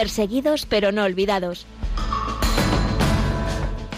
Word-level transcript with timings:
Perseguidos 0.00 0.64
pero 0.64 0.92
no 0.92 1.04
olvidados. 1.04 1.66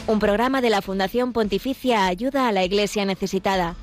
Un 0.08 0.18
programa 0.18 0.60
de 0.60 0.68
la 0.68 0.82
Fundación 0.82 1.32
Pontificia 1.32 2.06
Ayuda 2.06 2.48
a 2.48 2.50
la 2.50 2.64
Iglesia 2.64 3.04
Necesitada. 3.04 3.76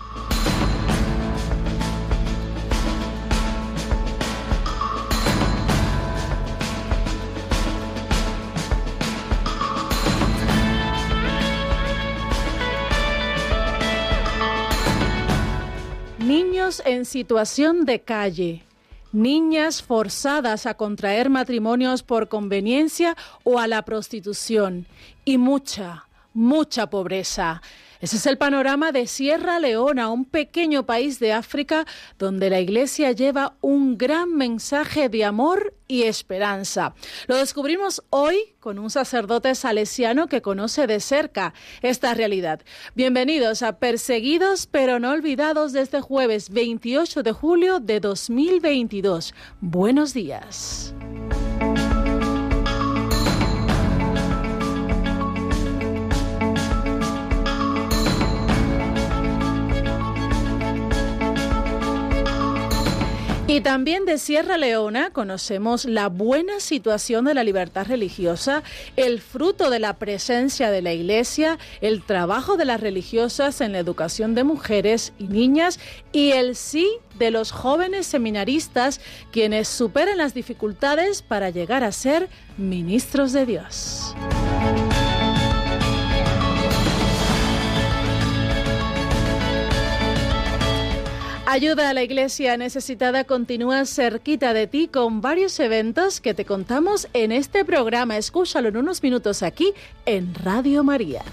Niños 16.18 16.82
en 16.86 17.06
situación 17.06 17.86
de 17.86 18.02
calle, 18.02 18.64
niñas 19.12 19.82
forzadas 19.82 20.66
a 20.66 20.76
contraer 20.76 21.30
matrimonios 21.30 22.04
por 22.04 22.30
conveniencia 22.30 23.16
o 23.44 23.60
a 23.60 23.68
la 23.68 23.84
prostitución 23.84 24.86
y 25.26 25.38
mucha, 25.38 26.06
mucha 26.34 26.90
pobreza. 26.90 27.62
Ese 28.00 28.16
es 28.16 28.26
el 28.28 28.38
panorama 28.38 28.94
de 28.94 29.08
Sierra 29.08 29.60
Leona, 29.60 30.10
un 30.10 30.24
pequeño 30.24 30.86
país 30.86 31.20
de 31.20 31.34
África 31.34 31.86
donde 32.18 32.50
la 32.50 32.62
Iglesia 32.62 33.12
lleva 33.12 33.58
un 33.60 33.98
gran 33.98 34.34
mensaje 34.38 35.10
de 35.10 35.26
amor 35.26 35.74
y 35.86 36.04
esperanza. 36.04 36.94
Lo 37.28 37.36
descubrimos 37.36 38.02
hoy 38.10 38.56
con 38.62 38.80
un 38.80 38.90
sacerdote 38.90 39.54
salesiano 39.54 40.28
que 40.28 40.42
conoce 40.42 40.88
de 40.88 41.02
cerca 41.02 41.54
esta 41.82 42.14
realidad. 42.14 42.62
Bienvenidos 42.96 43.64
a 43.64 43.80
Perseguidos 43.80 44.66
pero 44.66 45.00
no 45.00 45.12
olvidados 45.12 45.74
de 45.74 45.82
este 45.82 46.00
jueves 46.00 46.52
28 46.52 47.22
de 47.22 47.32
julio 47.34 47.82
de 47.82 48.00
2022. 48.00 49.34
Buenos 49.60 50.14
días. 50.14 50.96
Y 63.50 63.62
también 63.62 64.06
de 64.06 64.20
Sierra 64.20 64.60
Leona 64.60 65.10
conocemos 65.10 65.86
la 65.86 66.08
buena 66.08 66.60
situación 66.60 67.26
de 67.26 67.34
la 67.34 67.44
libertad 67.44 67.88
religiosa, 67.88 68.62
el 68.96 69.20
fruto 69.20 69.72
de 69.72 69.80
la 69.80 69.98
presencia 69.98 70.70
de 70.70 70.84
la 70.84 70.94
Iglesia, 70.94 71.58
el 71.82 72.04
trabajo 72.04 72.58
de 72.58 72.66
las 72.66 72.80
religiosas 72.80 73.60
en 73.62 73.72
la 73.72 73.80
educación 73.80 74.36
de 74.36 74.44
mujeres 74.44 75.14
y 75.18 75.24
niñas 75.30 75.80
y 76.12 76.34
el 76.34 76.56
sí 76.56 76.88
de 77.18 77.32
los 77.32 77.50
jóvenes 77.52 78.06
seminaristas 78.06 79.02
quienes 79.32 79.68
superan 79.68 80.20
las 80.20 80.36
dificultades 80.36 81.24
para 81.24 81.50
llegar 81.50 81.84
a 81.84 81.92
ser 81.92 82.30
ministros 82.56 83.34
de 83.34 83.48
Dios. 83.48 84.14
Ayuda 91.52 91.90
a 91.90 91.96
la 91.96 92.04
Iglesia 92.04 92.58
necesitada 92.58 93.24
continúa 93.24 93.84
cerquita 93.86 94.54
de 94.54 94.68
ti 94.68 94.88
con 94.88 95.20
varios 95.20 95.60
eventos 95.60 96.22
que 96.22 96.36
te 96.36 96.46
contamos 96.46 97.08
en 97.14 97.32
este 97.32 97.66
programa. 97.66 98.18
Escúchalo 98.18 98.70
en 98.70 98.78
unos 98.78 99.02
minutos 99.02 99.42
aquí 99.42 99.74
en 100.06 100.36
Radio 100.36 100.84
María. 100.84 101.24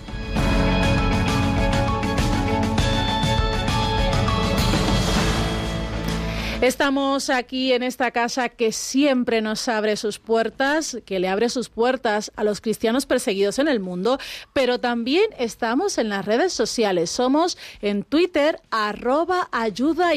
Estamos 6.63 7.29
aquí 7.29 7.75
en 7.75 7.83
esta 7.83 8.11
casa 8.13 8.49
que 8.49 8.73
siempre 8.73 9.43
nos 9.43 9.69
abre 9.69 9.95
sus 9.97 10.19
puertas, 10.19 10.97
que 11.05 11.21
le 11.21 11.29
abre 11.29 11.51
sus 11.51 11.69
puertas 11.69 12.33
a 12.35 12.45
los 12.45 12.63
cristianos 12.63 13.05
perseguidos 13.05 13.59
en 13.59 13.69
el 13.69 13.79
mundo, 13.79 14.19
pero 14.55 14.81
también 14.81 15.27
estamos 15.39 15.99
en 15.99 16.09
las 16.09 16.25
redes 16.25 16.55
sociales. 16.55 17.11
Somos 17.11 17.59
en 17.83 18.05
Twitter, 18.05 18.59
arroba 18.71 19.51
ayuda 19.53 20.15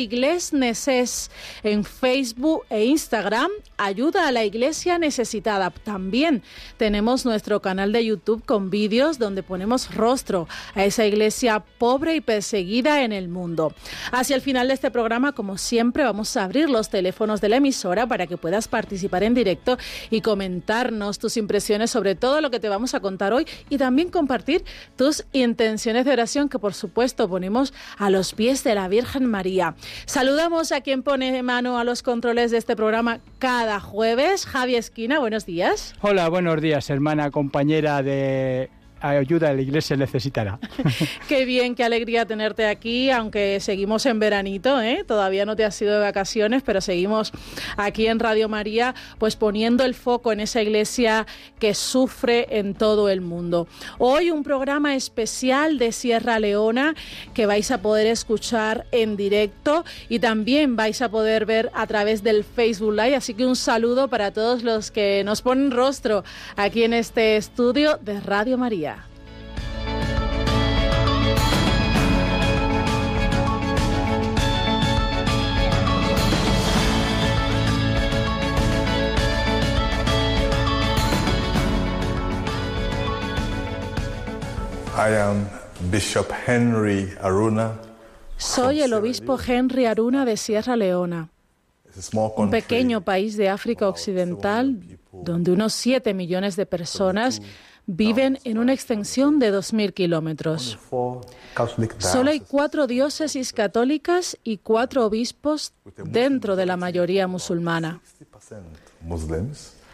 en 1.63 1.83
Facebook 1.83 2.63
e 2.69 2.85
Instagram, 2.85 3.51
ayuda 3.79 4.27
a 4.27 4.31
la 4.31 4.43
iglesia 4.43 4.99
necesitada. 4.99 5.71
También 5.71 6.43
tenemos 6.77 7.25
nuestro 7.25 7.61
canal 7.61 7.91
de 7.91 8.05
YouTube 8.05 8.45
con 8.45 8.69
vídeos 8.69 9.17
donde 9.17 9.41
ponemos 9.41 9.95
rostro 9.95 10.47
a 10.75 10.83
esa 10.83 11.05
iglesia 11.05 11.63
pobre 11.79 12.15
y 12.15 12.21
perseguida 12.21 13.03
en 13.03 13.13
el 13.13 13.29
mundo. 13.29 13.73
Hacia 14.11 14.35
el 14.35 14.41
final 14.41 14.67
de 14.67 14.73
este 14.75 14.91
programa, 14.91 15.31
como 15.31 15.57
siempre, 15.57 16.03
vamos 16.03 16.35
a 16.37 16.43
abrir 16.43 16.69
los 16.69 16.89
teléfonos 16.89 17.41
de 17.41 17.49
la 17.49 17.55
emisora 17.55 18.05
para 18.05 18.27
que 18.27 18.37
puedas 18.37 18.67
participar 18.67 19.23
en 19.23 19.33
directo 19.33 19.77
y 20.09 20.21
comentarnos 20.21 21.17
tus 21.17 21.37
impresiones 21.37 21.89
sobre 21.89 22.15
todo 22.15 22.41
lo 22.41 22.51
que 22.51 22.59
te 22.59 22.69
vamos 22.69 22.93
a 22.93 22.99
contar 22.99 23.33
hoy 23.33 23.47
y 23.69 23.77
también 23.77 24.09
compartir 24.09 24.65
tus 24.97 25.25
intenciones 25.31 26.05
de 26.05 26.11
oración 26.11 26.49
que 26.49 26.59
por 26.59 26.73
supuesto 26.73 27.29
ponemos 27.29 27.73
a 27.97 28.09
los 28.09 28.33
pies 28.33 28.63
de 28.63 28.75
la 28.75 28.87
Virgen 28.89 29.25
María. 29.25 29.75
Saludamos 30.05 30.71
a 30.71 30.81
quien 30.81 31.03
pone 31.03 31.41
mano 31.43 31.77
a 31.77 31.83
los 31.83 32.03
controles 32.03 32.51
de 32.51 32.57
este 32.57 32.75
programa 32.75 33.19
cada 33.39 33.68
jueves, 33.77 34.47
Javi 34.47 34.75
Esquina, 34.75 35.19
buenos 35.19 35.45
días. 35.45 35.93
Hola, 36.01 36.27
buenos 36.29 36.59
días, 36.59 36.89
hermana, 36.89 37.29
compañera 37.29 38.01
de 38.01 38.71
ayuda 39.01 39.49
a 39.49 39.53
la 39.53 39.61
iglesia 39.61 39.95
necesitará. 39.95 40.59
qué 41.27 41.45
bien, 41.45 41.75
qué 41.75 41.83
alegría 41.83 42.25
tenerte 42.25 42.65
aquí, 42.65 43.09
aunque 43.09 43.59
seguimos 43.59 44.05
en 44.05 44.19
veranito, 44.19 44.81
¿eh? 44.81 45.03
todavía 45.07 45.45
no 45.45 45.55
te 45.55 45.65
has 45.65 45.81
ido 45.81 45.93
de 45.93 45.99
vacaciones, 45.99 46.63
pero 46.63 46.81
seguimos 46.81 47.31
aquí 47.77 48.07
en 48.07 48.19
Radio 48.19 48.49
María, 48.49 48.95
pues 49.17 49.35
poniendo 49.35 49.83
el 49.83 49.95
foco 49.95 50.31
en 50.31 50.39
esa 50.39 50.61
iglesia 50.61 51.25
que 51.59 51.73
sufre 51.73 52.59
en 52.59 52.73
todo 52.73 53.09
el 53.09 53.21
mundo. 53.21 53.67
Hoy 53.97 54.31
un 54.31 54.43
programa 54.43 54.95
especial 54.95 55.77
de 55.77 55.91
Sierra 55.91 56.39
Leona 56.39 56.95
que 57.33 57.45
vais 57.45 57.71
a 57.71 57.81
poder 57.81 58.07
escuchar 58.07 58.85
en 58.91 59.17
directo 59.17 59.85
y 60.09 60.19
también 60.19 60.75
vais 60.75 61.01
a 61.01 61.09
poder 61.09 61.45
ver 61.45 61.71
a 61.73 61.87
través 61.87 62.23
del 62.23 62.43
Facebook 62.43 62.93
Live, 62.93 63.15
así 63.15 63.33
que 63.33 63.45
un 63.45 63.55
saludo 63.55 64.07
para 64.07 64.31
todos 64.31 64.63
los 64.63 64.91
que 64.91 65.23
nos 65.23 65.41
ponen 65.41 65.71
rostro 65.71 66.23
aquí 66.55 66.83
en 66.83 66.93
este 66.93 67.37
estudio 67.37 67.97
de 68.01 68.19
Radio 68.19 68.57
María. 68.57 68.88
Soy 88.37 88.81
el 88.81 88.93
obispo 88.93 89.37
Henry 89.45 89.85
Aruna 89.85 90.25
de 90.25 90.37
Sierra 90.37 90.75
Leona, 90.75 91.29
un 92.35 92.49
pequeño 92.49 93.01
país 93.01 93.37
de 93.37 93.49
África 93.49 93.87
Occidental 93.87 94.79
donde 95.11 95.51
unos 95.51 95.73
7 95.73 96.13
millones 96.13 96.55
de 96.55 96.65
personas 96.65 97.41
viven 97.85 98.39
en 98.43 98.57
una 98.59 98.73
extensión 98.73 99.39
de 99.39 99.51
2.000 99.51 99.93
kilómetros. 99.93 100.77
Solo 101.97 102.29
hay 102.29 102.39
cuatro 102.39 102.85
diócesis 102.85 103.51
católicas 103.51 104.37
y 104.43 104.57
cuatro 104.57 105.05
obispos 105.05 105.73
dentro 106.05 106.55
de 106.55 106.65
la 106.65 106.77
mayoría 106.77 107.27
musulmana. 107.27 108.01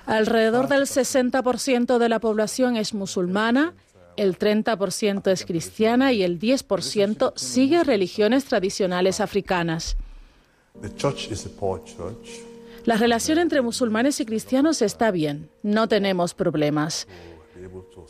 Alrededor 0.06 0.68
del 0.68 0.84
60% 0.84 1.98
de 1.98 2.10
la 2.10 2.20
población 2.20 2.76
es 2.76 2.94
musulmana, 2.94 3.74
el 4.18 4.38
30% 4.38 5.31
es 5.31 5.46
cristiana 5.46 6.12
y 6.14 6.23
el 6.23 6.40
10% 6.40 7.34
sigue 7.35 7.84
religiones 7.84 8.46
tradicionales 8.46 9.20
africanas. 9.20 9.97
La 12.85 12.97
relación 12.97 13.40
entre 13.40 13.62
musulmanes 13.62 14.20
y 14.20 14.26
cristianos 14.26 14.82
está 14.82 15.12
bien, 15.12 15.50
no 15.64 15.88
tenemos 15.88 16.34
problemas. 16.34 17.08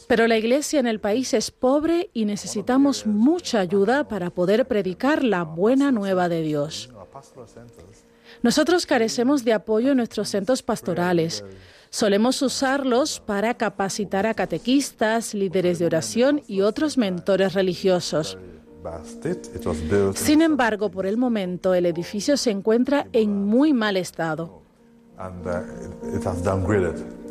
Pero 0.08 0.28
la 0.28 0.38
iglesia 0.38 0.80
en 0.80 0.88
el 0.88 1.00
país 1.00 1.34
es 1.34 1.52
pobre 1.52 2.10
y 2.14 2.26
necesitamos 2.26 3.06
mucha 3.06 3.60
ayuda 3.60 4.08
para 4.08 4.30
poder 4.30 4.68
predicar 4.68 5.24
la 5.24 5.44
buena 5.44 5.92
nueva 5.92 6.28
de 6.30 6.42
Dios. 6.42 6.90
Nosotros 8.42 8.86
carecemos 8.86 9.46
de 9.46 9.54
apoyo 9.54 9.92
en 9.92 9.98
nuestros 9.98 10.30
centros 10.30 10.62
pastorales. 10.62 11.44
Solemos 11.96 12.42
usarlos 12.42 13.22
para 13.22 13.54
capacitar 13.54 14.28
a 14.28 14.34
catequistas, 14.34 15.34
líderes 15.34 15.80
de 15.80 15.86
oración 15.86 16.42
y 16.46 16.60
otros 16.60 16.98
mentores 16.98 17.54
religiosos. 17.54 18.38
Sin 20.14 20.42
embargo, 20.42 20.92
por 20.92 21.06
el 21.06 21.16
momento 21.16 21.74
el 21.74 21.86
edificio 21.86 22.36
se 22.36 22.52
encuentra 22.52 23.08
en 23.14 23.46
muy 23.46 23.72
mal 23.72 23.96
estado. 23.96 24.62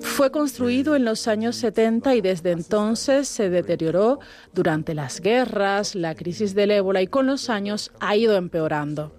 Fue 0.01 0.31
construido 0.31 0.97
en 0.97 1.05
los 1.05 1.29
años 1.29 1.57
70 1.57 2.15
y 2.15 2.23
desde 2.23 2.53
entonces 2.53 3.29
se 3.29 3.51
deterioró 3.51 4.19
durante 4.55 4.95
las 4.95 5.21
guerras, 5.21 5.95
la 5.95 6.15
crisis 6.15 6.55
del 6.55 6.71
ébola 6.71 7.03
y 7.03 7.07
con 7.07 7.27
los 7.27 7.51
años 7.51 7.93
ha 8.01 8.17
ido 8.17 8.35
empeorando. 8.35 9.13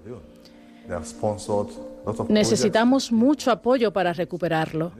Necesitamos 2.30 3.12
mucho 3.12 3.51
apoyo 3.51 3.94
para 3.94 4.12
recuperarlo. 4.12 4.92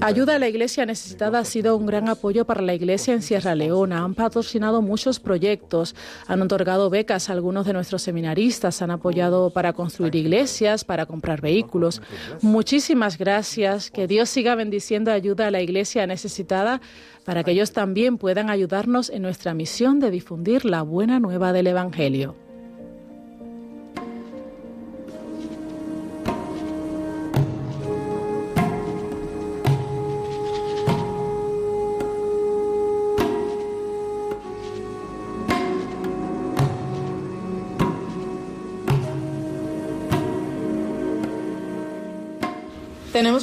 Ayuda 0.00 0.36
a 0.36 0.38
la 0.38 0.48
Iglesia 0.48 0.86
Necesitada 0.86 1.40
ha 1.40 1.44
sido 1.44 1.76
un 1.76 1.84
gran 1.84 2.08
apoyo 2.08 2.46
para 2.46 2.62
la 2.62 2.72
Iglesia 2.74 3.12
en 3.12 3.20
Sierra 3.20 3.54
Leona. 3.54 4.02
Han 4.02 4.14
patrocinado 4.14 4.80
muchos 4.80 5.20
proyectos, 5.20 5.94
han 6.26 6.40
otorgado 6.40 6.88
becas 6.88 7.28
a 7.28 7.34
algunos 7.34 7.66
de 7.66 7.74
nuestros 7.74 8.00
seminaristas, 8.00 8.80
han 8.80 8.90
apoyado 8.90 9.50
para 9.50 9.74
construir 9.74 10.14
iglesias, 10.16 10.84
para 10.84 11.04
comprar 11.04 11.42
vehículos. 11.42 12.00
Muchísimas 12.40 13.18
gracias. 13.18 13.90
Que 13.90 14.06
Dios 14.06 14.30
siga 14.30 14.54
bendiciendo 14.54 15.12
ayuda 15.12 15.48
a 15.48 15.50
la 15.50 15.60
Iglesia 15.60 16.06
Necesitada 16.06 16.80
para 17.24 17.44
que 17.44 17.50
ellos 17.50 17.72
también 17.72 18.16
puedan 18.16 18.48
ayudarnos 18.48 19.10
en 19.10 19.20
nuestra 19.20 19.52
misión 19.52 20.00
de 20.00 20.10
difundir 20.10 20.64
la 20.64 20.80
buena 20.80 21.20
nueva 21.20 21.52
del 21.52 21.66
Evangelio. 21.66 22.47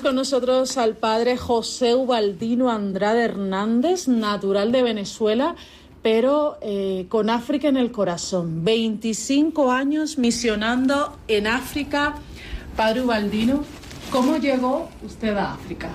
Con 0.06 0.18
nosotros 0.18 0.78
al 0.78 0.96
padre 0.96 1.36
José 1.36 1.96
Ubaldino 1.96 2.69
Andrade 2.69 3.24
Hernández, 3.24 4.07
natural 4.07 4.72
de 4.72 4.84
Venezuela, 4.84 5.56
pero 6.04 6.60
eh, 6.62 7.07
con 7.10 7.31
África 7.31 7.69
en 7.69 7.78
el 7.78 7.92
corazón. 7.92 8.63
25 8.63 9.72
años 9.72 10.19
misionando 10.19 11.18
en 11.28 11.48
África. 11.48 12.18
Padre 12.78 13.02
Ubaldino, 13.02 13.63
¿cómo 14.12 14.38
llegó 14.38 14.90
usted 15.04 15.36
a 15.36 15.54
África? 15.54 15.90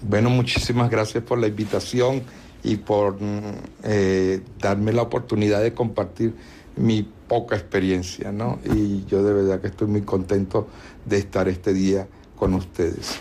Bueno, 0.00 0.30
muchísimas 0.30 0.88
gracias 0.88 1.24
por 1.24 1.38
la 1.40 1.48
invitación 1.48 2.22
y 2.62 2.76
por 2.76 3.20
mm, 3.20 3.40
eh, 3.82 4.42
darme 4.60 4.92
la 4.92 5.02
oportunidad 5.02 5.60
de 5.60 5.74
compartir 5.74 6.36
mi 6.76 7.02
poca 7.02 7.56
experiencia, 7.56 8.30
¿no? 8.30 8.60
Y 8.72 9.04
yo 9.06 9.24
de 9.24 9.32
verdad 9.32 9.60
que 9.60 9.66
estoy 9.66 9.88
muy 9.88 10.02
contento 10.02 10.68
de 11.04 11.18
estar 11.18 11.48
este 11.48 11.74
día 11.74 12.06
con 12.36 12.54
ustedes. 12.54 13.18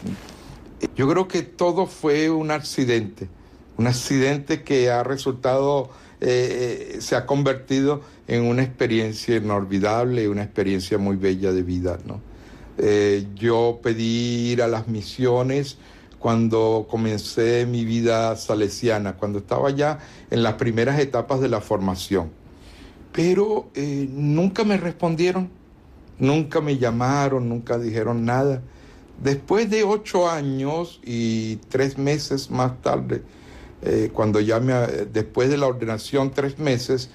Yo 0.95 1.09
creo 1.09 1.27
que 1.27 1.41
todo 1.41 1.87
fue 1.87 2.29
un 2.29 2.51
accidente, 2.51 3.27
un 3.77 3.87
accidente 3.87 4.63
que 4.63 4.89
ha 4.89 5.03
resultado, 5.03 5.89
eh, 6.21 6.93
eh, 6.95 7.01
se 7.01 7.15
ha 7.15 7.25
convertido 7.25 8.01
en 8.27 8.43
una 8.43 8.63
experiencia 8.63 9.35
inolvidable, 9.35 10.29
una 10.29 10.43
experiencia 10.43 10.97
muy 10.97 11.17
bella 11.17 11.51
de 11.51 11.63
vida. 11.63 11.97
¿no? 12.05 12.21
Eh, 12.77 13.27
yo 13.35 13.79
pedí 13.83 14.51
ir 14.51 14.61
a 14.61 14.67
las 14.67 14.87
misiones 14.87 15.77
cuando 16.19 16.87
comencé 16.89 17.65
mi 17.65 17.83
vida 17.83 18.35
salesiana, 18.35 19.17
cuando 19.17 19.39
estaba 19.39 19.69
ya 19.71 19.99
en 20.31 20.43
las 20.43 20.53
primeras 20.53 20.99
etapas 20.99 21.41
de 21.41 21.49
la 21.49 21.61
formación. 21.61 22.31
Pero 23.11 23.69
nunca 23.75 24.63
me 24.63 24.77
respondieron, 24.77 25.49
nunca 26.19 26.61
me 26.61 26.77
llamaron, 26.77 27.47
nunca 27.47 27.77
dijeron 27.77 28.25
nada. 28.25 28.61
Después 29.21 29.69
de 29.69 29.83
ocho 29.83 30.29
años 30.29 30.99
y 31.03 31.57
tres 31.69 31.97
meses 31.97 32.51
más 32.51 32.81
tarde, 32.81 33.23
eh, 33.81 34.09
cuando 34.13 34.39
ya 34.39 34.59
me, 34.59 34.73
después 34.73 35.49
de 35.49 35.57
la 35.57 35.67
ordenación, 35.67 36.31
tres 36.31 36.59
meses, 36.59 37.09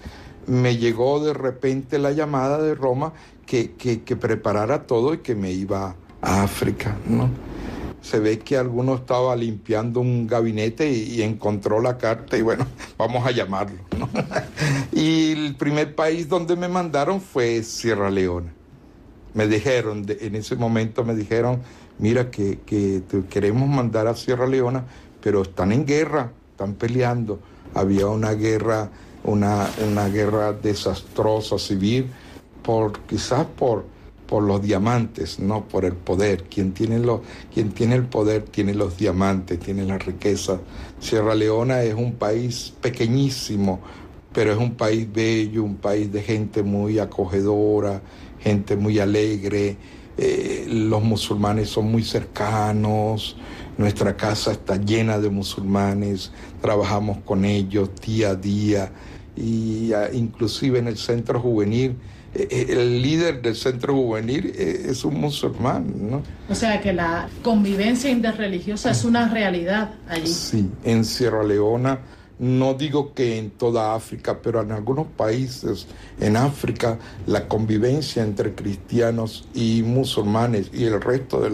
me 0.47 0.77
llegó 0.77 1.25
de 1.25 1.35
repente 1.35 1.99
la 1.99 2.13
llamada 2.13 2.63
de 2.63 2.75
Roma 2.75 3.13
que, 3.47 3.73
que, 3.73 4.17
preparara 4.17 4.87
todo 4.87 5.15
y 5.15 5.19
que 5.19 5.35
me 5.35 5.51
iba 5.51 5.97
a 6.23 6.43
África, 6.43 6.97
¿no? 7.07 7.29
Se 8.01 8.19
ve 8.21 8.39
que 8.39 8.57
alguno 8.57 8.95
estaba 8.95 9.35
limpiando 9.37 10.01
un 10.01 10.27
gabinete 10.27 10.91
y, 10.91 11.21
encontró 11.23 11.81
la 11.81 11.99
carta 11.99 12.39
y 12.39 12.43
bueno, 12.43 12.67
vamos 12.99 13.27
a 13.27 13.33
llamarlo, 13.33 13.79
¿no? 13.99 14.09
y 14.93 15.33
el 15.33 15.57
primer 15.57 15.95
país 15.95 16.29
donde 16.29 16.57
me 16.57 16.69
mandaron 16.69 17.21
fue 17.21 17.63
Sierra 17.63 18.11
Leona. 18.11 18.53
Me 19.35 19.47
dijeron, 19.47 20.07
en 20.09 20.35
ese 20.35 20.57
momento 20.57 21.05
me 21.05 21.15
dijeron, 21.15 21.61
mira 22.01 22.31
que, 22.31 22.57
te 22.67 23.25
queremos 23.29 23.69
mandar 23.69 24.07
a 24.07 24.15
Sierra 24.15 24.47
Leona, 24.47 24.85
pero 25.23 25.43
están 25.43 25.73
en 25.73 25.87
guerra, 25.87 26.33
están 26.51 26.75
peleando. 26.75 27.39
Había 27.75 28.07
una 28.07 28.33
guerra, 28.33 28.91
una, 29.25 29.69
una 29.87 30.09
guerra 30.09 30.53
desastrosa 30.53 31.59
civil, 31.59 32.07
por, 32.63 32.99
quizás 33.01 33.47
por, 33.47 33.85
por 34.27 34.43
los 34.43 34.63
diamantes, 34.63 35.39
no 35.39 35.65
por 35.65 35.85
el 35.85 35.95
poder. 35.95 36.45
Quien 36.45 36.73
tiene, 36.73 37.01
quien 37.53 37.73
tiene 37.73 37.97
el 37.97 38.05
poder 38.05 38.45
tiene 38.45 38.75
los 38.75 38.97
diamantes, 38.97 39.61
tiene 39.61 39.85
la 39.85 39.99
riqueza. 39.99 40.59
Sierra 40.99 41.35
Leona 41.35 41.83
es 41.83 41.95
un 41.95 42.15
país 42.15 42.73
pequeñísimo, 42.81 43.81
pero 44.33 44.53
es 44.53 44.59
un 44.59 44.75
país 44.75 45.07
bello, 45.13 45.65
un 45.65 45.77
país 45.77 46.11
de 46.11 46.23
gente 46.23 46.63
muy 46.63 46.99
acogedora, 46.99 48.01
gente 48.41 48.77
muy 48.77 48.99
alegre 48.99 49.77
eh, 50.23 50.67
los 50.69 51.03
musulmanes 51.03 51.71
son 51.71 51.91
muy 51.91 52.03
cercanos, 52.03 53.37
nuestra 53.79 54.19
casa 54.19 54.53
está 54.53 54.77
llena 54.77 55.19
de 55.19 55.31
musulmanes, 55.31 56.31
trabajamos 56.61 57.19
con 57.25 57.47
ellos 57.47 57.89
día 58.07 58.31
a 58.31 58.35
día 58.35 58.93
y 59.35 59.95
ah, 59.95 60.11
inclusive 60.13 60.79
en 60.79 60.89
el 60.89 60.99
centro 60.99 61.41
juvenil. 61.41 61.97
Eh, 62.35 62.47
eh, 62.51 62.67
el 62.69 63.01
líder 63.01 63.41
del 63.41 63.57
centro 63.57 63.95
juvenil 63.95 64.53
es 64.55 65.07
un 65.07 65.19
musulmán, 65.19 65.91
¿no? 66.11 66.23
O 66.51 66.55
sea 66.55 66.83
que 66.83 66.93
la 66.93 67.27
convivencia 67.43 68.11
interreligiosa 68.11 68.91
es 68.91 69.07
una 69.07 69.27
realidad 69.27 69.95
allí. 70.07 70.27
Sí, 70.27 70.69
en 70.85 71.03
Sierra 71.07 71.43
Leona 71.43 71.99
no 72.41 72.73
digo 72.73 73.13
que 73.13 73.37
en 73.39 73.51
toda 73.51 73.95
África, 73.95 74.41
pero 74.43 74.63
en 74.63 74.73
algunos 74.73 75.07
países 75.09 75.87
en 76.19 76.39
África 76.39 76.99
la 77.27 77.47
convivencia 77.47 78.23
entre 78.23 78.55
cristianos 78.55 79.47
y 79.53 79.83
musulmanes 79.83 80.71
y 80.73 80.85
el 80.85 81.03
resto 81.03 81.39
de, 81.39 81.51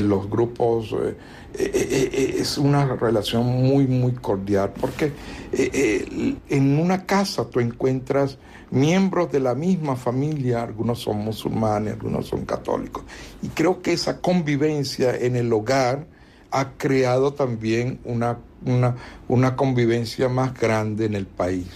los 0.00 0.30
grupos 0.30 0.92
eh, 0.92 1.14
eh, 1.58 1.70
eh, 1.74 2.36
es 2.38 2.56
una 2.56 2.86
relación 2.96 3.44
muy, 3.44 3.86
muy 3.86 4.12
cordial, 4.12 4.72
porque 4.80 5.12
en 5.52 6.78
una 6.78 7.04
casa 7.04 7.44
tú 7.44 7.60
encuentras 7.60 8.38
miembros 8.70 9.30
de 9.30 9.40
la 9.40 9.54
misma 9.54 9.94
familia, 9.94 10.62
algunos 10.62 11.00
son 11.00 11.18
musulmanes, 11.18 11.94
algunos 11.94 12.26
son 12.26 12.46
católicos, 12.46 13.04
y 13.42 13.48
creo 13.48 13.82
que 13.82 13.92
esa 13.92 14.22
convivencia 14.22 15.14
en 15.14 15.36
el 15.36 15.52
hogar 15.52 16.06
ha 16.50 16.72
creado 16.78 17.34
también 17.34 18.00
una 18.04 18.38
una, 18.64 18.96
una 19.28 19.56
convivencia 19.56 20.28
más 20.28 20.58
grande 20.58 21.06
en 21.06 21.14
el 21.14 21.26
país. 21.26 21.66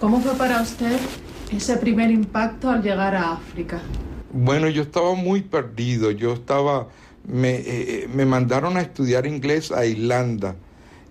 ¿Cómo 0.00 0.20
fue 0.20 0.34
para 0.34 0.62
usted 0.62 0.98
ese 1.50 1.76
primer 1.76 2.10
impacto 2.10 2.70
al 2.70 2.82
llegar 2.82 3.14
a 3.14 3.32
África? 3.32 3.80
Bueno, 4.32 4.68
yo 4.68 4.82
estaba 4.82 5.14
muy 5.14 5.42
perdido, 5.42 6.10
yo 6.10 6.32
estaba, 6.32 6.88
me, 7.26 7.50
eh, 7.50 7.64
eh, 7.66 8.08
me 8.12 8.24
mandaron 8.24 8.76
a 8.76 8.80
estudiar 8.80 9.26
inglés 9.26 9.70
a 9.70 9.84
Irlanda 9.84 10.56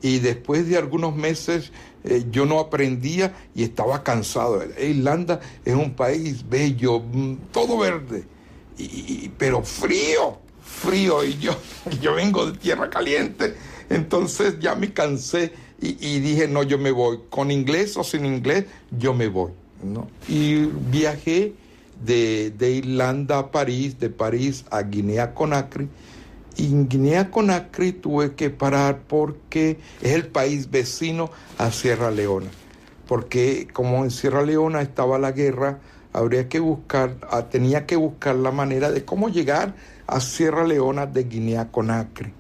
y 0.02 0.20
después 0.20 0.68
de 0.68 0.78
algunos 0.78 1.16
meses 1.16 1.72
eh, 2.04 2.26
yo 2.32 2.48
no 2.48 2.60
aprendía 2.60 3.34
y 3.54 3.64
estaba 3.64 4.04
cansado. 4.04 4.64
Irlanda 4.80 5.40
es 5.64 5.76
un 5.76 5.94
país 5.94 6.44
bello, 6.50 7.00
mm, 7.00 7.36
todo 7.52 7.78
verde, 7.78 8.24
y, 8.78 9.30
pero 9.38 9.62
frío, 9.62 10.40
frío, 10.64 11.24
y 11.24 11.38
yo, 11.38 11.56
yo 12.02 12.16
vengo 12.16 12.48
de 12.48 12.58
tierra 12.58 12.90
caliente 12.90 13.54
entonces 13.92 14.60
ya 14.60 14.76
me 14.76 14.94
cansé 14.94 15.54
y, 15.82 16.20
dije, 16.20 16.48
no, 16.48 16.62
yo 16.62 16.78
me 16.78 16.92
voy. 16.92 17.22
Con 17.30 17.50
inglés 17.50 17.98
o 17.98 18.04
sin 18.04 18.26
inglés, 18.26 18.66
yo 18.92 19.14
me 19.16 19.28
voy. 19.28 19.52
¿no? 19.84 20.08
Y 20.28 20.66
viajé 20.66 21.56
de, 22.06 22.54
Irlanda 22.72 23.40
a 23.40 23.52
París, 23.52 24.00
de 24.00 24.10
París 24.10 24.64
a 24.70 24.84
Guinea 24.84 25.34
Conakry. 25.34 25.90
Y 26.56 26.68
en 26.68 26.88
Guinea 26.88 27.32
Conakry 27.32 27.94
tuve 27.94 28.36
que 28.36 28.52
parar 28.52 29.02
porque 29.08 29.80
es 30.02 30.12
el 30.14 30.28
país 30.28 30.70
vecino 30.70 31.32
a 31.58 31.72
Sierra 31.72 32.12
Leona. 32.12 32.52
Porque 33.08 33.68
como 33.74 34.04
en 34.04 34.12
Sierra 34.12 34.44
Leona 34.44 34.84
estaba 34.84 35.18
la 35.18 35.32
guerra, 35.32 35.80
habría 36.14 36.48
que 36.48 36.60
buscar, 36.60 37.18
ah, 37.32 37.50
tenía 37.50 37.88
que 37.88 37.96
buscar 37.96 38.36
la 38.36 38.52
manera 38.52 38.92
de 38.92 39.04
cómo 39.04 39.30
llegar 39.30 39.74
a 40.06 40.20
Sierra 40.20 40.64
Leona 40.64 41.08
de 41.08 41.24
Guinea 41.24 41.72
Conakry 41.72 42.34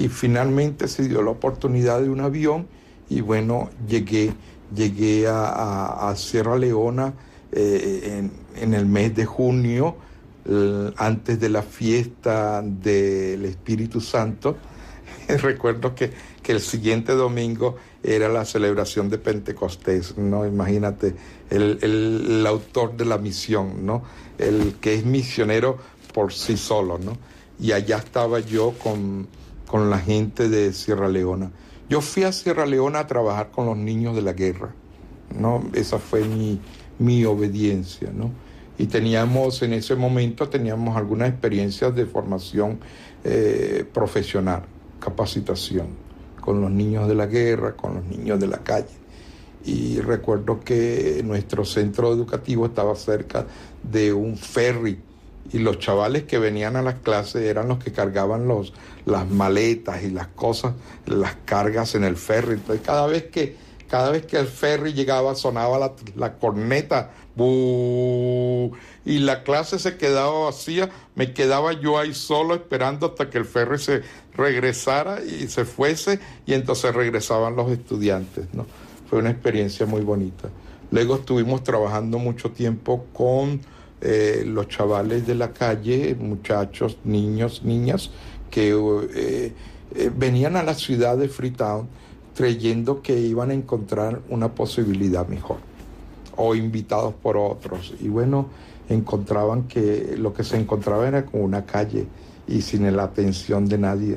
y 0.00 0.08
finalmente 0.08 0.88
se 0.88 1.06
dio 1.06 1.22
la 1.22 1.30
oportunidad 1.30 2.00
de 2.00 2.08
un 2.08 2.20
avión 2.20 2.66
y 3.10 3.20
bueno, 3.20 3.68
llegué, 3.86 4.32
llegué 4.74 5.26
a, 5.28 6.14
Sierra 6.16 6.56
Leona 6.56 7.12
eh, 7.52 8.26
en, 8.56 8.74
el 8.74 8.86
mes 8.86 9.14
de 9.14 9.26
junio, 9.26 9.96
antes 10.96 11.38
de 11.38 11.50
la 11.50 11.62
fiesta 11.62 12.62
del 12.62 13.44
Espíritu 13.44 14.00
Santo. 14.00 14.56
Recuerdo 15.28 15.94
que, 15.94 16.10
que, 16.42 16.52
el 16.52 16.60
siguiente 16.60 17.12
domingo 17.12 17.76
era 18.02 18.28
la 18.30 18.46
celebración 18.46 19.10
de 19.10 19.18
Pentecostés, 19.18 20.16
¿no? 20.16 20.46
Imagínate, 20.46 21.14
el, 21.50 21.78
el, 21.82 22.26
el 22.38 22.46
autor 22.46 22.96
de 22.96 23.04
la 23.04 23.18
misión, 23.18 23.84
¿no? 23.84 24.02
El 24.38 24.76
que 24.80 24.94
es 24.94 25.04
misionero 25.04 25.76
por 26.14 26.32
sí 26.32 26.56
solo, 26.56 26.98
¿no? 26.98 27.18
Y 27.60 27.72
allá 27.72 27.98
estaba 27.98 28.40
yo 28.40 28.72
con, 28.82 29.28
con 29.70 29.88
la 29.88 30.00
gente 30.00 30.48
de 30.48 30.72
Sierra 30.72 31.08
Leona. 31.08 31.52
Yo 31.88 32.00
fui 32.00 32.24
a 32.24 32.32
Sierra 32.32 32.66
Leona 32.66 32.98
a 32.98 33.06
trabajar 33.06 33.52
con 33.52 33.66
los 33.66 33.76
niños 33.76 34.16
de 34.16 34.22
la 34.22 34.32
guerra, 34.32 34.74
¿no? 35.38 35.62
Esa 35.74 36.00
fue 36.00 36.24
mi, 36.24 36.60
mi 36.98 37.24
obediencia, 37.24 38.10
¿no? 38.12 38.32
Y 38.78 38.86
teníamos, 38.86 39.62
en 39.62 39.74
ese 39.74 39.94
momento, 39.94 40.48
teníamos 40.48 40.96
algunas 40.96 41.28
experiencias 41.28 41.94
de 41.94 42.04
formación 42.04 42.80
eh, 43.22 43.84
profesional, 43.94 44.62
capacitación, 44.98 45.86
con 46.40 46.60
los 46.60 46.70
niños 46.72 47.06
de 47.06 47.14
la 47.14 47.26
guerra, 47.26 47.76
con 47.76 47.94
los 47.94 48.04
niños 48.06 48.40
de 48.40 48.48
la 48.48 48.58
calle 48.58 48.98
y 49.64 50.00
recuerdo 50.00 50.60
que 50.60 51.20
nuestro 51.22 51.66
centro 51.66 52.12
educativo 52.12 52.64
estaba 52.64 52.94
cerca 52.96 53.46
de 53.82 54.10
un 54.12 54.38
ferry 54.38 54.98
y 55.52 55.58
los 55.58 55.78
chavales 55.78 56.24
que 56.24 56.38
venían 56.38 56.76
a 56.76 56.82
las 56.82 56.96
clases 56.96 57.42
eran 57.42 57.68
los 57.68 57.82
que 57.82 57.92
cargaban 57.92 58.46
los, 58.46 58.72
las 59.04 59.28
maletas 59.28 60.02
y 60.02 60.10
las 60.10 60.28
cosas, 60.28 60.74
las 61.06 61.34
cargas 61.44 61.94
en 61.94 62.04
el 62.04 62.16
ferry. 62.16 62.54
Entonces 62.54 62.84
cada 62.84 63.06
vez 63.06 63.24
que, 63.24 63.56
cada 63.88 64.10
vez 64.10 64.26
que 64.26 64.38
el 64.38 64.46
ferry 64.46 64.92
llegaba 64.92 65.34
sonaba 65.34 65.78
la, 65.78 65.92
la 66.16 66.34
corneta 66.38 67.10
y 69.04 69.18
la 69.18 69.42
clase 69.44 69.78
se 69.78 69.96
quedaba 69.96 70.46
vacía, 70.46 70.90
me 71.14 71.32
quedaba 71.32 71.72
yo 71.72 71.98
ahí 71.98 72.12
solo 72.12 72.54
esperando 72.54 73.06
hasta 73.06 73.30
que 73.30 73.38
el 73.38 73.44
ferry 73.44 73.78
se 73.78 74.02
regresara 74.34 75.22
y 75.22 75.48
se 75.48 75.64
fuese 75.64 76.20
y 76.46 76.54
entonces 76.54 76.94
regresaban 76.94 77.56
los 77.56 77.70
estudiantes, 77.70 78.46
¿no? 78.52 78.66
Fue 79.08 79.18
una 79.18 79.30
experiencia 79.30 79.86
muy 79.86 80.02
bonita. 80.02 80.50
Luego 80.90 81.16
estuvimos 81.16 81.62
trabajando 81.64 82.18
mucho 82.18 82.50
tiempo 82.50 83.06
con 83.12 83.60
eh, 84.00 84.44
los 84.46 84.68
chavales 84.68 85.26
de 85.26 85.34
la 85.34 85.52
calle, 85.52 86.16
muchachos, 86.18 86.98
niños, 87.04 87.62
niñas, 87.64 88.10
que 88.50 88.70
eh, 88.70 89.52
eh, 89.94 90.10
venían 90.16 90.56
a 90.56 90.62
la 90.62 90.74
ciudad 90.74 91.18
de 91.18 91.28
Freetown 91.28 91.88
creyendo 92.34 93.02
que 93.02 93.18
iban 93.18 93.50
a 93.50 93.54
encontrar 93.54 94.22
una 94.30 94.54
posibilidad 94.54 95.28
mejor 95.28 95.58
o 96.36 96.54
invitados 96.54 97.12
por 97.14 97.36
otros. 97.36 97.92
Y 98.00 98.08
bueno, 98.08 98.48
encontraban 98.88 99.64
que 99.64 100.14
lo 100.16 100.32
que 100.32 100.44
se 100.44 100.56
encontraba 100.56 101.06
era 101.06 101.26
como 101.26 101.44
una 101.44 101.66
calle 101.66 102.06
y 102.48 102.62
sin 102.62 102.90
la 102.96 103.02
atención 103.02 103.66
de 103.66 103.78
nadie. 103.78 104.16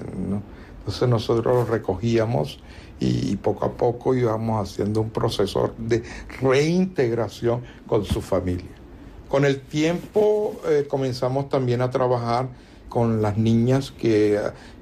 Entonces 0.79 1.09
nosotros 1.09 1.55
los 1.55 1.69
recogíamos 1.69 2.59
y 2.99 3.35
poco 3.35 3.65
a 3.65 3.71
poco 3.71 4.15
íbamos 4.15 4.69
haciendo 4.69 5.01
un 5.01 5.09
proceso 5.09 5.73
de 5.77 6.03
reintegración 6.41 7.61
con 7.85 8.05
su 8.05 8.21
familia. 8.21 8.82
Con 9.33 9.45
el 9.45 9.61
tiempo 9.61 10.61
eh, 10.67 10.85
comenzamos 10.87 11.49
también 11.49 11.81
a 11.81 11.89
trabajar 11.89 12.49
con 12.87 13.23
las 13.23 13.35
niñas 13.35 13.89
que, 13.89 14.39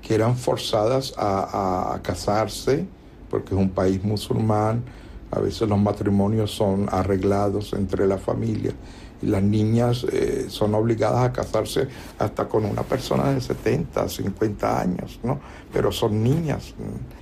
eran 0.10 0.36
forzadas 0.36 1.14
a, 1.18 1.98
casarse, 2.04 2.86
porque 3.30 3.56
es 3.56 3.62
un 3.62 3.70
país 3.70 4.04
musulmán, 4.04 4.84
a 5.32 5.40
veces 5.40 5.70
los 5.70 5.80
matrimonios 5.80 6.52
son 6.52 6.90
arreglados 6.92 7.72
entre 7.72 8.06
la 8.08 8.18
familia 8.18 8.74
y 9.22 9.28
las 9.28 9.42
niñas 9.42 10.06
eh, 10.12 10.48
son 10.50 10.76
obligadas 10.76 11.24
a 11.24 11.32
casarse 11.32 11.88
hasta 12.20 12.50
con 12.50 12.66
una 12.66 12.84
persona 12.84 13.32
de 13.32 13.40
70, 13.40 14.10
50 14.10 14.82
años, 14.82 15.18
¿no? 15.24 15.40
Pero 15.72 15.94
son 15.94 16.22
niñas 16.22 16.74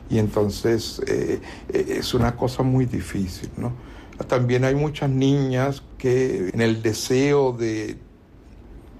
y 0.09 0.19
entonces 0.19 1.01
eh, 1.07 1.39
es 1.69 2.13
una 2.13 2.35
cosa 2.35 2.63
muy 2.63 2.85
difícil, 2.85 3.49
¿no? 3.57 3.73
También 4.27 4.65
hay 4.65 4.75
muchas 4.75 5.09
niñas 5.09 5.81
que 5.97 6.49
en 6.53 6.61
el 6.61 6.81
deseo 6.81 7.53
de, 7.53 7.97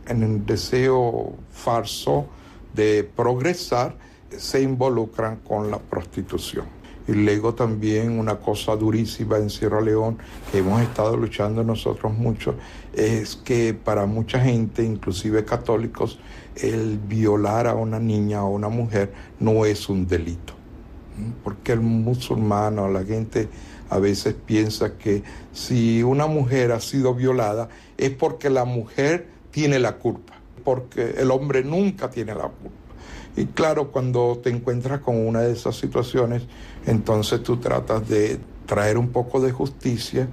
en 0.07 0.23
el 0.23 0.45
deseo 0.45 1.33
falso 1.51 2.27
de 2.73 3.03
progresar, 3.03 3.95
se 4.37 4.61
involucran 4.61 5.37
con 5.37 5.71
la 5.71 5.79
prostitución. 5.79 6.65
Y 7.07 7.13
luego 7.13 7.55
también 7.55 8.19
una 8.19 8.37
cosa 8.37 8.75
durísima 8.75 9.37
en 9.37 9.49
Sierra 9.49 9.81
León, 9.81 10.19
que 10.51 10.59
hemos 10.59 10.79
estado 10.81 11.17
luchando 11.17 11.63
nosotros 11.63 12.13
mucho, 12.13 12.53
es 12.93 13.35
que 13.35 13.73
para 13.73 14.05
mucha 14.05 14.39
gente, 14.39 14.83
inclusive 14.83 15.43
católicos, 15.43 16.19
el 16.55 16.99
violar 16.99 17.65
a 17.65 17.73
una 17.73 17.99
niña 17.99 18.43
o 18.43 18.49
una 18.49 18.69
mujer 18.69 19.11
no 19.39 19.65
es 19.65 19.89
un 19.89 20.07
delito. 20.07 20.58
Porque 21.43 21.73
el 21.73 21.81
musulmano, 21.81 22.89
la 22.89 23.03
gente 23.03 23.47
a 23.89 23.99
veces 23.99 24.35
piensa 24.45 24.97
que 24.97 25.23
si 25.51 26.03
una 26.03 26.27
mujer 26.27 26.71
ha 26.71 26.79
sido 26.79 27.15
violada 27.15 27.69
es 27.97 28.11
porque 28.11 28.49
la 28.49 28.65
mujer 28.65 29.27
tiene 29.51 29.79
la 29.79 29.97
culpa, 29.97 30.33
porque 30.63 31.15
el 31.17 31.31
hombre 31.31 31.63
nunca 31.63 32.09
tiene 32.09 32.35
la 32.35 32.43
culpa. 32.49 32.89
Y 33.35 33.45
claro, 33.45 33.91
cuando 33.91 34.39
te 34.43 34.49
encuentras 34.49 34.99
con 35.01 35.15
una 35.25 35.41
de 35.41 35.53
esas 35.53 35.75
situaciones, 35.75 36.43
entonces 36.85 37.41
tú 37.41 37.57
tratas 37.57 38.07
de 38.07 38.39
traer 38.65 38.97
un 38.97 39.09
poco 39.09 39.39
de 39.39 39.51
justicia, 39.51 40.27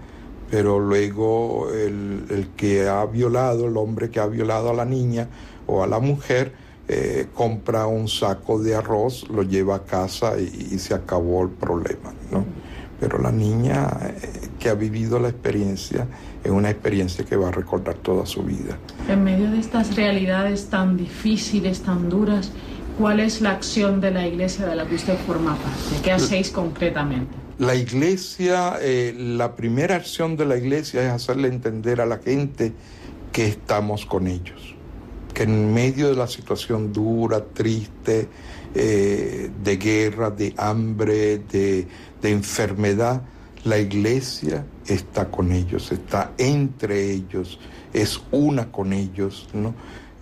pero 0.51 0.79
luego 0.79 1.71
el, 1.73 2.49
que 2.57 2.89
ha 2.89 3.05
violado, 3.07 3.69
el 3.69 3.77
hombre 3.77 4.11
que 4.11 4.21
ha 4.21 4.27
violado 4.27 4.71
a 4.71 4.75
la 4.75 4.85
niña 4.85 5.29
o 5.67 5.83
a 5.83 5.87
la 5.87 5.99
mujer, 5.99 6.53
eh, 6.89 7.27
compra 7.35 7.87
un 7.87 8.09
saco 8.09 8.59
de 8.59 8.75
arroz, 8.75 9.29
lo 9.29 9.43
lleva 9.43 9.77
a 9.77 9.85
casa 9.85 10.39
y, 10.39 10.75
y 10.75 10.79
se 10.79 10.95
acabó 10.95 11.43
el 11.43 11.51
problema, 11.51 12.13
¿no? 12.31 12.45
pero 13.01 13.19
la 13.19 13.31
niña 13.31 13.89
eh, 14.03 14.49
que 14.59 14.69
ha 14.69 14.75
vivido 14.75 15.19
la 15.19 15.29
experiencia 15.29 16.07
es 16.43 16.51
una 16.51 16.71
experiencia 16.71 17.25
que 17.25 17.37
va 17.37 17.49
a 17.49 17.51
recordar 17.51 17.95
toda 17.97 18.27
su 18.27 18.43
vida. 18.43 18.79
En 19.09 19.25
medio 19.25 19.51
de 19.51 19.59
estas 19.59 19.97
realidades 19.97 20.67
tan 20.67 20.97
difíciles, 20.97 21.81
tan 21.81 22.09
duras, 22.09 22.53
¿cuál 22.99 23.21
es 23.21 23.41
la 23.41 23.51
acción 23.51 24.01
de 24.01 24.13
la 24.13 24.27
iglesia 24.27 24.67
de 24.67 24.77
la 24.77 24.87
que 24.87 24.95
usted 24.95 25.19
forma 25.27 25.57
parte? 25.57 26.03
¿Qué 26.03 26.13
hacéis 26.13 26.51
concretamente? 26.51 27.35
La 27.59 27.75
iglesia, 27.75 28.75
eh, 28.81 29.15
la 29.17 29.57
primera 29.57 29.97
acción 29.97 30.37
de 30.37 30.45
la 30.45 30.57
iglesia 30.57 31.03
es 31.03 31.11
hacerle 31.11 31.49
entender 31.49 32.01
a 32.01 32.07
la 32.07 32.19
gente 32.19 32.73
que 33.33 33.47
estamos 33.49 34.07
con 34.07 34.27
ellos, 34.27 34.76
que 35.37 35.43
en 35.43 35.75
medio 35.75 36.09
de 36.09 36.15
la 36.15 36.27
situación 36.27 36.95
dura, 36.95 37.45
triste, 37.45 38.27
eh, 38.75 39.51
de 39.63 39.77
guerra, 39.77 40.31
de 40.31 40.55
hambre, 40.57 41.41
de, 41.41 41.87
enfermedad, 42.23 43.21
la 43.65 43.79
iglesia 43.79 44.65
está 44.87 45.31
con 45.31 45.53
ellos, 45.53 45.93
está 45.93 46.33
entre 46.39 47.11
ellos, 47.13 47.61
es 47.93 48.19
una 48.31 48.73
con 48.73 48.95
ellos, 48.95 49.47
¿no? 49.53 49.75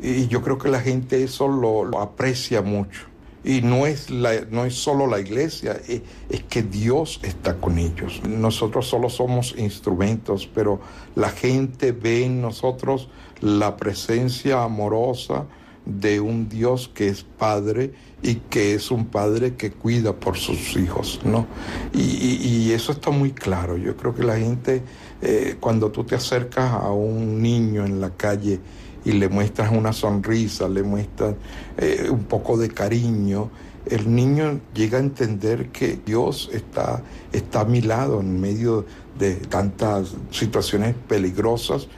Y 0.02 0.26
yo 0.26 0.42
creo 0.42 0.58
que 0.58 0.68
la 0.68 0.80
gente 0.80 1.22
eso 1.22 1.46
lo, 1.46 1.96
aprecia 2.00 2.60
mucho. 2.60 3.06
Y 3.44 3.60
no 3.60 3.86
es, 3.86 4.10
la, 4.10 4.46
no 4.50 4.64
es 4.64 4.74
solo 4.74 5.06
la 5.06 5.20
iglesia, 5.20 5.78
es, 5.86 6.00
es, 6.30 6.42
que 6.44 6.62
Dios 6.62 7.20
está 7.22 7.56
con 7.56 7.78
ellos. 7.78 8.22
Nosotros 8.26 8.86
solo 8.86 9.10
somos 9.10 9.54
instrumentos, 9.58 10.48
pero 10.52 10.80
la 11.14 11.28
gente 11.28 11.92
ve 11.92 12.24
en 12.24 12.40
nosotros 12.40 13.08
la 13.40 13.76
presencia 13.76 14.62
amorosa, 14.62 15.46
de 15.86 16.20
un 16.20 16.48
Dios 16.48 16.90
que 16.92 17.08
es 17.08 17.24
Padre 17.24 17.92
y 18.22 18.36
que 18.36 18.74
es 18.74 18.90
un 18.90 19.06
Padre 19.06 19.54
que 19.54 19.70
cuida 19.70 20.14
por 20.14 20.36
sus 20.36 20.76
hijos, 20.76 21.20
¿no? 21.24 21.46
Y, 21.92 22.72
eso 22.72 22.92
está 22.92 23.10
muy 23.10 23.32
claro. 23.32 23.76
Yo 23.76 23.96
creo 23.96 24.14
que 24.14 24.24
la 24.24 24.36
gente, 24.36 24.82
eh, 25.22 25.56
cuando 25.60 25.92
tú 25.92 26.04
te 26.04 26.16
acercas 26.16 26.72
a 26.72 26.90
un 26.90 27.40
niño 27.40 27.84
en 27.84 28.00
la 28.00 28.10
calle 28.10 28.58
y 29.04 29.12
le 29.12 29.28
muestras 29.28 29.70
una 29.72 29.92
sonrisa, 29.92 30.68
le 30.68 30.82
muestras 30.82 31.34
eh, 31.76 32.08
un 32.10 32.24
poco 32.24 32.56
de 32.56 32.68
cariño, 32.68 33.50
el 33.86 34.14
niño 34.14 34.60
llega 34.74 34.98
a 34.98 35.00
entender 35.00 35.68
que 35.68 35.98
Dios 36.04 36.48
está, 36.52 37.02
está 37.32 37.60
a 37.60 37.64
mi 37.64 37.82
lado 37.82 38.20
en 38.20 38.40
medio 38.40 38.86
de 39.18 39.34
tantas 39.34 40.14
situaciones 40.30 40.94
peligrosas. 41.06 41.88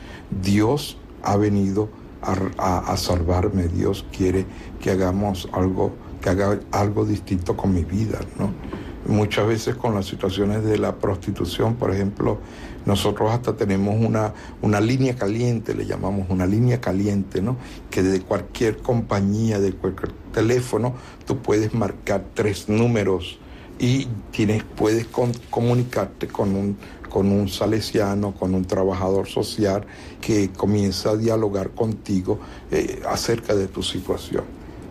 Dios 0.43 0.99
ha 1.23 1.37
venido 1.37 1.89
a, 2.23 2.97
salvarme. 2.97 3.69
Dios 3.69 4.05
quiere 4.11 4.47
que 4.81 4.91
hagamos 4.91 5.49
algo, 5.53 5.93
que 6.21 6.31
haga 6.31 6.59
algo 6.73 7.05
distinto 7.05 7.57
con 7.57 7.73
mi 7.73 7.85
vida, 7.85 8.19
¿no? 8.39 8.53
Muchas 9.07 9.47
veces 9.47 9.77
con 9.77 9.95
las 9.95 10.07
situaciones 10.07 10.65
de 10.65 10.79
la 10.79 10.97
prostitución, 10.97 11.77
por 11.77 11.95
ejemplo, 11.95 12.39
nosotros 12.87 13.31
hasta 13.31 13.57
tenemos 13.57 13.97
una, 14.01 14.33
una 14.63 14.81
línea 14.81 15.15
caliente, 15.17 15.75
le 15.75 15.85
llamamos 15.87 16.27
una 16.31 16.47
línea 16.47 16.81
caliente, 16.81 17.43
¿no? 17.43 17.57
Que 17.91 18.03
de 18.03 18.21
cualquier 18.21 18.79
compañía, 18.79 19.61
de 19.61 19.73
cualquier 19.73 20.13
teléfono, 20.33 20.95
tú 21.27 21.39
puedes 21.39 21.75
marcar 21.75 22.25
tres 22.33 22.69
números 22.69 23.39
y 23.79 24.07
tienes, 24.31 24.63
puedes 24.65 25.07
comunicarte 25.51 26.29
con 26.29 26.57
un 26.57 26.77
con 27.17 27.33
un 27.33 27.49
salesiano, 27.49 28.35
con 28.35 28.55
un 28.55 28.67
trabajador 28.67 29.27
social 29.27 29.87
que 30.21 30.51
comienza 30.51 31.13
a 31.13 31.17
dialogar 31.17 31.71
contigo 31.71 32.39
eh, 32.71 33.01
acerca 33.09 33.55
de 33.55 33.69
tu 33.69 33.83
situación. 33.83 34.45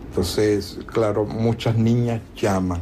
Entonces, 0.09 0.79
claro, 0.87 1.25
muchas 1.25 1.77
niñas 1.77 2.21
llaman, 2.35 2.81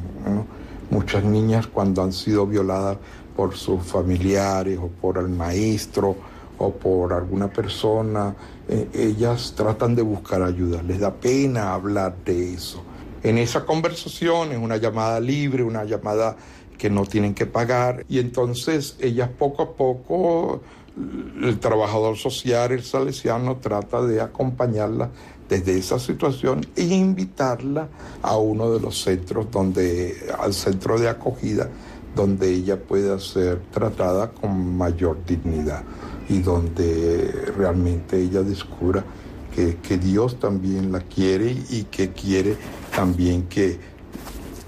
muchas 0.90 1.26
niñas 1.26 1.68
cuando 1.68 2.04
han 2.04 2.14
sido 2.14 2.48
violadas 2.48 3.00
por 3.36 3.56
sus 3.56 3.84
familiares 3.84 4.80
o 4.82 4.88
por 4.88 5.18
el 5.18 5.30
maestro 5.30 6.16
o 6.58 6.72
por 6.72 7.14
alguna 7.14 7.52
persona, 7.52 8.36
eh, 8.68 8.88
ellas 8.94 9.54
tratan 9.56 9.96
de 9.96 10.02
buscar 10.02 10.42
ayuda, 10.42 10.82
les 10.84 11.00
da 11.00 11.14
pena 11.14 11.74
hablar 11.74 12.16
de 12.24 12.54
eso. 12.54 12.84
En 13.24 13.38
esa 13.38 13.66
conversación 13.66 14.52
es 14.52 14.58
una 14.58 14.78
llamada 14.78 15.20
libre, 15.20 15.64
una 15.64 15.84
llamada 15.84 16.36
que 16.78 16.90
no 16.90 17.06
tienen 17.06 17.34
que 17.34 17.46
pagar 17.46 18.06
y 18.10 18.20
entonces 18.20 18.98
ellas 19.00 19.30
poco 19.30 19.64
a 19.64 19.74
poco, 19.74 20.62
el 21.42 21.60
trabajador 21.60 22.18
social, 22.18 22.72
el 22.72 22.84
salesiano, 22.84 23.58
trata 23.58 24.04
de 24.04 24.22
acompañarla 24.22 25.10
desde 25.50 25.78
esa 25.78 26.00
situación 26.00 26.66
e 26.76 26.84
invitarla 26.84 27.88
a 28.22 28.38
uno 28.38 28.72
de 28.72 28.80
los 28.80 29.02
centros 29.02 29.50
donde, 29.52 30.16
al 30.38 30.54
centro 30.54 31.00
de 31.00 31.10
acogida, 31.10 31.70
donde 32.16 32.50
ella 32.50 32.80
pueda 32.80 33.20
ser 33.20 33.62
tratada 33.72 34.32
con 34.32 34.78
mayor 34.78 35.18
dignidad 35.26 35.84
y 36.30 36.40
donde 36.40 37.52
realmente 37.58 38.20
ella 38.20 38.42
descubra 38.42 39.04
que, 39.56 39.78
que 39.78 39.98
Dios 39.98 40.40
también 40.40 40.92
la 40.92 41.00
quiere 41.02 41.56
y 41.70 41.84
que 41.84 42.12
quiere 42.12 42.58
también 42.96 43.44
que, 43.44 43.80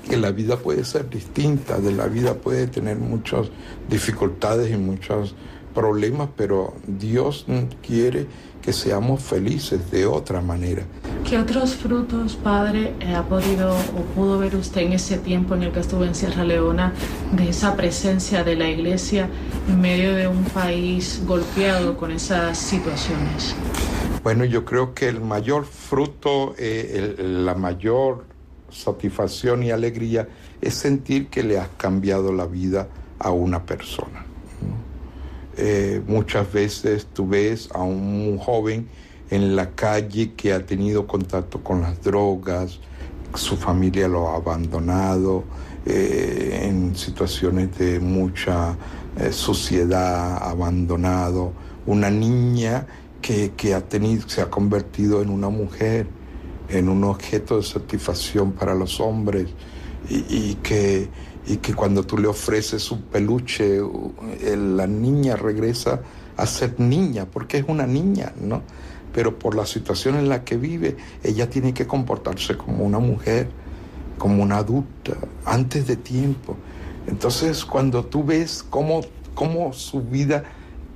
que 0.08 0.18
la 0.18 0.32
vida 0.32 0.58
puede 0.58 0.86
ser 0.86 1.10
distinta, 1.10 1.80
de 1.80 1.92
la 1.92 2.08
vida 2.08 2.36
puede 2.36 2.68
tener 2.68 2.98
muchas 2.98 3.50
dificultades 3.90 4.72
y 4.72 4.78
muchos 4.78 5.36
problemas, 5.74 6.30
pero 6.36 6.74
Dios 6.88 7.46
quiere 7.86 8.28
que 8.62 8.74
seamos 8.74 9.22
felices 9.22 9.92
de 9.92 10.06
otra 10.06 10.42
manera. 10.42 10.84
¿Qué 11.24 11.40
otros 11.40 11.76
frutos, 11.76 12.36
Padre, 12.36 12.94
ha 13.16 13.24
podido 13.24 13.74
o 13.74 14.02
pudo 14.14 14.38
ver 14.38 14.56
usted 14.56 14.82
en 14.82 14.94
ese 14.94 15.18
tiempo 15.18 15.56
en 15.56 15.64
el 15.64 15.72
que 15.72 15.80
estuvo 15.80 16.04
en 16.04 16.14
Sierra 16.14 16.44
Leona 16.44 16.94
de 17.32 17.50
esa 17.50 17.76
presencia 17.76 18.44
de 18.44 18.56
la 18.56 18.70
Iglesia 18.70 19.30
en 19.68 19.82
medio 19.82 20.14
de 20.14 20.28
un 20.28 20.44
país 20.44 21.24
golpeado 21.26 21.98
con 21.98 22.12
esas 22.12 22.58
situaciones? 22.58 23.56
Bueno, 24.24 24.46
yo 24.46 24.66
creo 24.66 24.94
que 24.94 25.08
el 25.08 25.22
mayor 25.22 25.66
fruto, 25.66 26.56
eh, 26.58 27.16
la 27.18 27.56
mayor 27.56 28.26
satisfacción 28.70 29.64
y 29.64 29.72
alegría 29.72 30.28
es 30.62 30.76
sentir 30.76 31.28
que 31.28 31.44
le 31.44 31.60
has 31.60 31.70
cambiado 31.78 32.34
la 32.34 32.46
vida 32.46 32.88
a 33.20 33.32
una 33.32 33.66
persona. 33.66 34.26
Eh, 35.58 36.02
muchas 36.06 36.52
veces 36.52 37.08
tú 37.14 37.28
ves 37.28 37.70
a 37.74 37.82
un 37.82 38.38
joven 38.38 38.90
en 39.36 39.56
la 39.56 39.72
calle 39.72 40.34
que 40.34 40.54
ha 40.54 40.66
tenido 40.66 41.06
contacto 41.06 41.64
con 41.64 41.82
las 41.82 42.02
drogas, 42.02 42.80
su 43.34 43.58
familia 43.58 44.08
lo 44.08 44.30
ha 44.30 44.36
abandonado, 44.38 45.44
eh, 45.86 46.62
en 46.64 46.96
situaciones 46.96 47.78
de 47.78 48.00
mucha 48.00 48.76
eh, 49.18 49.32
suciedad, 49.32 50.38
abandonado, 50.42 51.54
una 51.86 52.10
niña 52.10 52.88
que, 53.22 53.74
ha 53.74 53.82
tenido, 53.82 54.30
se 54.30 54.42
ha 54.42 54.50
convertido 54.50 55.22
en 55.22 55.30
una 55.30 55.50
mujer, 55.50 56.08
en 56.70 56.90
un 56.90 57.04
objeto 57.04 57.58
de 57.58 57.64
satisfacción 57.64 58.52
para 58.52 58.76
los 58.76 59.00
hombres 59.00 59.48
y 60.08 60.54
que 60.56 61.10
y 61.48 61.58
que 61.58 61.74
cuando 61.74 62.04
tú 62.04 62.18
le 62.18 62.28
ofreces 62.28 62.92
un 62.92 63.04
peluche, 63.04 63.80
la 64.56 64.88
niña 64.88 65.36
regresa 65.36 66.02
a 66.38 66.46
ser 66.46 66.80
niña, 66.80 67.26
porque 67.26 67.60
es 67.60 67.66
una 67.68 67.86
niña, 67.86 68.34
¿no? 68.42 68.64
Pero 69.16 69.40
por 69.40 69.56
la 69.56 69.66
situación 69.66 70.16
en 70.16 70.28
la 70.28 70.44
que 70.44 70.58
vive, 70.58 70.98
ella 71.24 71.50
tiene 71.50 71.74
que 71.74 71.88
comportarse 71.88 72.58
como 72.58 72.84
una 72.84 73.00
mujer, 73.00 73.48
como 74.18 74.44
una 74.44 74.58
adulta, 74.58 75.14
antes 75.46 75.88
de 75.88 75.96
tiempo. 75.96 76.58
Entonces, 77.08 77.64
cuando 77.64 78.04
tú 78.04 78.26
ves 78.26 78.62
cómo, 78.70 79.02
cómo 79.34 79.72
su 79.72 80.02
vida 80.02 80.44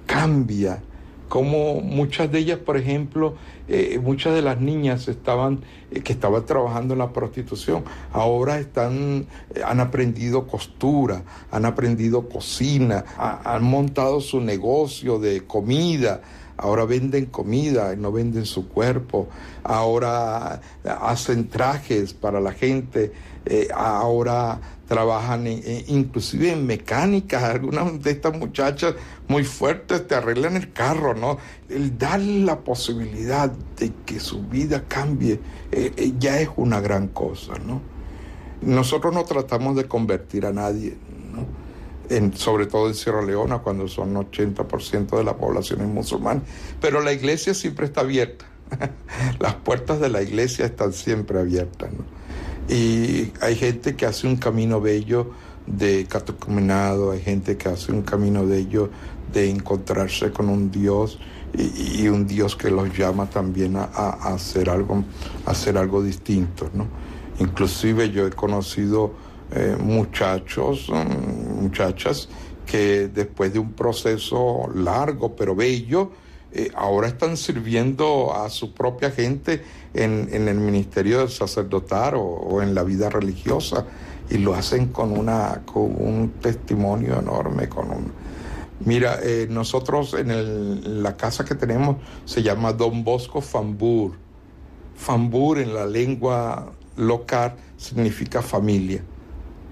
cambia, 0.05 0.81
como 1.29 1.79
muchas 1.79 2.29
de 2.31 2.39
ellas, 2.39 2.59
por 2.59 2.75
ejemplo, 2.75 3.35
eh, 3.67 3.99
muchas 4.03 4.33
de 4.33 4.41
las 4.41 4.59
niñas 4.59 5.07
estaban, 5.07 5.61
eh, 5.91 6.01
que 6.01 6.11
estaban 6.11 6.45
trabajando 6.45 6.95
en 6.95 6.99
la 6.99 7.13
prostitución, 7.13 7.83
ahora 8.11 8.59
están, 8.59 9.27
eh, 9.53 9.61
han 9.63 9.79
aprendido 9.79 10.47
costura, 10.47 11.23
han 11.51 11.65
aprendido 11.65 12.27
cocina, 12.27 13.05
han 13.17 13.63
montado 13.63 14.19
su 14.19 14.41
negocio 14.41 15.19
de 15.19 15.45
comida, 15.45 16.21
ahora 16.59 16.85
venden 16.85 17.25
comida 17.25 17.93
y 17.93 17.97
no 17.97 18.11
venden 18.11 18.45
su 18.45 18.67
cuerpo, 18.67 19.27
ahora 19.63 20.61
hacen 20.83 21.47
trajes 21.49 22.13
para 22.13 22.39
la 22.39 22.51
gente, 22.51 23.11
ahora 23.73 24.59
trabajan 24.89 25.45
inclusive 25.47 26.51
en 26.51 26.65
mecánica, 26.65 27.51
algunas 27.51 28.01
de 28.01 28.11
estas 28.11 28.35
muchachas 28.35 28.95
muy 29.27 29.43
fuertes 29.43 30.07
te 30.07 30.15
arreglan 30.15 30.55
el 30.55 30.73
carro, 30.73 31.13
¿no? 31.13 31.37
El 31.69 31.97
darle 31.97 32.39
la 32.43 32.61
posibilidad 32.61 33.51
de 33.51 33.93
que 34.07 34.19
su 34.19 34.41
vida 34.41 34.83
cambie 34.87 35.39
eh, 35.71 35.93
eh, 35.95 36.13
ya 36.17 36.41
es 36.41 36.49
una 36.55 36.81
gran 36.81 37.09
cosa, 37.09 37.53
¿no? 37.59 37.81
Nosotros 38.61 39.13
no 39.13 39.23
tratamos 39.23 39.75
de 39.75 39.87
convertir 39.87 40.47
a 40.47 40.51
nadie. 40.51 40.97
Sobre 42.35 42.65
todo 42.65 42.87
en 42.87 42.95
Sierra 42.95 43.21
Leona, 43.21 43.59
cuando 43.59 43.87
son 43.87 44.15
80% 44.15 45.17
de 45.17 45.23
la 45.23 45.37
población 45.37 45.81
es 45.81 45.87
musulmana, 45.87 46.41
pero 46.81 47.01
la 47.01 47.13
iglesia 47.13 47.53
siempre 47.53 47.85
está 47.85 48.01
abierta. 48.01 48.45
Las 49.39 49.55
puertas 49.55 49.99
de 49.99 50.09
la 50.09 50.21
iglesia 50.21 50.65
están 50.65 50.93
siempre 50.93 51.39
abiertas, 51.39 51.91
¿no? 51.91 52.03
Y 52.73 53.31
hay 53.41 53.55
gente 53.55 53.95
que 53.95 54.05
hace 54.05 54.27
un 54.27 54.35
camino 54.35 54.79
bello 54.79 55.31
de 55.65 56.05
catecumenado, 56.07 57.11
hay 57.11 57.21
gente 57.21 57.57
que 57.57 57.69
hace 57.69 57.91
un 57.91 58.03
camino 58.03 58.45
bello 58.45 58.89
de 59.33 59.49
encontrarse 59.49 60.31
con 60.31 60.49
un 60.49 60.71
Dios 60.71 61.19
y, 61.53 62.07
un 62.07 62.27
Dios 62.27 62.55
que 62.55 62.69
los 62.69 62.95
llama 62.95 63.27
también 63.27 63.75
a, 63.75 63.83
hacer, 63.83 64.69
algo, 64.69 65.03
hacer 65.45 65.77
algo 65.77 66.03
distinto. 66.03 66.69
¿no? 66.73 66.87
Inclusive 67.39 68.11
yo 68.11 68.27
he 68.27 68.31
conocido 68.31 69.13
eh, 69.51 69.75
muchachos, 69.79 70.89
mm, 70.89 71.61
muchachas 71.63 72.29
que 72.65 73.07
después 73.07 73.51
de 73.51 73.59
un 73.59 73.73
proceso 73.73 74.69
largo 74.75 75.35
pero 75.35 75.55
bello, 75.55 76.11
eh, 76.51 76.71
ahora 76.75 77.07
están 77.07 77.37
sirviendo 77.37 78.33
a 78.33 78.49
su 78.49 78.73
propia 78.73 79.11
gente 79.11 79.63
en, 79.93 80.29
el 80.31 80.55
ministerio 80.55 81.19
del 81.19 81.29
sacerdotal 81.29 82.15
o, 82.17 82.61
en 82.61 82.73
la 82.73 82.83
vida 82.83 83.09
religiosa 83.09 83.85
y 84.29 84.37
lo 84.37 84.55
hacen 84.55 84.87
con, 84.87 85.17
una, 85.17 85.61
con 85.65 85.83
un 85.83 86.33
testimonio 86.41 87.19
enorme, 87.19 87.69
con 87.69 87.91
un... 87.91 88.11
Mira, 88.85 89.19
eh, 89.21 89.47
nosotros 89.49 90.15
en, 90.15 91.03
la 91.03 91.17
casa 91.17 91.45
que 91.45 91.53
tenemos 91.53 91.97
se 92.25 92.41
llama 92.41 92.73
Don 92.73 93.03
Bosco 93.03 93.41
Fambur. 93.41 94.13
Fambur 94.95 95.59
en 95.59 95.73
la 95.73 95.85
lengua 95.85 96.71
local 96.95 97.55
significa 97.77 98.41
familia, 98.41 99.03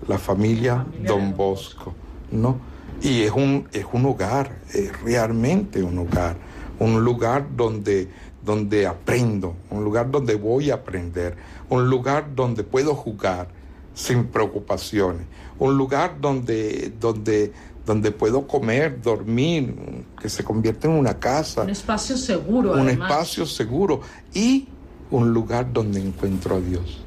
la 0.08 0.18
familia, 0.18 0.86
Don 1.06 1.36
Bosco, 1.36 1.94
¿no? 2.32 2.58
Y 3.02 3.22
es 3.22 3.32
un, 3.32 3.68
es 3.72 3.86
un 3.92 4.06
hogar, 4.06 4.60
es 4.74 5.02
realmente 5.02 5.84
un 5.84 6.00
hogar 6.00 6.36
un 6.80 7.04
lugar 7.04 7.48
donde, 7.56 8.08
donde 8.44 8.88
aprendo, 8.88 9.56
un 9.70 9.84
lugar 9.84 10.12
donde 10.12 10.36
voy 10.36 10.72
a 10.72 10.76
aprender, 10.76 11.36
un 11.70 11.90
lugar 11.90 12.36
donde 12.36 12.64
puedo 12.64 12.96
jugar 12.96 13.50
sin 13.94 14.26
preocupaciones, 14.26 15.26
un 15.58 15.78
lugar 15.78 16.18
donde, 16.22 16.94
donde, 17.00 17.52
donde 17.86 18.12
puedo 18.12 18.48
comer, 18.48 19.02
dormir, 19.02 19.76
que 20.22 20.30
se 20.30 20.44
convierte 20.44 20.88
en 20.88 20.94
una 20.94 21.18
casa. 21.20 21.64
Un 21.64 21.70
espacio 21.72 22.16
seguro. 22.18 22.74
Un 22.74 22.90
espacio 22.90 23.46
seguro 23.46 24.02
y 24.34 24.68
un 25.10 25.34
lugar 25.34 25.72
donde 25.72 26.00
encuentro 26.00 26.58
a 26.58 26.60
Dios. 26.60 27.04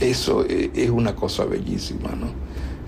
Eso 0.00 0.44
e, 0.44 0.70
es 0.74 0.90
una 0.90 1.14
cosa 1.14 1.44
bellísima. 1.44 2.10
¿no? 2.10 2.28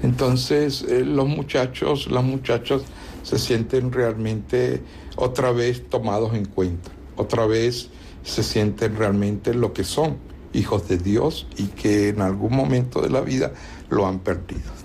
Entonces 0.02 0.82
eh, 0.88 1.04
los 1.04 1.28
muchachos, 1.28 2.10
las 2.10 2.24
muchachas 2.24 2.82
se 3.22 3.38
sienten 3.38 3.92
realmente 3.92 4.82
otra 5.16 5.52
vez 5.52 5.88
tomados 5.88 6.34
en 6.34 6.46
cuenta, 6.46 6.90
otra 7.16 7.46
vez 7.46 7.90
se 8.22 8.42
sienten 8.42 8.96
realmente 8.96 9.54
lo 9.54 9.72
que 9.72 9.84
son, 9.84 10.16
hijos 10.52 10.88
de 10.88 10.98
Dios 10.98 11.46
y 11.56 11.66
que 11.66 12.08
en 12.08 12.22
algún 12.22 12.54
momento 12.54 13.02
de 13.02 13.10
la 13.10 13.20
vida 13.20 13.52
lo 13.88 14.06
han 14.06 14.20
perdido. 14.20 14.80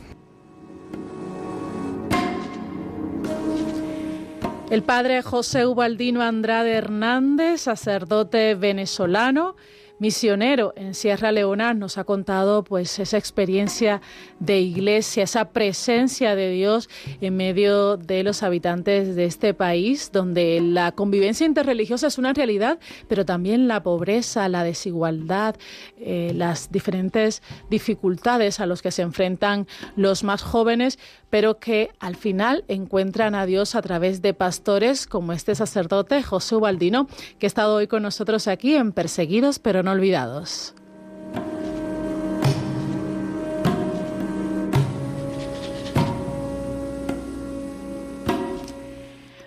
El 4.69 4.81
padre 4.81 5.21
José 5.21 5.67
Ubaldino 5.67 6.21
Andrade 6.23 6.73
Hernández, 6.73 7.61
sacerdote 7.61 8.55
venezolano, 8.55 9.55
misionero 9.99 10.73
en 10.75 10.93
Sierra 10.93 11.31
Leona, 11.31 11.73
nos 11.73 11.97
ha 11.97 12.03
contado 12.03 12.63
pues 12.63 12.99
esa 12.99 13.17
experiencia 13.17 14.01
de 14.39 14.59
iglesia, 14.59 15.23
esa 15.23 15.49
presencia 15.49 16.35
de 16.35 16.49
Dios 16.49 16.89
en 17.21 17.37
medio 17.37 17.97
de 17.97 18.23
los 18.23 18.43
habitantes 18.43 19.15
de 19.15 19.25
este 19.25 19.53
país, 19.53 20.11
donde 20.11 20.59
la 20.61 20.91
convivencia 20.91 21.45
interreligiosa 21.45 22.07
es 22.07 22.17
una 22.17 22.33
realidad, 22.33 22.79
pero 23.07 23.25
también 23.25 23.67
la 23.67 23.83
pobreza, 23.83 24.49
la 24.49 24.63
desigualdad, 24.63 25.55
eh, 25.97 26.31
las 26.35 26.71
diferentes 26.71 27.41
dificultades 27.69 28.59
a 28.59 28.65
los 28.65 28.81
que 28.81 28.91
se 28.91 29.01
enfrentan 29.01 29.67
los 29.95 30.23
más 30.23 30.43
jóvenes, 30.43 30.99
pero 31.29 31.59
que 31.59 31.91
al 31.99 32.15
final 32.15 32.63
encuentran 32.67 33.35
a 33.35 33.45
Dios 33.45 33.75
a 33.75 33.81
través 33.81 34.21
de 34.21 34.33
pastores 34.33 35.07
como 35.07 35.33
este 35.33 35.55
sacerdote 35.55 36.23
José 36.23 36.55
Ubaldino, 36.55 37.07
que 37.39 37.45
ha 37.45 37.47
estado 37.47 37.75
hoy 37.75 37.87
con 37.87 38.03
nosotros 38.03 38.47
aquí 38.47 38.75
en 38.75 38.91
Perseguidos 38.91 39.59
pero 39.59 39.83
no 39.83 39.91
olvidados. 39.91 40.75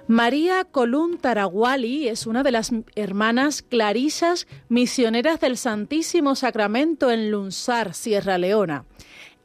María 0.08 0.64
Colún 0.64 1.18
Taraguali 1.18 2.08
es 2.08 2.26
una 2.26 2.42
de 2.42 2.50
las 2.50 2.72
hermanas 2.96 3.60
clarisas 3.60 4.46
misioneras 4.70 5.38
del 5.38 5.58
Santísimo 5.58 6.34
Sacramento 6.34 7.10
en 7.10 7.30
Lunsar, 7.30 7.92
Sierra 7.92 8.38
Leona. 8.38 8.86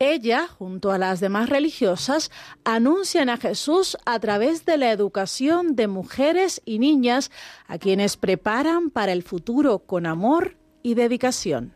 Ella, 0.05 0.49
junto 0.49 0.91
a 0.91 0.97
las 0.97 1.21
demás 1.21 1.47
religiosas, 1.47 2.29
anuncian 2.65 3.29
a 3.29 3.37
Jesús 3.37 3.95
a 4.05 4.19
través 4.19 4.65
de 4.65 4.75
la 4.75 4.91
educación 4.91 5.77
de 5.77 5.87
mujeres 5.87 6.61
y 6.65 6.79
niñas 6.79 7.31
a 7.67 7.77
quienes 7.77 8.17
preparan 8.17 8.89
para 8.89 9.13
el 9.13 9.23
futuro 9.23 9.79
con 9.79 10.05
amor 10.05 10.57
y 10.81 10.95
dedicación. 10.95 11.71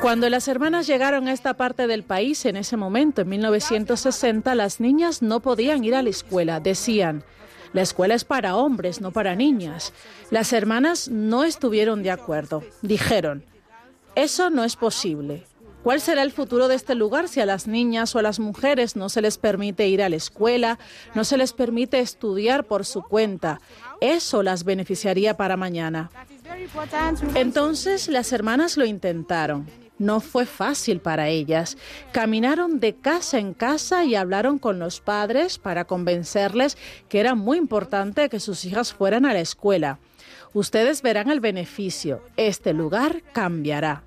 Cuando 0.00 0.30
las 0.30 0.46
hermanas 0.46 0.86
llegaron 0.86 1.26
a 1.26 1.32
esta 1.32 1.54
parte 1.54 1.88
del 1.88 2.04
país 2.04 2.46
en 2.46 2.56
ese 2.56 2.76
momento, 2.76 3.22
en 3.22 3.28
1960, 3.28 4.54
las 4.54 4.78
niñas 4.78 5.20
no 5.20 5.40
podían 5.40 5.82
ir 5.82 5.96
a 5.96 6.02
la 6.02 6.10
escuela. 6.10 6.60
Decían, 6.60 7.24
la 7.72 7.82
escuela 7.82 8.14
es 8.14 8.24
para 8.24 8.56
hombres, 8.56 9.00
no 9.00 9.12
para 9.12 9.34
niñas. 9.34 9.92
Las 10.30 10.52
hermanas 10.52 11.08
no 11.08 11.44
estuvieron 11.44 12.02
de 12.02 12.10
acuerdo. 12.10 12.62
Dijeron, 12.82 13.44
eso 14.14 14.50
no 14.50 14.64
es 14.64 14.76
posible. 14.76 15.46
¿Cuál 15.82 16.00
será 16.00 16.22
el 16.22 16.30
futuro 16.30 16.68
de 16.68 16.76
este 16.76 16.94
lugar 16.94 17.26
si 17.26 17.40
a 17.40 17.46
las 17.46 17.66
niñas 17.66 18.14
o 18.14 18.20
a 18.20 18.22
las 18.22 18.38
mujeres 18.38 18.94
no 18.94 19.08
se 19.08 19.20
les 19.20 19.36
permite 19.36 19.88
ir 19.88 20.00
a 20.00 20.08
la 20.08 20.14
escuela, 20.14 20.78
no 21.14 21.24
se 21.24 21.36
les 21.36 21.52
permite 21.52 21.98
estudiar 21.98 22.64
por 22.64 22.84
su 22.84 23.02
cuenta? 23.02 23.60
Eso 24.00 24.44
las 24.44 24.62
beneficiaría 24.62 25.36
para 25.36 25.56
mañana. 25.56 26.10
Entonces 27.34 28.06
las 28.08 28.32
hermanas 28.32 28.76
lo 28.76 28.84
intentaron. 28.84 29.66
No 29.98 30.20
fue 30.20 30.46
fácil 30.46 31.00
para 31.00 31.28
ellas. 31.28 31.76
Caminaron 32.12 32.80
de 32.80 32.94
casa 32.94 33.38
en 33.38 33.54
casa 33.54 34.04
y 34.04 34.14
hablaron 34.14 34.58
con 34.58 34.78
los 34.78 35.00
padres 35.00 35.58
para 35.58 35.84
convencerles 35.84 36.76
que 37.08 37.20
era 37.20 37.34
muy 37.34 37.58
importante 37.58 38.28
que 38.28 38.40
sus 38.40 38.64
hijas 38.64 38.92
fueran 38.92 39.26
a 39.26 39.32
la 39.32 39.40
escuela. 39.40 39.98
Ustedes 40.54 41.02
verán 41.02 41.30
el 41.30 41.40
beneficio. 41.40 42.22
Este 42.36 42.72
lugar 42.72 43.22
cambiará. 43.32 44.02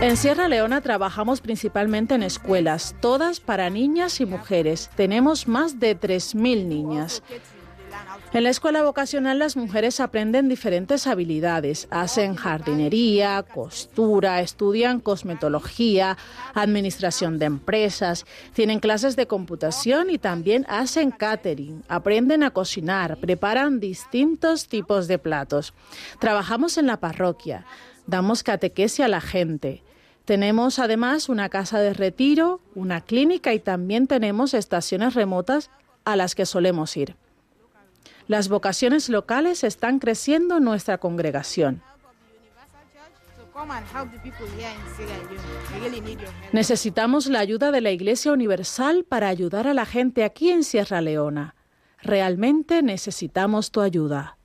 En 0.00 0.16
Sierra 0.16 0.48
Leona 0.48 0.80
trabajamos 0.80 1.40
principalmente 1.40 2.14
en 2.14 2.22
escuelas, 2.22 2.94
todas 3.00 3.40
para 3.40 3.68
niñas 3.70 4.20
y 4.20 4.26
mujeres. 4.26 4.90
Tenemos 4.96 5.48
más 5.48 5.80
de 5.80 5.98
3.000 5.98 6.64
niñas. 6.66 7.22
En 8.34 8.44
la 8.44 8.48
escuela 8.48 8.82
vocacional 8.82 9.38
las 9.38 9.58
mujeres 9.58 10.00
aprenden 10.00 10.48
diferentes 10.48 11.06
habilidades, 11.06 11.86
hacen 11.90 12.34
jardinería, 12.34 13.42
costura, 13.42 14.40
estudian 14.40 15.00
cosmetología, 15.00 16.16
administración 16.54 17.38
de 17.38 17.44
empresas, 17.44 18.24
tienen 18.54 18.80
clases 18.80 19.16
de 19.16 19.26
computación 19.26 20.08
y 20.08 20.16
también 20.16 20.64
hacen 20.70 21.10
catering, 21.10 21.84
aprenden 21.88 22.42
a 22.42 22.52
cocinar, 22.52 23.18
preparan 23.18 23.80
distintos 23.80 24.66
tipos 24.66 25.08
de 25.08 25.18
platos. 25.18 25.74
Trabajamos 26.18 26.78
en 26.78 26.86
la 26.86 27.00
parroquia, 27.00 27.66
damos 28.06 28.42
catequesia 28.42 29.04
a 29.04 29.08
la 29.08 29.20
gente. 29.20 29.82
Tenemos 30.24 30.78
además 30.78 31.28
una 31.28 31.50
casa 31.50 31.80
de 31.80 31.92
retiro, 31.92 32.62
una 32.74 33.02
clínica 33.02 33.52
y 33.52 33.58
también 33.58 34.06
tenemos 34.06 34.54
estaciones 34.54 35.12
remotas 35.12 35.70
a 36.06 36.16
las 36.16 36.34
que 36.34 36.46
solemos 36.46 36.96
ir. 36.96 37.14
Las 38.28 38.48
vocaciones 38.48 39.08
locales 39.08 39.64
están 39.64 39.98
creciendo 39.98 40.58
en 40.58 40.64
nuestra 40.64 40.98
congregación. 40.98 41.82
Necesitamos 46.52 47.26
la 47.26 47.40
ayuda 47.40 47.70
de 47.70 47.80
la 47.80 47.90
Iglesia 47.90 48.32
Universal 48.32 49.04
para 49.04 49.28
ayudar 49.28 49.66
a 49.66 49.74
la 49.74 49.84
gente 49.84 50.24
aquí 50.24 50.50
en 50.50 50.64
Sierra 50.64 51.00
Leona. 51.00 51.54
Realmente 52.02 52.82
necesitamos 52.82 53.70
tu 53.70 53.80
ayuda. 53.80 54.36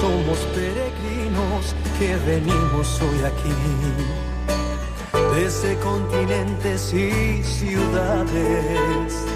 Somos 0.00 0.38
peregrinos 0.54 1.74
que 1.98 2.16
venimos 2.26 3.00
hoy 3.00 3.24
aquí, 3.24 3.54
desde 5.34 5.76
continentes 5.78 6.92
y 6.92 7.42
ciudades 7.42 9.35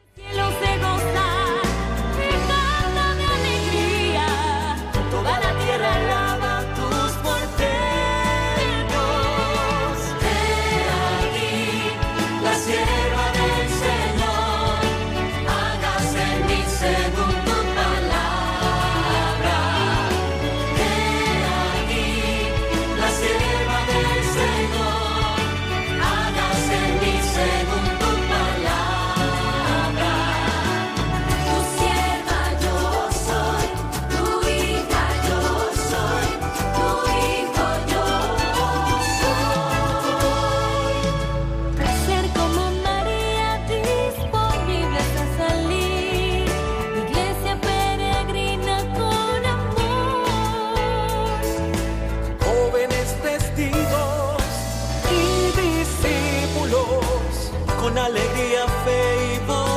con 57.81 57.97
alegría, 57.97 58.67
fe 58.85 59.35
y 59.35 59.47
voz. 59.47 59.70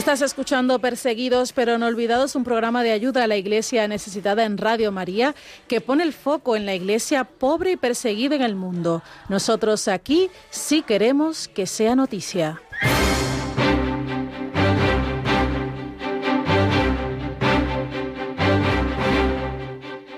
Estás 0.00 0.22
escuchando 0.22 0.78
Perseguidos 0.78 1.52
pero 1.52 1.76
no 1.76 1.86
olvidados, 1.86 2.34
un 2.34 2.42
programa 2.42 2.82
de 2.82 2.90
ayuda 2.90 3.24
a 3.24 3.26
la 3.26 3.36
iglesia 3.36 3.86
necesitada 3.86 4.46
en 4.46 4.56
Radio 4.56 4.90
María 4.92 5.34
que 5.68 5.82
pone 5.82 6.04
el 6.04 6.14
foco 6.14 6.56
en 6.56 6.64
la 6.64 6.74
iglesia 6.74 7.24
pobre 7.24 7.72
y 7.72 7.76
perseguida 7.76 8.34
en 8.34 8.40
el 8.40 8.56
mundo. 8.56 9.02
Nosotros 9.28 9.88
aquí 9.88 10.30
sí 10.48 10.80
queremos 10.80 11.48
que 11.48 11.66
sea 11.66 11.94
noticia. 11.96 12.62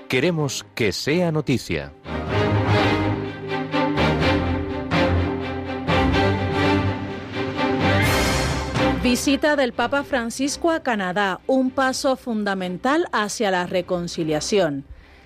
Queremos 0.09 0.65
que 0.77 0.93
sea 0.93 1.33
noticia. 1.33 1.93
Visita 9.03 9.57
del 9.57 9.73
Papa 9.73 10.05
Francisco 10.05 10.71
a 10.71 10.85
Canadá, 10.85 11.41
un 11.49 11.73
paso 11.73 12.15
fundamental 12.15 13.09
hacia 13.11 13.51
la 13.51 13.67
reconciliación. 13.67 14.85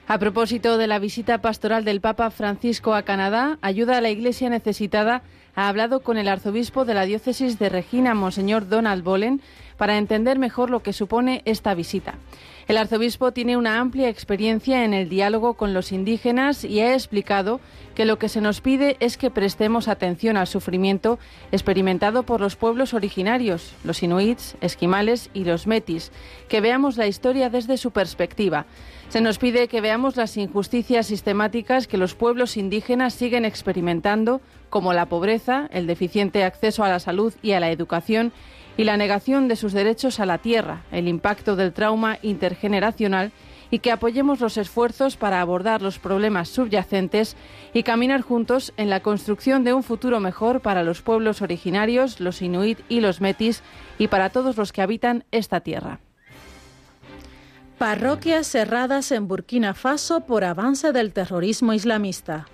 A 0.09 0.19
propósito 0.19 0.79
de 0.79 0.87
la 0.87 0.99
visita 0.99 1.43
pastoral 1.43 1.85
del 1.85 2.01
Papa 2.01 2.31
Francisco 2.31 2.95
a 2.95 3.03
Canadá, 3.03 3.59
ayuda 3.61 3.99
a 3.99 4.01
la 4.01 4.09
Iglesia 4.09 4.49
necesitada 4.49 5.23
ha 5.57 5.69
hablado 5.69 6.01
con 6.01 6.17
el 6.17 6.29
arzobispo 6.29 6.85
de 6.85 6.95
la 6.95 7.05
diócesis 7.05 7.59
de 7.59 7.69
Regina, 7.71 8.15
Monseñor 8.15 8.69
Donald 8.69 9.03
Bolen, 9.03 9.41
para 9.77 9.99
entender 9.99 10.39
mejor 10.39 10.71
lo 10.71 10.81
que 10.83 10.93
supone 10.93 11.43
esta 11.45 11.75
visita. 11.75 12.15
El 12.69 12.79
arzobispo 12.79 13.31
tiene 13.31 13.57
una 13.57 13.79
amplia 13.79 14.09
experiencia 14.09 14.85
en 14.85 14.93
el 14.93 15.09
diálogo 15.09 15.55
con 15.55 15.73
los 15.73 15.93
indígenas 15.93 16.65
y 16.65 16.81
ha 16.81 16.95
explicado 16.95 17.61
que 17.95 18.05
lo 18.05 18.19
que 18.19 18.29
se 18.29 18.41
nos 18.41 18.61
pide 18.61 18.97
es 18.99 19.17
que 19.17 19.31
prestemos 19.31 19.87
atención 19.87 20.37
al 20.37 20.49
sufrimiento 20.49 21.21
experimentado 21.53 22.25
por 22.25 22.41
los 22.41 22.57
pueblos 22.57 22.93
originarios, 22.93 23.73
los 23.85 24.03
inuits, 24.03 24.57
esquimales 24.61 25.31
y 25.33 25.45
los 25.45 25.69
metis, 25.69 26.11
que 26.49 26.61
veamos 26.61 26.97
la 26.97 27.07
historia 27.07 27.51
desde 27.51 27.77
su 27.77 27.93
perspectiva. 27.93 28.67
Se 29.11 29.21
nos 29.21 29.39
pide 29.39 29.69
que 29.69 29.81
veamos 29.81 30.17
las 30.17 30.37
injusticias 30.37 31.07
sistemáticas 31.07 31.87
que 31.87 31.97
los 31.97 32.15
pueblos 32.15 32.57
indígenas 32.57 33.15
siguen 33.15 33.45
experimentando, 33.45 34.41
como 34.71 34.93
la 34.93 35.07
pobreza, 35.07 35.69
el 35.71 35.87
deficiente 35.87 36.43
acceso 36.43 36.83
a 36.83 36.89
la 36.89 36.99
salud 36.99 37.33
y 37.43 37.53
a 37.53 37.61
la 37.61 37.71
educación, 37.71 38.33
y 38.77 38.85
la 38.85 38.97
negación 38.97 39.49
de 39.49 39.57
sus 39.57 39.73
derechos 39.73 40.21
a 40.21 40.27
la 40.27 40.39
tierra, 40.39 40.83
el 40.93 41.09
impacto 41.09 41.57
del 41.57 41.73
trauma 41.73 42.19
intergeneracional 42.23 43.33
y 43.71 43.81
que 43.81 43.91
apoyemos 43.91 44.41
los 44.41 44.57
esfuerzos 44.57 45.17
para 45.17 45.41
abordar 45.41 45.83
los 45.83 45.99
problemas 45.99 46.49
subyacentes 46.49 47.37
y 47.73 47.83
caminar 47.83 48.21
juntos 48.23 48.73
en 48.77 48.91
la 48.91 49.01
construcción 49.01 49.65
de 49.65 49.73
un 49.73 49.83
futuro 49.83 50.21
mejor 50.21 50.61
para 50.61 50.85
los 50.85 51.03
pueblos 51.03 51.43
originarios, 51.43 52.21
los 52.21 52.43
inuit 52.43 52.79
y 52.89 53.01
los 53.01 53.21
metis 53.21 53.63
y 53.99 54.09
para 54.09 54.31
todos 54.31 54.57
los 54.57 54.73
que 54.73 54.83
habitan 54.83 55.25
esta 55.33 55.61
tierra. 55.61 56.01
Parroquias 57.79 58.47
cerradas 58.47 59.13
en 59.13 59.29
Burkina 59.29 59.75
Faso 59.75 60.21
por 60.21 60.45
avance 60.45 60.93
del 60.93 61.13
terrorismo 61.13 61.75
islamista. 61.75 62.47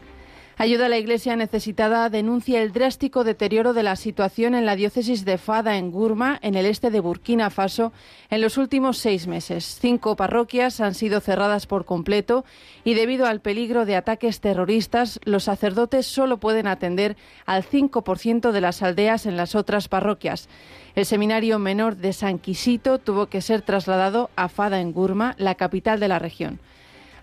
Ayuda 0.59 0.87
a 0.87 0.89
la 0.91 0.99
Iglesia 0.99 1.35
necesitada 1.35 2.11
denuncia 2.11 2.63
el 2.63 2.73
drástico 2.73 3.25
deterioro 3.25 3.73
de 3.73 3.83
la 3.83 3.97
situación 3.97 4.55
en 4.55 4.67
la 4.67 4.77
diócesis 4.77 5.25
de 5.25 5.39
Fada, 5.39 5.79
en 5.79 5.91
Gurma, 5.91 6.39
en 6.43 6.57
el 6.57 6.67
este 6.67 6.91
de 6.91 7.01
Burkina 7.01 7.49
Faso, 7.49 7.93
en 8.29 8.43
los 8.43 8.59
últimos 8.59 8.99
seis 8.99 9.27
meses. 9.27 9.79
Cinco 9.81 10.15
parroquias 10.15 10.81
han 10.81 10.95
sido 10.95 11.21
cerradas 11.21 11.67
por 11.67 11.87
completo 11.87 12.45
y 12.85 12.95
debido 12.95 13.27
al 13.27 13.41
peligro 13.41 13.87
de 13.87 13.97
ataques 13.97 14.41
terroristas, 14.41 15.21
los 15.25 15.45
sacerdotes 15.45 16.07
solo 16.07 16.37
pueden 16.37 16.67
atender 16.67 17.17
al 17.47 17.65
5% 17.65 18.53
de 18.53 18.61
las 18.61 18.83
aldeas 18.83 19.25
en 19.25 19.39
las 19.39 19.55
otras 19.55 19.89
parroquias. 19.89 20.49
El 20.95 21.07
seminario 21.07 21.59
menor 21.59 21.97
de 21.97 22.13
San 22.13 22.39
Quisito 22.39 22.99
tuvo 22.99 23.27
que 23.27 23.41
ser 23.41 23.63
trasladado 23.63 24.29
a 24.37 24.49
Fada, 24.49 24.81
en 24.81 24.93
Gurma, 24.93 25.35
la 25.39 25.55
capital 25.55 25.99
de 25.99 26.09
la 26.09 26.19
región. 26.19 26.61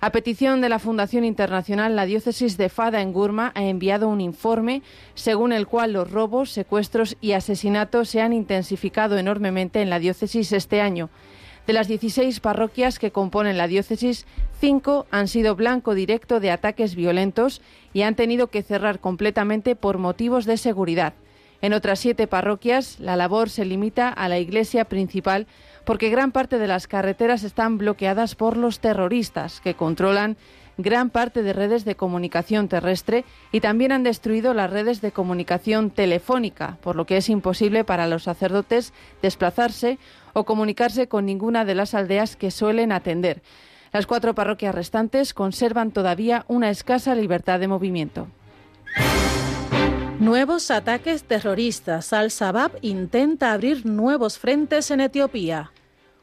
A 0.02 0.12
petición 0.14 0.62
de 0.62 0.70
la 0.70 0.80
Fundación 0.80 1.26
Internacional, 1.26 1.98
la 1.98 2.06
diócesis 2.06 2.56
de 2.56 2.70
Fada 2.70 3.02
en 3.02 3.12
Gurma 3.12 3.52
ha 3.54 3.64
enviado 3.66 4.08
un 4.08 4.22
informe 4.22 4.82
según 5.14 5.52
el 5.52 5.68
cual 5.68 5.92
los 5.92 6.10
robos, 6.10 6.52
secuestros 6.52 7.18
y 7.20 7.34
asesinatos 7.34 8.08
se 8.08 8.22
han 8.22 8.32
intensificado 8.32 9.18
enormemente 9.18 9.82
en 9.82 9.90
la 9.90 10.00
diócesis 10.00 10.54
este 10.54 10.80
año. 10.80 11.10
De 11.68 11.74
las 11.74 11.90
16 11.90 12.40
parroquias 12.40 12.98
que 12.98 13.12
componen 13.12 13.58
la 13.58 13.68
diócesis, 13.68 14.26
cinco 14.62 15.06
han 15.12 15.28
sido 15.28 15.58
blanco 15.58 15.94
directo 15.94 16.40
de 16.40 16.52
ataques 16.52 16.96
violentos 16.96 17.62
y 17.92 18.04
han 18.04 18.16
tenido 18.16 18.48
que 18.48 18.64
cerrar 18.64 19.00
completamente 19.00 19.76
por 19.76 19.98
motivos 19.98 20.46
de 20.46 20.56
seguridad. 20.56 21.14
En 21.62 21.74
otras 21.74 22.00
siete 22.00 22.26
parroquias, 22.26 23.02
la 23.02 23.18
labor 23.18 23.50
se 23.50 23.66
limita 23.66 24.08
a 24.08 24.30
la 24.30 24.40
iglesia 24.40 24.86
principal 24.86 25.46
porque 25.90 26.12
gran 26.12 26.32
parte 26.32 26.60
de 26.60 26.68
las 26.68 26.86
carreteras 26.86 27.44
están 27.44 27.80
bloqueadas 27.80 28.36
por 28.36 28.58
los 28.58 28.80
terroristas 28.80 29.60
que 29.60 29.74
controlan 29.74 30.38
gran 30.78 31.10
parte 31.10 31.42
de 31.42 31.52
redes 31.52 31.84
de 31.84 31.96
comunicación 31.96 32.68
terrestre 32.68 33.26
y 33.52 33.60
también 33.60 33.92
han 33.92 34.04
destruido 34.04 34.54
las 34.54 34.70
redes 34.70 35.02
de 35.02 35.12
comunicación 35.12 35.90
telefónica, 35.90 36.78
por 36.82 36.96
lo 36.96 37.08
que 37.08 37.18
es 37.18 37.28
imposible 37.28 37.86
para 37.86 38.06
los 38.06 38.22
sacerdotes 38.22 38.94
desplazarse 39.24 39.98
o 40.34 40.44
comunicarse 40.44 41.08
con 41.08 41.26
ninguna 41.26 41.66
de 41.66 41.74
las 41.74 41.96
aldeas 41.96 42.36
que 42.36 42.52
suelen 42.52 42.92
atender. 42.92 43.42
Las 43.92 44.06
cuatro 44.06 44.36
parroquias 44.36 44.76
restantes 44.76 45.34
conservan 45.34 45.90
todavía 45.90 46.46
una 46.48 46.70
escasa 46.70 47.16
libertad 47.16 47.60
de 47.60 47.68
movimiento. 47.68 48.28
Nuevos 50.20 50.70
ataques 50.70 51.24
terroristas. 51.24 52.14
Al-Shabaab 52.14 52.74
intenta 52.82 53.54
abrir 53.54 53.88
nuevos 53.88 54.38
frentes 54.38 54.92
en 54.92 55.00
Etiopía. 55.00 55.72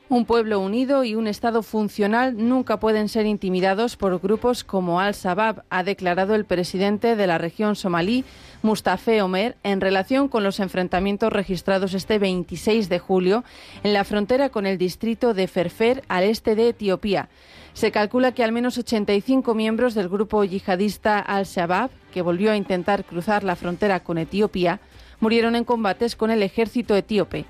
Un 0.09 0.25
pueblo 0.25 0.61
unido 0.61 1.03
y 1.03 1.17
un 1.17 1.27
Estado 1.27 1.65
funcional 1.65 2.37
nunca 2.37 2.79
pueden 2.79 3.09
ser 3.09 3.27
intimidados 3.27 3.97
por 3.97 4.21
grupos 4.21 4.63
como 4.63 5.01
Al-Shabaab, 5.01 5.65
ha 5.69 5.83
declarado 5.83 6.37
el 6.37 6.45
presidente 6.45 7.17
de 7.17 7.27
la 7.27 7.39
región 7.39 7.75
somalí, 7.75 8.25
Mustafa 8.63 9.25
Omer, 9.25 9.57
en 9.65 9.81
relación 9.81 10.29
con 10.29 10.45
los 10.45 10.61
enfrentamientos 10.61 11.33
registrados 11.33 11.93
este 11.93 12.21
26 12.21 12.89
de 12.89 13.01
julio 13.01 13.43
en 13.83 13.95
la 13.95 14.05
frontera 14.05 14.49
con 14.49 14.65
el 14.65 14.79
distrito 14.79 15.35
de 15.35 15.49
Ferfer, 15.49 16.05
al 16.07 16.23
este 16.23 16.55
de 16.55 16.69
Etiopía. 16.69 17.29
Se 17.73 17.91
calcula 17.91 18.31
que 18.31 18.45
al 18.45 18.53
menos 18.53 18.79
85 18.79 19.57
miembros 19.57 19.95
del 19.95 20.09
grupo 20.09 20.45
yihadista 20.45 21.19
Al-Shabaab, 21.19 21.91
que 22.13 22.23
volvió 22.23 22.53
a 22.53 22.57
intentar 22.57 23.05
cruzar 23.05 23.43
la 23.43 23.57
frontera 23.57 24.05
con 24.05 24.19
Etiopía, 24.19 24.79
murieron 25.19 25.57
en 25.57 25.65
combates 25.65 26.15
con 26.15 26.31
el 26.31 26.45
ejército 26.45 26.95
etíope. 26.95 27.45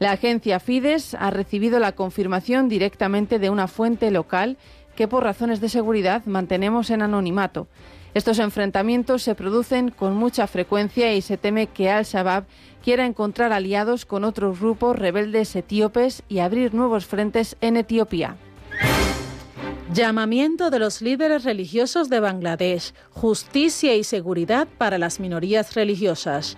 La 0.00 0.12
agencia 0.12 0.60
Fides 0.60 1.14
ha 1.14 1.28
recibido 1.30 1.78
la 1.78 1.92
confirmación 1.92 2.70
directamente 2.70 3.38
de 3.38 3.50
una 3.50 3.68
fuente 3.68 4.10
local 4.10 4.56
que 4.96 5.06
por 5.06 5.22
razones 5.24 5.60
de 5.60 5.68
seguridad 5.68 6.24
mantenemos 6.24 6.88
en 6.88 7.02
anonimato. 7.02 7.68
Estos 8.14 8.38
enfrentamientos 8.38 9.22
se 9.22 9.34
producen 9.34 9.90
con 9.90 10.16
mucha 10.16 10.46
frecuencia 10.46 11.12
y 11.12 11.20
se 11.20 11.36
teme 11.36 11.66
que 11.66 11.90
Al-Shabaab 11.90 12.44
quiera 12.82 13.04
encontrar 13.04 13.52
aliados 13.52 14.06
con 14.06 14.24
otros 14.24 14.58
grupos 14.58 14.98
rebeldes 14.98 15.54
etíopes 15.54 16.22
y 16.30 16.38
abrir 16.38 16.72
nuevos 16.72 17.04
frentes 17.04 17.58
en 17.60 17.76
Etiopía. 17.76 18.36
Llamamiento 19.92 20.70
de 20.70 20.78
los 20.78 21.02
líderes 21.02 21.44
religiosos 21.44 22.08
de 22.08 22.20
Bangladesh, 22.20 22.94
justicia 23.10 23.94
y 23.94 24.04
seguridad 24.04 24.66
para 24.78 24.96
las 24.96 25.20
minorías 25.20 25.74
religiosas. 25.74 26.56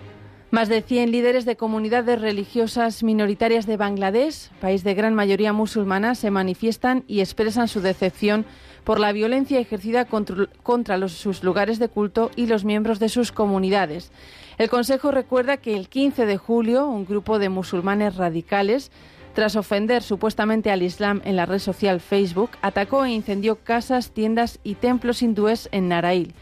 Más 0.53 0.69
de 0.69 0.83
100 0.83 1.09
líderes 1.09 1.45
de 1.45 1.55
comunidades 1.55 2.21
religiosas 2.21 3.01
minoritarias 3.01 3.65
de 3.65 3.75
Bangladesh, 3.75 4.51
país 4.61 4.83
de 4.83 4.93
gran 4.93 5.15
mayoría 5.15 5.51
musulmana, 5.51 6.13
se 6.13 6.29
manifiestan 6.29 7.03
y 7.07 7.21
expresan 7.21 7.67
su 7.67 7.81
decepción 7.81 8.45
por 8.83 8.99
la 8.99 9.13
violencia 9.13 9.59
ejercida 9.59 10.05
contra, 10.05 11.07
sus 11.07 11.43
lugares 11.43 11.79
de 11.79 11.89
culto 11.89 12.29
y 12.35 12.45
los 12.45 12.65
miembros 12.65 12.99
de 12.99 13.09
sus 13.09 13.31
comunidades. 13.31 14.11
El 14.59 14.69
Consejo 14.69 15.09
recuerda 15.09 15.57
que 15.57 15.75
el 15.75 15.89
15 15.89 16.27
de 16.27 16.37
julio 16.37 16.85
un 16.85 17.07
grupo 17.07 17.39
de 17.39 17.49
musulmanes 17.49 18.15
radicales 18.15 18.91
tras 19.33 19.55
ofender 19.55 20.03
supuestamente 20.03 20.69
al 20.69 20.83
Islam 20.83 21.23
en 21.25 21.35
la 21.35 21.47
red 21.47 21.57
social 21.57 21.99
Facebook, 21.99 22.51
atacó 22.61 23.05
e 23.05 23.09
incendió 23.09 23.55
casas, 23.55 24.11
tiendas 24.11 24.59
y 24.63 24.75
templos 24.75 25.23
hindúes 25.23 25.67
en 25.71 25.87
Narail. 25.87 26.35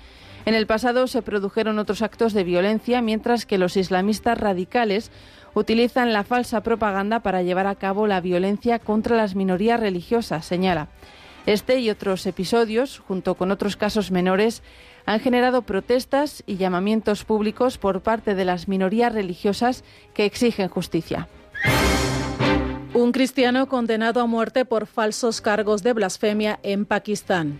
En 0.46 0.56
el 0.56 0.66
pasado 0.66 1.08
se 1.08 1.22
produjeron 1.22 1.78
otros 1.78 2.02
actos 2.02 2.34
de 2.34 2.44
violencia, 2.44 3.02
mientras 3.02 3.46
que 3.46 3.58
los 3.58 3.78
islamistas 3.78 4.38
radicales 4.38 5.12
utilizan 5.54 6.14
la 6.14 6.24
falsa 6.24 6.62
propaganda 6.62 7.20
para 7.20 7.44
llevar 7.44 7.68
a 7.68 7.76
cabo 7.76 8.08
la 8.08 8.22
violencia 8.22 8.80
contra 8.80 9.16
las 9.16 9.36
minorías 9.36 9.80
religiosas, 9.80 10.46
señala. 10.46 10.88
Este 11.46 11.80
y 11.80 11.90
otros 11.90 12.26
episodios, 12.26 13.00
junto 13.00 13.36
con 13.36 13.52
otros 13.52 13.76
casos 13.76 14.12
menores, 14.12 14.62
han 15.06 15.20
generado 15.20 15.64
protestas 15.64 16.44
y 16.46 16.58
llamamientos 16.58 17.24
públicos 17.24 17.78
por 17.78 18.02
parte 18.02 18.36
de 18.36 18.46
las 18.46 18.68
minorías 18.68 19.14
religiosas 19.14 19.84
que 20.14 20.26
exigen 20.26 20.70
justicia. 20.70 21.28
Un 22.94 23.12
cristiano 23.12 23.68
condenado 23.68 24.22
a 24.22 24.28
muerte 24.28 24.66
por 24.66 24.86
falsos 24.86 25.42
cargos 25.42 25.82
de 25.82 25.94
blasfemia 25.94 26.60
en 26.62 26.86
Pakistán. 26.86 27.60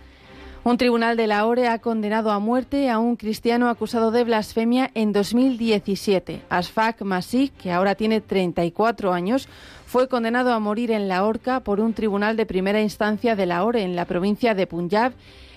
Un 0.64 0.76
tribunal 0.76 1.16
de 1.16 1.26
Lahore 1.26 1.66
ha 1.66 1.80
condenado 1.80 2.30
a 2.30 2.38
muerte 2.38 2.88
a 2.88 3.00
un 3.00 3.16
cristiano 3.16 3.68
acusado 3.68 4.12
de 4.12 4.22
blasfemia 4.22 4.92
en 4.94 5.12
2017. 5.12 6.40
Asfak 6.48 7.02
Masih, 7.02 7.50
que 7.50 7.72
ahora 7.72 7.96
tiene 7.96 8.20
34 8.20 9.12
años, 9.12 9.48
fue 9.86 10.06
condenado 10.06 10.52
a 10.52 10.60
morir 10.60 10.92
en 10.92 11.08
la 11.08 11.24
horca 11.24 11.58
por 11.58 11.80
un 11.80 11.94
tribunal 11.94 12.36
de 12.36 12.46
primera 12.46 12.80
instancia 12.80 13.34
de 13.34 13.46
Lahore, 13.46 13.82
en 13.82 13.96
la 13.96 14.04
provincia 14.04 14.54
de 14.54 14.68
Punjab, 14.68 15.14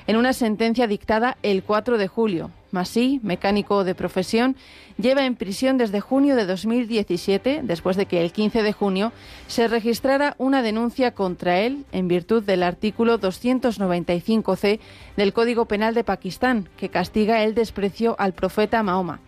en 0.08 0.16
una 0.16 0.34
sentencia 0.34 0.88
dictada 0.88 1.38
el 1.44 1.64
4 1.64 1.98
de 1.98 2.08
julio. 2.08 2.52
Masí, 2.72 3.20
mecánico 3.24 3.84
de 3.84 3.96
profesión, 3.96 4.56
lleva 4.98 5.26
en 5.26 5.36
prisión 5.36 5.78
desde 5.78 6.02
junio 6.02 6.36
de 6.36 6.46
2017, 6.46 7.62
después 7.64 7.96
de 7.96 8.06
que 8.06 8.22
el 8.22 8.32
15 8.32 8.64
de 8.64 8.74
junio 8.74 9.14
se 9.48 9.68
registrara 9.68 10.36
una 10.38 10.62
denuncia 10.62 11.12
contra 11.12 11.60
él 11.62 11.86
en 11.92 12.08
virtud 12.08 12.44
del 12.44 12.64
artículo 12.64 13.20
295c 13.20 14.80
del 15.16 15.34
Código 15.34 15.66
Penal 15.66 15.94
de 15.94 16.04
Pakistán, 16.04 16.68
que 16.78 16.90
castiga 16.90 17.44
el 17.44 17.56
desprecio 17.56 18.16
al 18.20 18.34
profeta 18.34 18.84
Mahoma. 18.84 19.22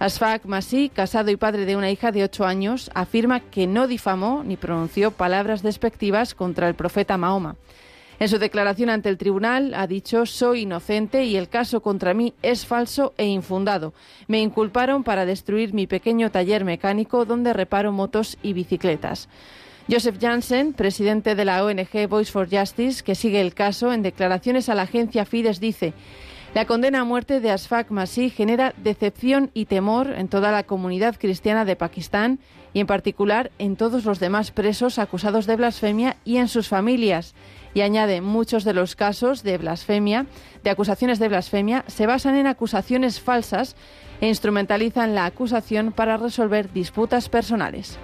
Asfak 0.00 0.46
Masí, 0.46 0.88
casado 0.88 1.30
y 1.30 1.36
padre 1.36 1.66
de 1.66 1.76
una 1.76 1.90
hija 1.90 2.10
de 2.10 2.24
ocho 2.24 2.46
años, 2.46 2.90
afirma 2.94 3.40
que 3.40 3.66
no 3.66 3.86
difamó 3.86 4.42
ni 4.42 4.56
pronunció 4.56 5.10
palabras 5.10 5.62
despectivas 5.62 6.34
contra 6.34 6.68
el 6.68 6.74
profeta 6.74 7.18
Mahoma. 7.18 7.56
En 8.20 8.28
su 8.28 8.38
declaración 8.38 8.90
ante 8.90 9.08
el 9.08 9.16
tribunal 9.16 9.72
ha 9.72 9.86
dicho 9.86 10.26
soy 10.26 10.60
inocente 10.60 11.24
y 11.24 11.36
el 11.36 11.48
caso 11.48 11.80
contra 11.80 12.12
mí 12.12 12.34
es 12.42 12.66
falso 12.66 13.14
e 13.16 13.24
infundado. 13.24 13.94
Me 14.28 14.42
inculparon 14.42 15.04
para 15.04 15.24
destruir 15.24 15.72
mi 15.72 15.86
pequeño 15.86 16.30
taller 16.30 16.66
mecánico 16.66 17.24
donde 17.24 17.54
reparo 17.54 17.92
motos 17.92 18.36
y 18.42 18.52
bicicletas. 18.52 19.30
Joseph 19.90 20.18
Janssen, 20.20 20.74
presidente 20.74 21.34
de 21.34 21.46
la 21.46 21.64
ONG 21.64 22.08
Voice 22.10 22.30
for 22.30 22.46
Justice, 22.46 23.02
que 23.02 23.14
sigue 23.14 23.40
el 23.40 23.54
caso, 23.54 23.90
en 23.90 24.02
declaraciones 24.02 24.68
a 24.68 24.74
la 24.74 24.82
agencia 24.82 25.24
Fides 25.24 25.58
dice 25.58 25.94
la 26.52 26.64
condena 26.64 27.02
a 27.02 27.04
muerte 27.04 27.38
de 27.38 27.52
Asfak 27.52 27.90
Masih 27.92 28.28
genera 28.28 28.74
decepción 28.76 29.52
y 29.54 29.66
temor 29.66 30.08
en 30.10 30.26
toda 30.26 30.50
la 30.50 30.64
comunidad 30.64 31.14
cristiana 31.16 31.64
de 31.64 31.76
Pakistán 31.76 32.40
y 32.72 32.80
en 32.80 32.86
particular 32.86 33.50
en 33.58 33.76
todos 33.76 34.04
los 34.04 34.20
demás 34.20 34.50
presos 34.50 34.98
acusados 34.98 35.46
de 35.46 35.56
blasfemia 35.56 36.16
y 36.24 36.36
en 36.36 36.48
sus 36.48 36.68
familias 36.68 37.34
y 37.74 37.82
añade 37.82 38.20
muchos 38.20 38.64
de 38.64 38.74
los 38.74 38.96
casos 38.96 39.42
de 39.42 39.58
blasfemia, 39.58 40.26
de 40.64 40.70
acusaciones 40.70 41.18
de 41.18 41.28
blasfemia, 41.28 41.84
se 41.86 42.06
basan 42.06 42.36
en 42.36 42.46
acusaciones 42.46 43.20
falsas 43.20 43.76
e 44.20 44.28
instrumentalizan 44.28 45.14
la 45.14 45.24
acusación 45.24 45.92
para 45.92 46.16
resolver 46.16 46.72
disputas 46.72 47.28
personales. 47.28 47.98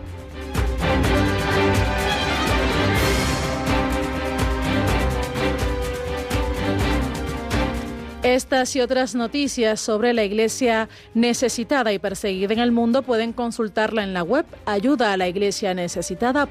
Estas 8.27 8.75
y 8.75 8.81
otras 8.81 9.15
noticias 9.15 9.79
sobre 9.79 10.13
la 10.13 10.25
iglesia 10.25 10.89
necesitada 11.15 11.93
y 11.93 12.01
perseguida 12.01 12.53
en 12.55 12.59
el 12.59 12.73
mundo 12.73 13.03
pueden 13.03 13.33
consultarla 13.33 14.03
en 14.03 14.15
la 14.15 14.25
web 14.25 14.45
ayuda 14.67 15.13
a 15.13 15.17
la 15.17 15.29
iglesia 15.29 15.75
necesitada.org. 15.75 16.51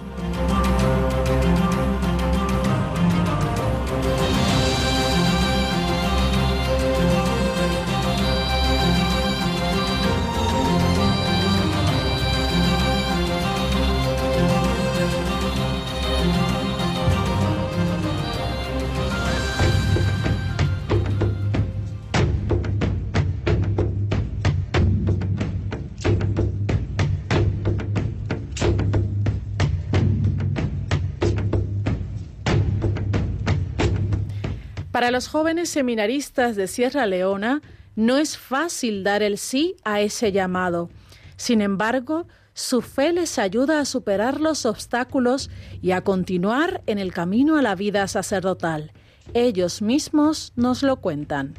Para 35.01 35.09
los 35.09 35.29
jóvenes 35.29 35.71
seminaristas 35.71 36.55
de 36.55 36.67
Sierra 36.67 37.07
Leona, 37.07 37.63
no 37.95 38.17
es 38.17 38.37
fácil 38.37 39.03
dar 39.03 39.23
el 39.23 39.39
sí 39.39 39.75
a 39.83 39.99
ese 39.99 40.31
llamado. 40.31 40.91
Sin 41.37 41.61
embargo, 41.61 42.27
su 42.53 42.83
fe 42.83 43.11
les 43.11 43.39
ayuda 43.39 43.79
a 43.79 43.85
superar 43.85 44.39
los 44.39 44.67
obstáculos 44.67 45.49
y 45.81 45.89
a 45.89 46.01
continuar 46.01 46.83
en 46.85 46.99
el 46.99 47.13
camino 47.13 47.57
a 47.57 47.63
la 47.63 47.73
vida 47.73 48.07
sacerdotal. 48.07 48.91
Ellos 49.33 49.81
mismos 49.81 50.53
nos 50.55 50.83
lo 50.83 50.97
cuentan. 50.97 51.55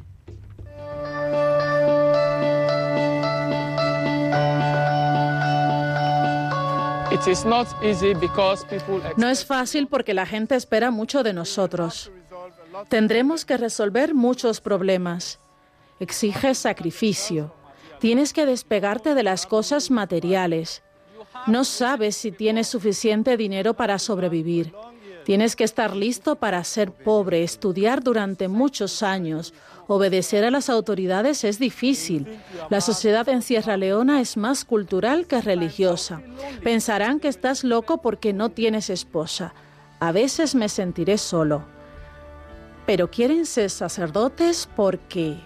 No 9.16 9.28
es 9.28 9.44
fácil 9.44 9.88
porque 9.88 10.14
la 10.14 10.26
gente 10.26 10.54
espera 10.54 10.92
mucho 10.92 11.24
de 11.24 11.32
nosotros. 11.32 12.12
Tendremos 12.88 13.44
que 13.44 13.56
resolver 13.56 14.14
muchos 14.14 14.60
problemas. 14.60 15.38
Exige 16.00 16.54
sacrificio. 16.54 17.54
Tienes 17.98 18.32
que 18.32 18.46
despegarte 18.46 19.14
de 19.14 19.22
las 19.22 19.46
cosas 19.46 19.90
materiales. 19.90 20.82
No 21.46 21.64
sabes 21.64 22.16
si 22.16 22.32
tienes 22.32 22.68
suficiente 22.68 23.36
dinero 23.36 23.74
para 23.74 23.98
sobrevivir. 23.98 24.74
Tienes 25.24 25.54
que 25.54 25.62
estar 25.62 25.94
listo 25.94 26.36
para 26.36 26.64
ser 26.64 26.90
pobre, 26.90 27.44
estudiar 27.44 28.02
durante 28.02 28.48
muchos 28.48 29.04
años. 29.04 29.54
Obedecer 29.86 30.44
a 30.44 30.50
las 30.50 30.68
autoridades 30.68 31.44
es 31.44 31.60
difícil. 31.60 32.26
La 32.70 32.80
sociedad 32.80 33.28
en 33.28 33.42
Sierra 33.42 33.76
Leona 33.76 34.20
es 34.20 34.36
más 34.36 34.64
cultural 34.64 35.28
que 35.28 35.40
religiosa. 35.40 36.22
Pensarán 36.64 37.20
que 37.20 37.28
estás 37.28 37.62
loco 37.62 37.98
porque 37.98 38.32
no 38.32 38.48
tienes 38.48 38.90
esposa. 38.90 39.54
A 40.00 40.10
veces 40.10 40.56
me 40.56 40.68
sentiré 40.68 41.18
solo 41.18 41.64
pero 42.86 43.10
quieren 43.10 43.46
ser 43.46 43.70
sacerdotes 43.70 44.68
porque 44.74 45.38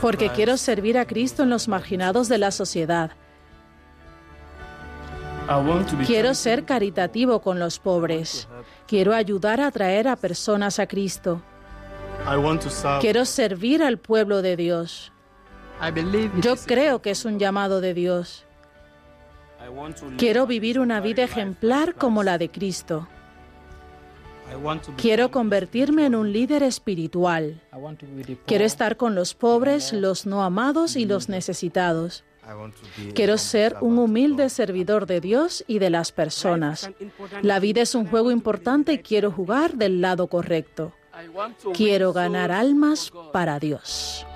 porque 0.00 0.28
quiero 0.30 0.56
servir 0.56 0.98
a 0.98 1.06
Cristo 1.06 1.42
en 1.42 1.50
los 1.50 1.68
marginados 1.68 2.28
de 2.28 2.38
la 2.38 2.50
sociedad. 2.50 3.12
Quiero 6.06 6.34
ser 6.34 6.64
caritativo 6.64 7.40
con 7.40 7.58
los 7.58 7.78
pobres. 7.78 8.46
Quiero 8.86 9.14
ayudar 9.14 9.60
a 9.60 9.68
atraer 9.68 10.06
a 10.06 10.16
personas 10.16 10.78
a 10.78 10.86
Cristo. 10.86 11.42
Quiero 13.00 13.24
servir 13.24 13.82
al 13.82 13.98
pueblo 13.98 14.42
de 14.42 14.56
Dios. 14.56 15.12
Yo 16.40 16.56
creo 16.56 17.00
que 17.02 17.10
es 17.10 17.24
un 17.24 17.38
llamado 17.38 17.80
de 17.80 17.94
Dios. 17.94 18.44
Quiero 20.18 20.46
vivir 20.46 20.78
una 20.78 21.00
vida 21.00 21.24
ejemplar 21.24 21.94
como 21.94 22.22
la 22.22 22.38
de 22.38 22.50
Cristo. 22.50 23.08
Quiero 24.96 25.30
convertirme 25.30 26.06
en 26.06 26.14
un 26.14 26.32
líder 26.32 26.62
espiritual. 26.62 27.60
Quiero 28.46 28.64
estar 28.64 28.96
con 28.96 29.14
los 29.14 29.34
pobres, 29.34 29.92
los 29.92 30.26
no 30.26 30.42
amados 30.42 30.96
y 30.96 31.04
los 31.04 31.28
necesitados. 31.28 32.24
Quiero 33.14 33.38
ser 33.38 33.76
un 33.80 33.98
humilde 33.98 34.48
servidor 34.48 35.06
de 35.06 35.20
Dios 35.20 35.64
y 35.66 35.78
de 35.78 35.90
las 35.90 36.12
personas. 36.12 36.90
La 37.42 37.60
vida 37.60 37.82
es 37.82 37.94
un 37.94 38.06
juego 38.06 38.30
importante 38.30 38.94
y 38.94 38.98
quiero 38.98 39.30
jugar 39.30 39.74
del 39.74 40.00
lado 40.00 40.26
correcto. 40.26 40.92
Quiero 41.74 42.12
ganar 42.12 42.50
almas 42.50 43.12
para 43.32 43.58
Dios. 43.58 44.26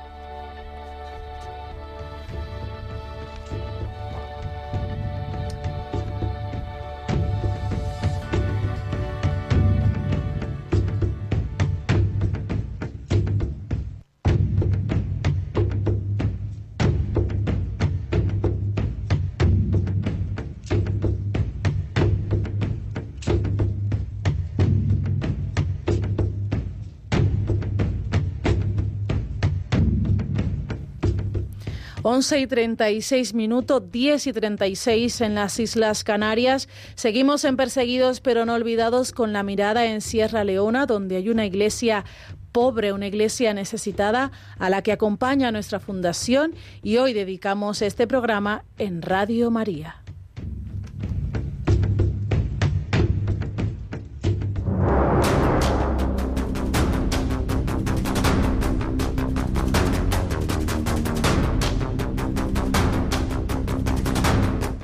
11 32.15 32.39
y 32.39 32.47
36 32.47 33.35
minutos, 33.35 33.91
10 33.91 34.29
y 34.29 34.33
36 34.33 35.21
en 35.21 35.35
las 35.35 35.59
Islas 35.59 36.05
Canarias. 36.05 36.69
Seguimos 36.95 37.45
en 37.45 37.57
Perseguidos 37.57 38.21
pero 38.21 38.47
no 38.47 38.55
olvidados 38.55 39.11
con 39.11 39.33
la 39.33 39.43
mirada 39.43 39.87
en 39.87 40.01
Sierra 40.01 40.45
Leona, 40.45 40.87
donde 40.87 41.17
hay 41.17 41.29
una 41.29 41.45
iglesia 41.45 42.05
pobre, 42.53 42.93
una 42.93 43.09
iglesia 43.09 43.53
necesitada 43.53 44.31
a 44.61 44.71
la 44.71 44.83
que 44.83 44.93
acompaña 44.93 45.51
nuestra 45.51 45.81
fundación 45.81 46.55
y 46.85 46.99
hoy 46.99 47.15
dedicamos 47.15 47.83
este 47.83 48.07
programa 48.07 48.65
en 48.79 49.03
Radio 49.03 49.51
María. 49.51 50.04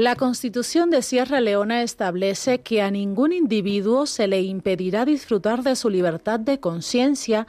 La 0.00 0.16
Constitución 0.16 0.88
de 0.88 1.02
Sierra 1.02 1.42
Leona 1.42 1.82
establece 1.82 2.62
que 2.62 2.80
a 2.80 2.90
ningún 2.90 3.34
individuo 3.34 4.06
se 4.06 4.28
le 4.28 4.40
impedirá 4.40 5.04
disfrutar 5.04 5.62
de 5.62 5.76
su 5.76 5.90
libertad 5.90 6.40
de 6.40 6.58
conciencia, 6.58 7.46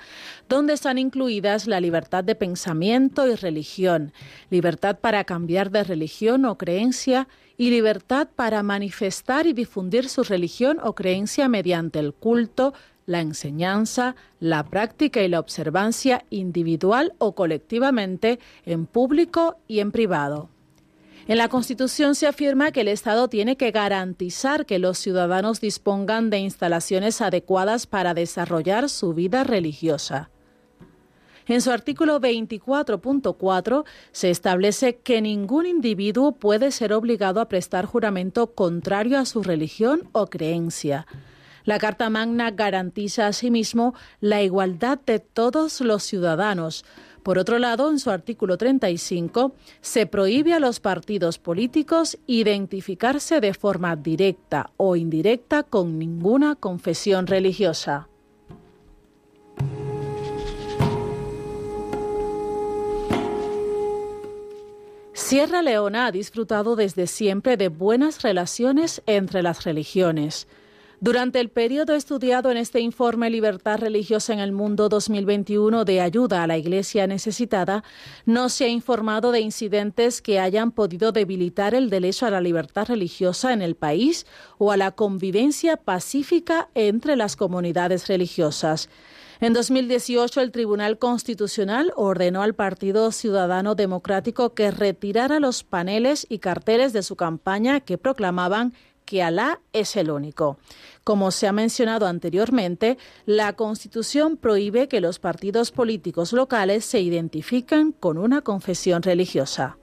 donde 0.49 0.73
están 0.73 0.97
incluidas 0.97 1.65
la 1.65 1.79
libertad 1.79 2.25
de 2.25 2.35
pensamiento 2.35 3.25
y 3.25 3.35
religión, 3.35 4.11
libertad 4.49 4.99
para 4.99 5.23
cambiar 5.23 5.71
de 5.71 5.85
religión 5.85 6.43
o 6.43 6.57
creencia 6.57 7.29
y 7.55 7.69
libertad 7.69 8.27
para 8.35 8.63
manifestar 8.63 9.47
y 9.47 9.53
difundir 9.53 10.09
su 10.09 10.23
religión 10.23 10.77
o 10.83 10.93
creencia 10.93 11.47
mediante 11.47 11.99
el 11.99 12.13
culto, 12.13 12.73
la 13.05 13.21
enseñanza, 13.21 14.17
la 14.41 14.65
práctica 14.65 15.23
y 15.23 15.29
la 15.29 15.39
observancia 15.39 16.25
individual 16.29 17.13
o 17.17 17.33
colectivamente 17.33 18.39
en 18.65 18.87
público 18.87 19.55
y 19.69 19.79
en 19.79 19.93
privado. 19.93 20.49
En 21.27 21.37
la 21.37 21.49
Constitución 21.49 22.15
se 22.15 22.27
afirma 22.27 22.71
que 22.71 22.81
el 22.81 22.87
Estado 22.87 23.27
tiene 23.27 23.55
que 23.55 23.71
garantizar 23.71 24.65
que 24.65 24.79
los 24.79 24.97
ciudadanos 24.97 25.61
dispongan 25.61 26.29
de 26.29 26.39
instalaciones 26.39 27.21
adecuadas 27.21 27.85
para 27.85 28.13
desarrollar 28.13 28.89
su 28.89 29.13
vida 29.13 29.43
religiosa. 29.43 30.31
En 31.47 31.61
su 31.61 31.71
artículo 31.71 32.19
24.4 32.19 33.83
se 34.11 34.29
establece 34.29 34.97
que 34.97 35.21
ningún 35.21 35.65
individuo 35.65 36.33
puede 36.33 36.71
ser 36.71 36.93
obligado 36.93 37.39
a 37.41 37.47
prestar 37.47 37.85
juramento 37.85 38.53
contrario 38.53 39.19
a 39.19 39.25
su 39.25 39.43
religión 39.43 40.09
o 40.13 40.27
creencia. 40.27 41.05
La 41.63 41.77
Carta 41.77 42.09
Magna 42.09 42.51
garantiza 42.51 43.27
asimismo 43.27 43.93
la 44.19 44.41
igualdad 44.41 44.99
de 45.05 45.19
todos 45.19 45.81
los 45.81 46.03
ciudadanos, 46.03 46.85
por 47.23 47.37
otro 47.37 47.59
lado, 47.59 47.89
en 47.89 47.99
su 47.99 48.09
artículo 48.09 48.57
35, 48.57 49.53
se 49.81 50.05
prohíbe 50.05 50.53
a 50.53 50.59
los 50.59 50.79
partidos 50.79 51.37
políticos 51.37 52.17
identificarse 52.25 53.39
de 53.39 53.53
forma 53.53 53.95
directa 53.95 54.71
o 54.77 54.95
indirecta 54.95 55.63
con 55.63 55.99
ninguna 55.99 56.55
confesión 56.55 57.27
religiosa. 57.27 58.07
Sierra 65.13 65.61
Leona 65.61 66.07
ha 66.07 66.11
disfrutado 66.11 66.75
desde 66.75 67.07
siempre 67.07 67.55
de 67.55 67.69
buenas 67.69 68.21
relaciones 68.21 69.01
entre 69.05 69.41
las 69.43 69.63
religiones. 69.63 70.47
Durante 71.03 71.39
el 71.39 71.49
periodo 71.49 71.95
estudiado 71.95 72.51
en 72.51 72.57
este 72.57 72.79
informe 72.79 73.31
Libertad 73.31 73.79
Religiosa 73.79 74.33
en 74.33 74.39
el 74.39 74.51
Mundo 74.51 74.87
2021 74.87 75.83
de 75.83 75.99
ayuda 75.99 76.43
a 76.43 76.47
la 76.47 76.59
Iglesia 76.59 77.07
necesitada, 77.07 77.83
no 78.27 78.49
se 78.49 78.65
ha 78.65 78.67
informado 78.67 79.31
de 79.31 79.39
incidentes 79.39 80.21
que 80.21 80.39
hayan 80.39 80.71
podido 80.71 81.11
debilitar 81.11 81.73
el 81.73 81.89
derecho 81.89 82.27
a 82.27 82.29
la 82.29 82.39
libertad 82.39 82.85
religiosa 82.85 83.51
en 83.51 83.63
el 83.63 83.73
país 83.73 84.27
o 84.59 84.71
a 84.71 84.77
la 84.77 84.91
convivencia 84.91 85.75
pacífica 85.75 86.69
entre 86.75 87.15
las 87.15 87.35
comunidades 87.35 88.07
religiosas. 88.07 88.87
En 89.39 89.53
2018, 89.53 90.39
el 90.39 90.51
Tribunal 90.51 90.99
Constitucional 90.99 91.93
ordenó 91.95 92.43
al 92.43 92.53
Partido 92.53 93.11
Ciudadano 93.11 93.73
Democrático 93.73 94.53
que 94.53 94.69
retirara 94.69 95.39
los 95.39 95.63
paneles 95.63 96.27
y 96.29 96.37
carteles 96.37 96.93
de 96.93 97.01
su 97.01 97.15
campaña 97.15 97.79
que 97.79 97.97
proclamaban 97.97 98.75
que 99.11 99.21
Alá 99.21 99.59
es 99.73 99.97
el 99.97 100.09
único. 100.09 100.57
Como 101.03 101.31
se 101.31 101.45
ha 101.45 101.51
mencionado 101.51 102.07
anteriormente, 102.07 102.97
la 103.25 103.51
Constitución 103.57 104.37
prohíbe 104.37 104.87
que 104.87 105.01
los 105.01 105.19
partidos 105.19 105.71
políticos 105.71 106.31
locales 106.31 106.85
se 106.85 107.01
identifiquen 107.01 107.91
con 107.91 108.17
una 108.17 108.41
confesión 108.41 109.01
religiosa. 109.01 109.75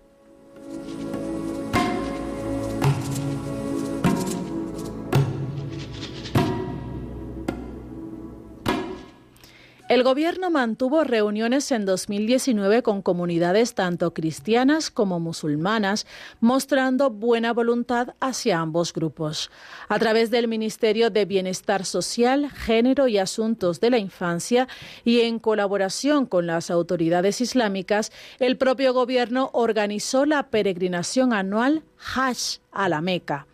El 9.89 10.03
gobierno 10.03 10.51
mantuvo 10.51 11.03
reuniones 11.03 11.73
en 11.73 11.87
2019 11.87 12.83
con 12.83 13.01
comunidades 13.01 13.75
tanto 13.75 14.13
cristianas 14.13 14.91
como 14.91 15.19
musulmanas, 15.19 16.07
mostrando 16.41 17.09
buena 17.09 17.55
voluntad 17.55 18.15
hacia 18.21 18.61
ambos 18.61 18.93
grupos. 18.93 19.51
A 19.89 19.99
través 19.99 20.31
del 20.31 20.47
Ministerio 20.47 21.09
de 21.09 21.25
Bienestar 21.25 21.87
Social, 21.87 22.51
Género 22.51 23.09
y 23.09 23.17
Asuntos 23.17 23.81
de 23.81 23.89
la 23.89 23.97
Infancia 23.97 24.69
y 25.07 25.21
en 25.23 25.39
colaboración 25.39 26.27
con 26.27 26.47
las 26.47 26.71
autoridades 26.71 27.41
islámicas, 27.41 28.13
el 28.41 28.59
propio 28.59 28.93
gobierno 28.93 29.49
organizó 29.55 30.27
la 30.27 30.51
peregrinación 30.51 31.33
anual 31.33 31.83
Hajj 32.15 32.61
a 32.73 32.91
la 32.91 33.01
Meca. 33.01 33.48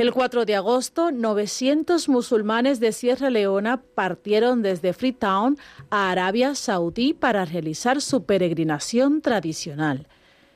El 0.00 0.14
4 0.14 0.46
de 0.46 0.54
agosto, 0.54 1.10
900 1.10 2.08
musulmanes 2.08 2.80
de 2.80 2.90
Sierra 2.90 3.28
Leona 3.28 3.82
partieron 3.82 4.62
desde 4.62 4.94
Freetown 4.94 5.58
a 5.90 6.10
Arabia 6.10 6.54
Saudí 6.54 7.12
para 7.12 7.44
realizar 7.44 8.00
su 8.00 8.24
peregrinación 8.24 9.20
tradicional. 9.20 10.08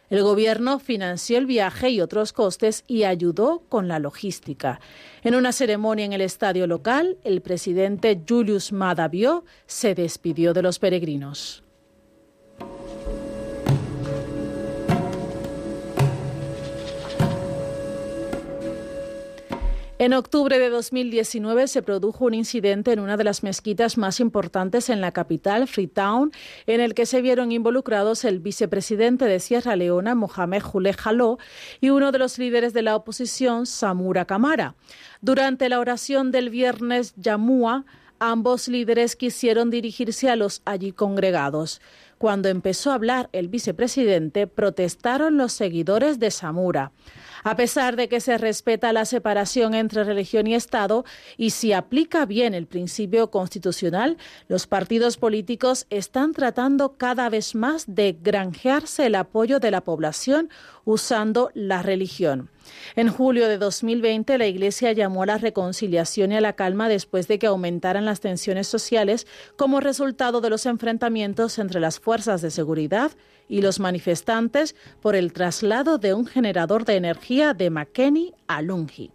El 0.08 0.22
gobierno 0.22 0.78
financió 0.78 1.36
el 1.36 1.44
viaje 1.44 1.90
y 1.90 2.00
otros 2.00 2.32
costes 2.32 2.84
y 2.86 3.02
ayudó 3.02 3.64
con 3.68 3.86
la 3.86 3.98
logística. 3.98 4.80
En 5.22 5.34
una 5.34 5.52
ceremonia 5.52 6.06
en 6.06 6.14
el 6.14 6.22
estadio 6.22 6.66
local, 6.66 7.18
el 7.22 7.42
presidente 7.42 8.18
Julius 8.26 8.72
Madavio 8.72 9.44
se 9.66 9.94
despidió 9.94 10.54
de 10.54 10.62
los 10.62 10.78
peregrinos. 10.78 11.63
En 20.04 20.12
octubre 20.12 20.58
de 20.58 20.68
2019 20.68 21.66
se 21.66 21.80
produjo 21.80 22.26
un 22.26 22.34
incidente 22.34 22.92
en 22.92 23.00
una 23.00 23.16
de 23.16 23.24
las 23.24 23.42
mezquitas 23.42 23.96
más 23.96 24.20
importantes 24.20 24.90
en 24.90 25.00
la 25.00 25.12
capital, 25.12 25.66
Freetown, 25.66 26.30
en 26.66 26.82
el 26.82 26.92
que 26.92 27.06
se 27.06 27.22
vieron 27.22 27.52
involucrados 27.52 28.26
el 28.26 28.38
vicepresidente 28.38 29.24
de 29.24 29.40
Sierra 29.40 29.76
Leona, 29.76 30.14
Mohamed 30.14 30.60
Jule 30.60 30.92
Jaló, 30.92 31.38
y 31.80 31.88
uno 31.88 32.12
de 32.12 32.18
los 32.18 32.38
líderes 32.38 32.74
de 32.74 32.82
la 32.82 32.96
oposición, 32.96 33.64
Samura 33.64 34.26
Kamara. 34.26 34.74
Durante 35.22 35.70
la 35.70 35.80
oración 35.80 36.32
del 36.32 36.50
viernes 36.50 37.14
Yamua, 37.16 37.86
ambos 38.18 38.68
líderes 38.68 39.16
quisieron 39.16 39.70
dirigirse 39.70 40.28
a 40.28 40.36
los 40.36 40.60
allí 40.66 40.92
congregados. 40.92 41.80
Cuando 42.18 42.50
empezó 42.50 42.90
a 42.90 42.96
hablar 42.96 43.30
el 43.32 43.48
vicepresidente, 43.48 44.48
protestaron 44.48 45.38
los 45.38 45.54
seguidores 45.54 46.18
de 46.18 46.30
Samura. 46.30 46.92
A 47.46 47.56
pesar 47.56 47.94
de 47.96 48.08
que 48.08 48.20
se 48.20 48.38
respeta 48.38 48.94
la 48.94 49.04
separación 49.04 49.74
entre 49.74 50.02
religión 50.02 50.46
y 50.46 50.54
Estado 50.54 51.04
y 51.36 51.50
si 51.50 51.74
aplica 51.74 52.24
bien 52.24 52.54
el 52.54 52.66
principio 52.66 53.30
constitucional, 53.30 54.16
los 54.48 54.66
partidos 54.66 55.18
políticos 55.18 55.86
están 55.90 56.32
tratando 56.32 56.96
cada 56.96 57.28
vez 57.28 57.54
más 57.54 57.84
de 57.86 58.16
granjearse 58.18 59.06
el 59.06 59.14
apoyo 59.14 59.60
de 59.60 59.70
la 59.70 59.82
población 59.82 60.48
usando 60.86 61.50
la 61.52 61.82
religión. 61.82 62.48
En 62.96 63.10
julio 63.10 63.46
de 63.46 63.58
2020, 63.58 64.38
la 64.38 64.46
Iglesia 64.46 64.92
llamó 64.92 65.24
a 65.24 65.26
la 65.26 65.36
reconciliación 65.36 66.32
y 66.32 66.36
a 66.36 66.40
la 66.40 66.54
calma 66.54 66.88
después 66.88 67.28
de 67.28 67.38
que 67.38 67.46
aumentaran 67.46 68.06
las 68.06 68.20
tensiones 68.20 68.68
sociales 68.68 69.26
como 69.56 69.80
resultado 69.80 70.40
de 70.40 70.48
los 70.48 70.64
enfrentamientos 70.64 71.58
entre 71.58 71.80
las 71.80 72.00
fuerzas 72.00 72.40
de 72.40 72.50
seguridad 72.50 73.12
y 73.48 73.60
los 73.60 73.80
manifestantes 73.80 74.74
por 75.00 75.16
el 75.16 75.32
traslado 75.32 75.98
de 75.98 76.14
un 76.14 76.26
generador 76.26 76.84
de 76.84 76.96
energía 76.96 77.54
de 77.54 77.70
Makeni 77.70 78.34
a 78.46 78.62
Lungi. 78.62 79.10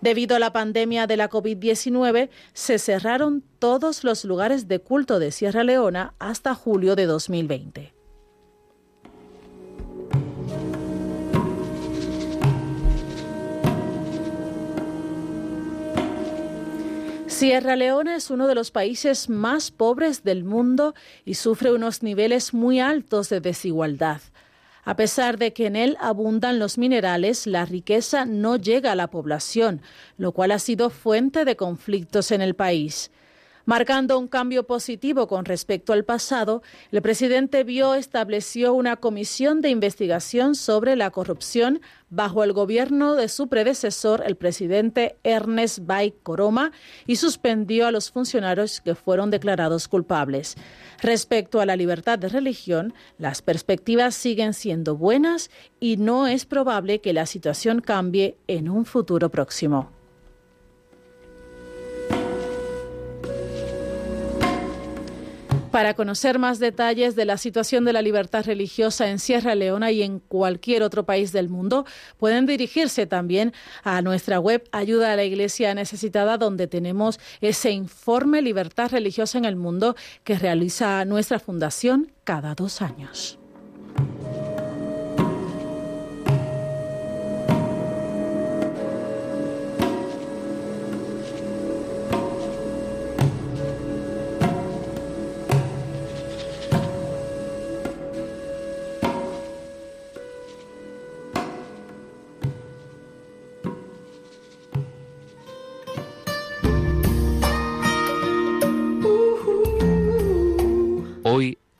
Debido 0.00 0.36
a 0.36 0.38
la 0.38 0.52
pandemia 0.52 1.06
de 1.06 1.16
la 1.16 1.28
COVID-19, 1.28 2.28
se 2.52 2.78
cerraron 2.78 3.42
todos 3.58 4.04
los 4.04 4.24
lugares 4.24 4.68
de 4.68 4.78
culto 4.78 5.18
de 5.18 5.32
Sierra 5.32 5.64
Leona 5.64 6.14
hasta 6.18 6.54
julio 6.54 6.94
de 6.94 7.06
2020. 7.06 7.97
Sierra 17.38 17.76
Leona 17.76 18.16
es 18.16 18.32
uno 18.32 18.48
de 18.48 18.56
los 18.56 18.72
países 18.72 19.28
más 19.28 19.70
pobres 19.70 20.24
del 20.24 20.42
mundo 20.42 20.96
y 21.24 21.34
sufre 21.34 21.72
unos 21.72 22.02
niveles 22.02 22.52
muy 22.52 22.80
altos 22.80 23.28
de 23.28 23.40
desigualdad. 23.40 24.20
A 24.84 24.96
pesar 24.96 25.38
de 25.38 25.52
que 25.52 25.66
en 25.66 25.76
él 25.76 25.96
abundan 26.00 26.58
los 26.58 26.78
minerales, 26.78 27.46
la 27.46 27.64
riqueza 27.64 28.24
no 28.24 28.56
llega 28.56 28.90
a 28.90 28.96
la 28.96 29.06
población, 29.06 29.82
lo 30.16 30.32
cual 30.32 30.50
ha 30.50 30.58
sido 30.58 30.90
fuente 30.90 31.44
de 31.44 31.54
conflictos 31.54 32.32
en 32.32 32.40
el 32.40 32.54
país. 32.54 33.12
Marcando 33.68 34.18
un 34.18 34.28
cambio 34.28 34.66
positivo 34.66 35.28
con 35.28 35.44
respecto 35.44 35.92
al 35.92 36.02
pasado, 36.02 36.62
el 36.90 37.02
presidente 37.02 37.64
Bio 37.64 37.94
estableció 37.96 38.72
una 38.72 38.96
comisión 38.96 39.60
de 39.60 39.68
investigación 39.68 40.54
sobre 40.54 40.96
la 40.96 41.10
corrupción 41.10 41.82
bajo 42.08 42.44
el 42.44 42.54
gobierno 42.54 43.14
de 43.14 43.28
su 43.28 43.48
predecesor, 43.48 44.22
el 44.24 44.36
presidente 44.36 45.18
Ernest 45.22 45.80
Bay 45.82 46.14
Koroma, 46.22 46.72
y 47.06 47.16
suspendió 47.16 47.86
a 47.86 47.90
los 47.92 48.10
funcionarios 48.10 48.80
que 48.80 48.94
fueron 48.94 49.30
declarados 49.30 49.86
culpables. 49.86 50.56
Respecto 51.02 51.60
a 51.60 51.66
la 51.66 51.76
libertad 51.76 52.18
de 52.18 52.30
religión, 52.30 52.94
las 53.18 53.42
perspectivas 53.42 54.14
siguen 54.14 54.54
siendo 54.54 54.96
buenas 54.96 55.50
y 55.78 55.98
no 55.98 56.26
es 56.26 56.46
probable 56.46 57.02
que 57.02 57.12
la 57.12 57.26
situación 57.26 57.82
cambie 57.82 58.38
en 58.46 58.70
un 58.70 58.86
futuro 58.86 59.28
próximo. 59.28 59.97
Para 65.78 65.94
conocer 65.94 66.40
más 66.40 66.58
detalles 66.58 67.14
de 67.14 67.24
la 67.24 67.38
situación 67.38 67.84
de 67.84 67.92
la 67.92 68.02
libertad 68.02 68.44
religiosa 68.44 69.10
en 69.10 69.20
Sierra 69.20 69.54
Leona 69.54 69.92
y 69.92 70.02
en 70.02 70.18
cualquier 70.18 70.82
otro 70.82 71.04
país 71.06 71.30
del 71.30 71.48
mundo, 71.48 71.86
pueden 72.16 72.46
dirigirse 72.46 73.06
también 73.06 73.52
a 73.84 74.02
nuestra 74.02 74.40
web 74.40 74.68
Ayuda 74.72 75.12
a 75.12 75.14
la 75.14 75.22
Iglesia 75.22 75.72
Necesitada, 75.76 76.36
donde 76.36 76.66
tenemos 76.66 77.20
ese 77.40 77.70
informe 77.70 78.42
Libertad 78.42 78.90
Religiosa 78.90 79.38
en 79.38 79.44
el 79.44 79.54
Mundo 79.54 79.94
que 80.24 80.36
realiza 80.36 81.04
nuestra 81.04 81.38
fundación 81.38 82.10
cada 82.24 82.56
dos 82.56 82.82
años. 82.82 83.38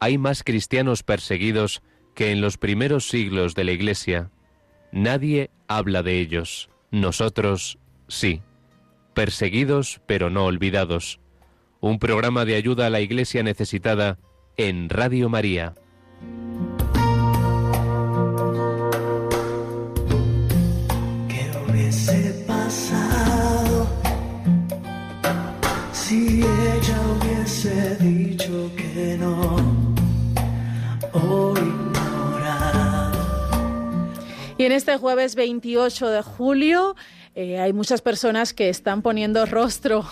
Hay 0.00 0.18
más 0.18 0.42
cristianos 0.44 1.02
perseguidos 1.02 1.82
que 2.14 2.32
en 2.32 2.40
los 2.40 2.58
primeros 2.58 3.08
siglos 3.08 3.54
de 3.54 3.64
la 3.64 3.72
Iglesia. 3.72 4.30
Nadie 4.92 5.50
habla 5.66 6.02
de 6.02 6.20
ellos. 6.20 6.70
Nosotros 6.90 7.78
sí. 8.08 8.42
Perseguidos 9.14 10.00
pero 10.06 10.30
no 10.30 10.44
olvidados. 10.44 11.20
Un 11.80 11.98
programa 11.98 12.44
de 12.44 12.56
ayuda 12.56 12.86
a 12.86 12.90
la 12.90 13.00
Iglesia 13.00 13.42
necesitada 13.42 14.18
en 14.56 14.88
Radio 14.88 15.28
María. 15.28 15.74
¿Qué 21.28 21.50
hubiese 21.68 22.44
pasado 22.46 23.88
si 25.92 26.42
ella 26.42 27.00
hubiese 27.12 27.96
dicho 27.96 28.70
que 28.76 29.16
no? 29.18 29.57
Y 34.56 34.64
en 34.64 34.72
este 34.72 34.96
jueves 34.96 35.36
28 35.36 36.08
de 36.08 36.22
julio 36.22 36.96
eh, 37.36 37.60
hay 37.60 37.72
muchas 37.72 38.02
personas 38.02 38.52
que 38.52 38.68
están 38.68 39.02
poniendo 39.02 39.46
rostro 39.46 40.04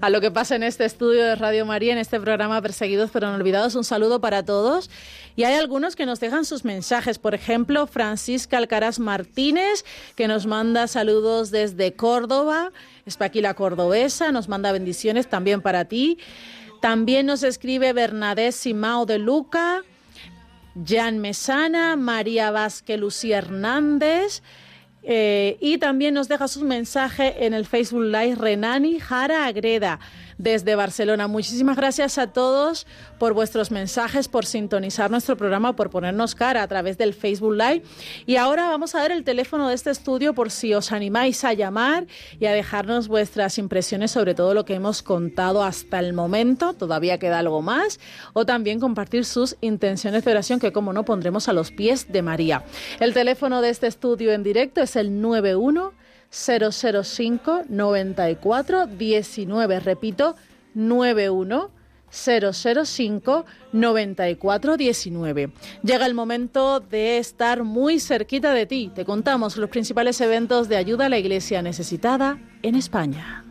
a 0.00 0.10
lo 0.10 0.20
que 0.20 0.30
pasa 0.30 0.54
en 0.54 0.62
este 0.62 0.84
estudio 0.84 1.24
de 1.24 1.34
Radio 1.34 1.66
María, 1.66 1.92
en 1.92 1.98
este 1.98 2.20
programa 2.20 2.62
Perseguidos 2.62 3.10
pero 3.12 3.28
no 3.28 3.34
olvidados. 3.34 3.74
Un 3.74 3.82
saludo 3.82 4.20
para 4.20 4.44
todos. 4.44 4.90
Y 5.34 5.42
hay 5.44 5.54
algunos 5.54 5.96
que 5.96 6.06
nos 6.06 6.20
dejan 6.20 6.44
sus 6.44 6.64
mensajes. 6.64 7.18
Por 7.18 7.34
ejemplo, 7.34 7.86
Francisca 7.86 8.58
Alcaraz 8.58 8.98
Martínez, 8.98 9.84
que 10.14 10.28
nos 10.28 10.46
manda 10.46 10.86
saludos 10.86 11.50
desde 11.50 11.94
Córdoba. 11.94 12.70
Es 13.04 13.18
la 13.18 13.54
Cordobesa, 13.54 14.32
nos 14.32 14.48
manda 14.48 14.72
bendiciones 14.72 15.28
también 15.28 15.60
para 15.60 15.86
ti. 15.86 16.18
También 16.80 17.26
nos 17.26 17.42
escribe 17.42 17.92
Bernadette 17.92 18.52
Simao 18.52 19.06
de 19.06 19.18
Luca. 19.18 19.82
Jan 20.84 21.18
Mesana, 21.18 21.96
María 21.96 22.50
Vázquez 22.50 22.98
Lucía 22.98 23.38
Hernández. 23.38 24.42
Eh, 25.02 25.56
y 25.60 25.78
también 25.78 26.14
nos 26.14 26.26
deja 26.26 26.48
su 26.48 26.64
mensaje 26.64 27.46
en 27.46 27.54
el 27.54 27.64
Facebook 27.64 28.02
Live 28.02 28.34
Renani 28.34 28.98
Jara 28.98 29.46
Agreda 29.46 30.00
desde 30.38 30.74
Barcelona. 30.74 31.26
Muchísimas 31.28 31.76
gracias 31.76 32.18
a 32.18 32.28
todos 32.28 32.86
por 33.18 33.32
vuestros 33.32 33.70
mensajes, 33.70 34.28
por 34.28 34.46
sintonizar 34.46 35.10
nuestro 35.10 35.36
programa, 35.36 35.74
por 35.74 35.90
ponernos 35.90 36.34
cara 36.34 36.62
a 36.62 36.68
través 36.68 36.98
del 36.98 37.14
Facebook 37.14 37.54
Live. 37.54 37.82
Y 38.26 38.36
ahora 38.36 38.68
vamos 38.68 38.94
a 38.94 39.02
ver 39.02 39.12
el 39.12 39.24
teléfono 39.24 39.68
de 39.68 39.74
este 39.74 39.90
estudio 39.90 40.34
por 40.34 40.50
si 40.50 40.74
os 40.74 40.92
animáis 40.92 41.44
a 41.44 41.52
llamar 41.52 42.06
y 42.38 42.46
a 42.46 42.52
dejarnos 42.52 43.08
vuestras 43.08 43.58
impresiones 43.58 44.10
sobre 44.10 44.34
todo 44.34 44.54
lo 44.54 44.64
que 44.64 44.74
hemos 44.74 45.02
contado 45.02 45.62
hasta 45.62 45.98
el 45.98 46.12
momento. 46.12 46.74
Todavía 46.74 47.18
queda 47.18 47.38
algo 47.38 47.62
más. 47.62 48.00
O 48.32 48.44
también 48.44 48.80
compartir 48.80 49.24
sus 49.24 49.56
intenciones 49.60 50.24
de 50.24 50.30
oración 50.30 50.60
que 50.60 50.72
como 50.72 50.92
no 50.92 51.04
pondremos 51.04 51.48
a 51.48 51.52
los 51.52 51.70
pies 51.70 52.12
de 52.12 52.22
María. 52.22 52.64
El 53.00 53.14
teléfono 53.14 53.62
de 53.62 53.70
este 53.70 53.86
estudio 53.86 54.32
en 54.32 54.42
directo 54.42 54.80
es 54.80 54.96
el 54.96 55.20
91 55.20 55.92
005 56.36 57.62
94 57.68 58.86
19. 58.86 59.80
Repito, 59.80 60.36
91 60.74 61.70
005 62.10 63.44
94 63.72 64.76
19. 64.76 65.50
Llega 65.82 66.06
el 66.06 66.14
momento 66.14 66.80
de 66.80 67.18
estar 67.18 67.64
muy 67.64 68.00
cerquita 68.00 68.52
de 68.52 68.66
ti. 68.66 68.90
Te 68.94 69.04
contamos 69.04 69.56
los 69.56 69.70
principales 69.70 70.20
eventos 70.20 70.68
de 70.68 70.76
ayuda 70.76 71.06
a 71.06 71.08
la 71.08 71.18
iglesia 71.18 71.62
necesitada 71.62 72.38
en 72.62 72.74
España. 72.74 73.45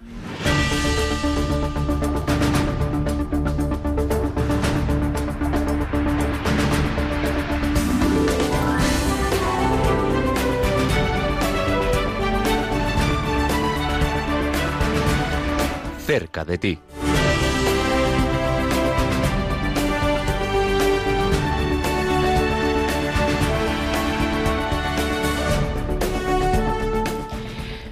Cerca 16.06 16.46
de 16.46 16.58
ti. 16.60 16.80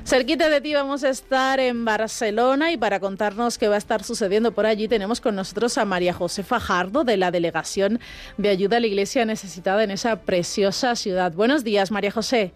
Cerquita 0.06 0.48
de 0.48 0.62
ti 0.62 0.76
vamos 0.76 1.04
a 1.04 1.10
estar 1.10 1.60
en 1.60 1.86
Barcelona 1.86 2.72
y 2.72 2.78
para 2.78 3.00
contarnos 3.00 3.58
qué 3.58 3.68
va 3.68 3.76
a 3.76 3.78
estar 3.80 4.04
sucediendo 4.04 4.52
por 4.52 4.68
allí 4.68 4.88
tenemos 4.88 5.20
con 5.20 5.36
nosotros 5.36 5.80
a 5.80 5.86
María 5.86 6.14
José 6.14 6.44
Fajardo 6.44 7.04
de 7.04 7.18
la 7.18 7.32
Delegación 7.32 8.00
de 8.38 8.50
Ayuda 8.50 8.78
a 8.78 8.80
la 8.80 8.86
Iglesia 8.86 9.26
Necesitada 9.26 9.84
en 9.84 9.90
esa 9.90 10.18
preciosa 10.18 10.96
ciudad. 10.96 11.34
Buenos 11.34 11.64
días, 11.64 11.90
María 11.90 12.12
José. 12.12 12.54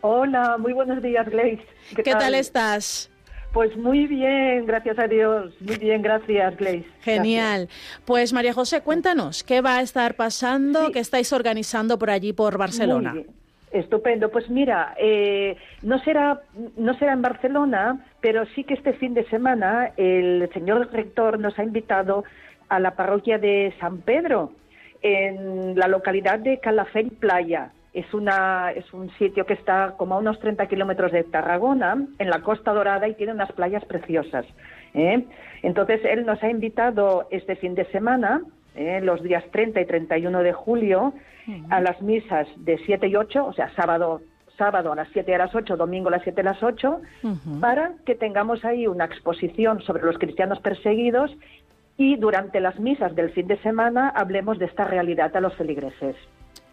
Hola, 0.00 0.56
muy 0.56 0.72
buenos 0.72 1.02
días, 1.02 1.28
Grace. 1.28 1.66
¿Qué, 2.02 2.12
tal? 2.12 2.34
estás? 2.34 3.10
Pues 3.56 3.74
muy 3.74 4.06
bien, 4.06 4.66
gracias 4.66 4.98
a 4.98 5.08
Dios. 5.08 5.50
Muy 5.62 5.78
bien, 5.78 6.02
gracias, 6.02 6.58
Grace. 6.58 6.84
Genial. 7.00 7.70
Pues 8.04 8.34
María 8.34 8.52
José, 8.52 8.82
cuéntanos, 8.82 9.42
¿qué 9.42 9.62
va 9.62 9.78
a 9.78 9.80
estar 9.80 10.14
pasando? 10.14 10.92
¿Qué 10.92 10.98
estáis 10.98 11.32
organizando 11.32 11.98
por 11.98 12.10
allí, 12.10 12.34
por 12.34 12.58
Barcelona? 12.58 13.14
Estupendo. 13.70 14.30
Pues 14.30 14.50
mira, 14.50 14.94
eh, 14.98 15.56
no 15.80 15.98
será 16.00 16.42
no 16.76 16.98
será 16.98 17.14
en 17.14 17.22
Barcelona, 17.22 18.04
pero 18.20 18.44
sí 18.54 18.62
que 18.62 18.74
este 18.74 18.92
fin 18.92 19.14
de 19.14 19.24
semana 19.30 19.90
el 19.96 20.50
señor 20.52 20.92
rector 20.92 21.38
nos 21.38 21.58
ha 21.58 21.62
invitado 21.62 22.24
a 22.68 22.78
la 22.78 22.90
parroquia 22.90 23.38
de 23.38 23.72
San 23.80 24.02
Pedro 24.02 24.52
en 25.00 25.78
la 25.78 25.88
localidad 25.88 26.40
de 26.40 26.60
Calafell 26.60 27.10
Playa. 27.10 27.70
Es, 27.96 28.12
una, 28.12 28.72
es 28.72 28.92
un 28.92 29.10
sitio 29.16 29.46
que 29.46 29.54
está 29.54 29.94
como 29.96 30.16
a 30.16 30.18
unos 30.18 30.38
30 30.38 30.66
kilómetros 30.66 31.12
de 31.12 31.24
Tarragona, 31.24 32.06
en 32.18 32.28
la 32.28 32.42
Costa 32.42 32.74
Dorada, 32.74 33.08
y 33.08 33.14
tiene 33.14 33.32
unas 33.32 33.50
playas 33.52 33.84
preciosas. 33.86 34.44
¿eh? 34.92 35.24
Entonces, 35.62 36.02
él 36.04 36.26
nos 36.26 36.42
ha 36.42 36.50
invitado 36.50 37.26
este 37.30 37.56
fin 37.56 37.74
de 37.74 37.86
semana, 37.86 38.42
¿eh? 38.74 39.00
los 39.02 39.22
días 39.22 39.42
30 39.50 39.80
y 39.80 39.86
31 39.86 40.42
de 40.42 40.52
julio, 40.52 41.14
a 41.70 41.80
las 41.80 42.02
misas 42.02 42.46
de 42.56 42.76
7 42.84 43.06
y 43.06 43.16
8, 43.16 43.46
o 43.46 43.52
sea, 43.52 43.70
sábado 43.76 44.20
sábado 44.58 44.92
a 44.92 44.96
las 44.96 45.08
7 45.12 45.30
y 45.30 45.34
a 45.34 45.38
las 45.38 45.54
8, 45.54 45.76
domingo 45.76 46.08
a 46.08 46.12
las 46.12 46.22
7 46.22 46.40
y 46.40 46.46
a 46.46 46.50
las 46.50 46.62
8, 46.62 47.00
para 47.60 47.92
que 48.04 48.14
tengamos 48.14 48.64
ahí 48.64 48.86
una 48.86 49.04
exposición 49.04 49.80
sobre 49.82 50.02
los 50.02 50.18
cristianos 50.18 50.60
perseguidos 50.60 51.30
y 51.96 52.16
durante 52.16 52.60
las 52.60 52.78
misas 52.78 53.14
del 53.14 53.30
fin 53.30 53.46
de 53.46 53.58
semana 53.58 54.08
hablemos 54.08 54.58
de 54.58 54.66
esta 54.66 54.84
realidad 54.84 55.34
a 55.36 55.40
los 55.40 55.54
feligreses. 55.54 56.16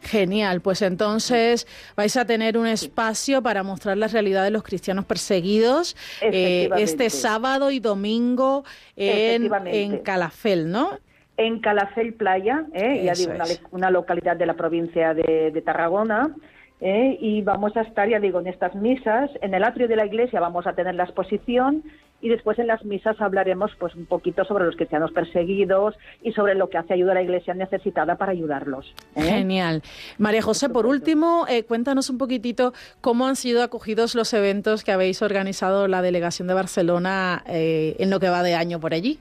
Genial, 0.04 0.62
pues 0.62 0.82
entonces 0.82 1.66
vais 1.96 2.16
a 2.18 2.26
tener 2.26 2.58
un 2.58 2.68
espacio 2.68 3.42
para 3.42 3.64
mostrar 3.64 3.98
la 3.98 4.08
realidad 4.08 4.44
de 4.44 4.52
los 4.52 4.64
cristianos 4.64 5.06
perseguidos 5.06 5.96
eh, 6.22 6.70
este 6.78 7.10
sábado 7.10 7.72
y 7.72 7.80
domingo 7.80 8.66
en, 8.96 9.50
en 9.66 10.00
Calafel, 10.00 10.70
¿no? 10.70 11.00
En 11.38 11.60
Calafel 11.60 12.14
Playa, 12.14 12.66
eh, 12.74 13.04
ya 13.04 13.14
digo, 13.14 13.34
una, 13.72 13.90
localidad 13.90 14.36
de 14.36 14.46
la 14.46 14.54
provincia 14.54 15.14
de, 15.14 15.62
Tarragona. 15.66 16.36
Eh, 16.80 17.18
y 17.20 17.42
vamos 17.42 17.76
a 17.78 17.82
estar, 17.82 18.10
ya 18.10 18.20
digo, 18.20 18.42
en 18.42 18.48
estas 18.48 18.76
misas, 18.76 19.32
en 19.42 19.54
el 19.54 19.64
atrio 19.64 19.88
de 19.88 19.96
la 19.96 20.06
iglesia 20.06 20.42
vamos 20.42 20.68
a 20.68 20.74
tener 20.74 20.96
la 20.96 21.06
exposición 21.06 21.82
y 22.24 22.30
después 22.30 22.58
en 22.58 22.68
las 22.68 22.84
misas 22.86 23.20
hablaremos 23.20 23.72
pues 23.78 23.94
un 23.96 24.06
poquito 24.06 24.46
sobre 24.46 24.66
los 24.66 24.78
cristianos 24.78 25.12
perseguidos 25.12 25.96
y 26.22 26.32
sobre 26.32 26.56
lo 26.56 26.70
que 26.70 26.78
hace 26.78 26.94
ayuda 26.94 27.12
a 27.12 27.16
la 27.16 27.22
iglesia 27.22 27.54
necesitada 27.54 28.16
para 28.16 28.32
ayudarlos. 28.32 28.96
¿eh? 29.18 29.24
Genial. 29.24 29.84
María 30.18 30.42
José, 30.42 30.70
por 30.70 30.86
último, 30.86 31.46
eh, 31.50 31.66
cuéntanos 31.66 32.10
un 32.10 32.18
poquitito 32.18 32.72
cómo 33.02 33.28
han 33.28 33.36
sido 33.36 33.62
acogidos 33.62 34.16
los 34.16 34.34
eventos 34.34 34.86
que 34.86 34.94
habéis 34.94 35.22
organizado 35.22 35.90
la 35.90 36.02
delegación 36.02 36.48
de 36.48 36.54
Barcelona 36.54 37.44
eh, 37.46 37.98
en 38.00 38.10
lo 38.10 38.22
que 38.22 38.30
va 38.30 38.42
de 38.42 38.56
año 38.56 38.80
por 38.80 38.94
allí. 38.94 39.20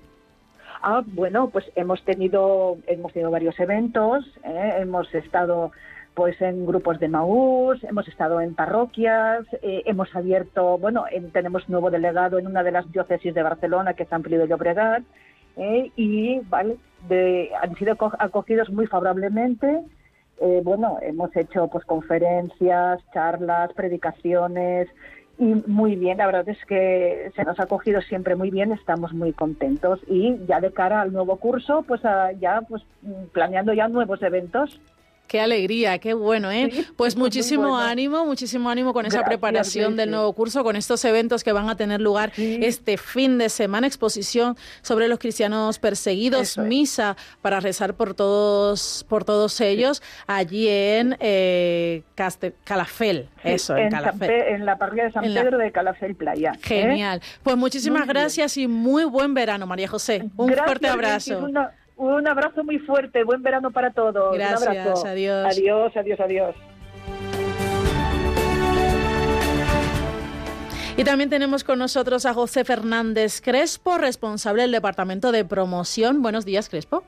Ah, 0.81 1.03
bueno, 1.05 1.51
pues 1.51 1.65
hemos 1.75 2.05
tenido 2.05 2.77
hemos 2.87 3.13
tenido 3.13 3.33
varios 3.33 3.59
eventos, 3.59 4.25
hemos 4.45 5.13
estado 5.13 5.73
pues 6.15 6.41
en 6.43 6.67
grupos 6.67 7.01
de 7.01 7.09
Maús, 7.09 7.83
hemos 7.85 8.07
estado 8.07 8.41
en 8.41 8.55
parroquias, 8.55 9.47
eh, 9.63 9.83
hemos 9.87 10.15
abierto, 10.15 10.77
bueno, 10.79 11.05
tenemos 11.33 11.69
nuevo 11.69 11.91
delegado 11.91 12.39
en 12.39 12.47
una 12.47 12.63
de 12.63 12.73
las 12.73 12.91
diócesis 12.93 13.35
de 13.35 13.43
Barcelona, 13.43 13.95
que 13.95 14.03
es 14.03 14.13
Amplio 14.13 14.39
de 14.39 14.49
Llobregat, 14.49 15.03
eh, 15.57 15.91
y 15.97 16.41
vale, 16.41 16.77
han 17.61 17.75
sido 17.77 17.97
acogidos 18.19 18.71
muy 18.71 18.87
favorablemente. 18.87 19.81
Eh, 20.41 20.61
bueno, 20.65 20.99
hemos 21.03 21.35
hecho 21.37 21.69
pues 21.69 21.85
conferencias, 21.85 23.01
charlas, 23.13 23.73
predicaciones 23.75 24.89
y 25.39 25.45
muy 25.45 25.97
bien. 25.97 26.19
La 26.19 26.27
verdad 26.27 26.49
es 26.49 26.63
que 26.67 27.31
se 27.37 27.45
nos 27.45 27.59
ha 27.61 27.65
acogido 27.65 28.01
siempre 28.03 28.35
muy 28.35 28.51
bien. 28.51 28.73
Estamos 28.73 29.13
muy 29.13 29.33
contentos 29.33 30.01
y 30.09 30.39
ya 30.47 30.61
de 30.61 30.73
cara 30.73 31.03
al 31.03 31.13
nuevo 31.13 31.37
curso, 31.37 31.85
pues 31.87 32.01
ya 32.41 32.63
pues 32.69 32.83
planeando 33.33 33.73
ya 33.73 33.89
nuevos 33.89 34.23
eventos. 34.23 34.81
Qué 35.33 35.41
alegría, 35.41 35.97
qué 35.97 36.13
bueno, 36.13 36.53
¿eh? 36.53 36.71
pues 36.95 37.17
muchísimo 37.17 37.79
ánimo, 37.79 38.27
muchísimo 38.27 38.69
ánimo 38.69 38.93
con 38.93 39.07
esa 39.07 39.25
preparación 39.25 39.97
del 39.97 40.11
nuevo 40.11 40.31
curso, 40.35 40.63
con 40.63 40.77
estos 40.77 41.03
eventos 41.07 41.43
que 41.43 41.53
van 41.53 41.71
a 41.71 41.75
tener 41.75 42.03
lugar 42.03 42.35
este 42.37 42.99
fin 42.99 43.39
de 43.39 43.49
semana, 43.49 43.87
exposición 43.87 44.59
sobre 44.83 45.09
los 45.09 45.19
cristianos 45.19 45.79
perseguidos, 45.79 46.59
misa 46.59 47.17
para 47.41 47.61
rezar 47.61 47.95
por 47.95 48.13
todos, 48.13 49.07
por 49.09 49.25
todos 49.25 49.59
ellos 49.63 50.03
allí 50.27 50.69
en 50.69 51.17
eh, 51.19 52.03
Calafel, 52.65 53.31
eso, 53.43 53.75
en, 53.75 53.89
Calafel. 53.89 54.31
en 54.31 54.67
la 54.67 54.77
parroquia 54.77 55.05
de 55.05 55.13
San 55.13 55.25
Pedro 55.25 55.57
de 55.57 55.73
Calafel 55.73 56.15
Playa. 56.15 56.53
¿eh? 56.57 56.61
Genial. 56.61 57.23
Pues 57.43 57.57
muchísimas 57.57 58.07
gracias 58.07 58.59
y 58.59 58.67
muy 58.69 59.05
buen 59.05 59.33
verano, 59.33 59.67
María 59.67 59.89
José. 59.89 60.29
Un 60.37 60.53
fuerte 60.53 60.89
abrazo. 60.89 61.49
Un 62.03 62.27
abrazo 62.27 62.65
muy 62.65 62.81
fuerte, 62.81 63.23
buen 63.23 63.45
verano 63.45 63.71
para 63.71 63.93
todos. 63.93 64.35
Gracias, 64.35 65.05
adiós. 65.05 65.47
Adiós, 65.47 65.97
adiós, 65.97 66.19
adiós. 66.19 66.57
Y 70.97 71.05
también 71.05 71.31
tenemos 71.31 71.63
con 71.63 71.79
nosotros 71.79 72.27
a 72.27 72.35
José 72.35 72.65
Fernández 72.65 73.41
Crespo, 73.41 73.99
responsable 73.99 74.63
del 74.63 74.73
Departamento 74.73 75.31
de 75.31 75.45
Promoción. 75.45 76.23
Buenos 76.23 76.45
días, 76.45 76.69
Crespo. 76.69 77.05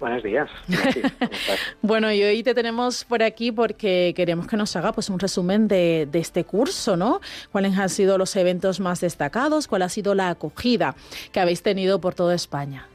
Buenos 0.00 0.24
días. 0.24 0.50
bueno, 1.82 2.10
y 2.10 2.20
hoy 2.24 2.42
te 2.42 2.52
tenemos 2.52 3.04
por 3.04 3.22
aquí 3.22 3.52
porque 3.52 4.12
queremos 4.16 4.48
que 4.48 4.56
nos 4.56 4.74
haga 4.74 4.90
pues 4.90 5.08
un 5.08 5.20
resumen 5.20 5.68
de, 5.68 6.08
de, 6.10 6.18
este 6.18 6.42
curso, 6.42 6.96
¿no? 6.96 7.20
¿Cuáles 7.52 7.78
han 7.78 7.90
sido 7.90 8.18
los 8.18 8.34
eventos 8.34 8.80
más 8.80 9.00
destacados? 9.00 9.68
¿Cuál 9.68 9.82
ha 9.82 9.88
sido 9.88 10.16
la 10.16 10.30
acogida 10.30 10.96
que 11.30 11.38
habéis 11.38 11.62
tenido 11.62 12.00
por 12.00 12.16
toda 12.16 12.34
España? 12.34 12.88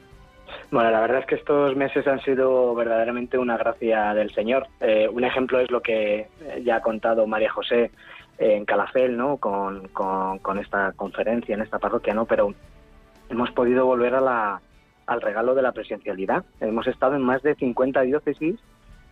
Bueno, 0.72 0.90
la 0.90 1.00
verdad 1.02 1.18
es 1.18 1.26
que 1.26 1.34
estos 1.34 1.76
meses 1.76 2.06
han 2.06 2.22
sido 2.22 2.74
verdaderamente 2.74 3.36
una 3.36 3.58
gracia 3.58 4.14
del 4.14 4.30
Señor. 4.32 4.68
Eh, 4.80 5.06
un 5.06 5.22
ejemplo 5.22 5.60
es 5.60 5.70
lo 5.70 5.82
que 5.82 6.28
ya 6.64 6.76
ha 6.76 6.80
contado 6.80 7.26
María 7.26 7.52
José 7.52 7.90
en 8.38 8.64
Calafel, 8.64 9.14
¿no? 9.14 9.36
Con, 9.36 9.88
con, 9.88 10.58
esta 10.58 10.92
conferencia 10.96 11.54
en 11.54 11.60
esta 11.60 11.78
parroquia, 11.78 12.14
¿no? 12.14 12.24
Pero 12.24 12.54
hemos 13.28 13.50
podido 13.50 13.84
volver 13.84 14.14
a 14.14 14.22
la, 14.22 14.62
al 15.04 15.20
regalo 15.20 15.54
de 15.54 15.60
la 15.60 15.72
presencialidad. 15.72 16.42
Hemos 16.58 16.86
estado 16.86 17.16
en 17.16 17.22
más 17.22 17.42
de 17.42 17.54
50 17.54 18.00
diócesis 18.00 18.58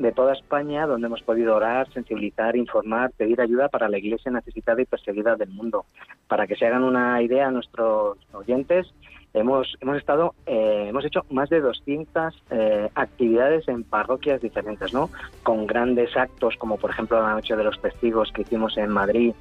de 0.00 0.12
toda 0.12 0.32
España 0.32 0.86
donde 0.86 1.06
hemos 1.06 1.22
podido 1.22 1.54
orar, 1.54 1.92
sensibilizar, 1.92 2.56
informar, 2.56 3.12
pedir 3.16 3.40
ayuda 3.40 3.68
para 3.68 3.88
la 3.88 3.98
iglesia 3.98 4.32
necesitada 4.32 4.80
y 4.80 4.86
perseguida 4.86 5.36
del 5.36 5.50
mundo. 5.50 5.84
Para 6.26 6.46
que 6.46 6.56
se 6.56 6.66
hagan 6.66 6.84
una 6.84 7.22
idea 7.22 7.48
a 7.48 7.50
nuestros 7.50 8.18
oyentes, 8.32 8.92
Hemos, 9.32 9.76
hemos 9.80 9.96
estado, 9.96 10.34
eh, 10.44 10.86
hemos 10.88 11.04
hecho 11.04 11.24
más 11.30 11.48
de 11.50 11.60
200 11.60 12.42
eh, 12.50 12.88
actividades 12.96 13.68
en 13.68 13.84
parroquias 13.84 14.42
diferentes, 14.42 14.92
¿no? 14.92 15.08
Con 15.44 15.68
grandes 15.68 16.16
actos, 16.16 16.56
como 16.56 16.78
por 16.78 16.90
ejemplo 16.90 17.22
la 17.22 17.34
Noche 17.34 17.54
de 17.54 17.62
los 17.62 17.80
Testigos 17.80 18.32
que 18.32 18.42
hicimos 18.42 18.76
en 18.76 18.90
Madrid 18.90 19.32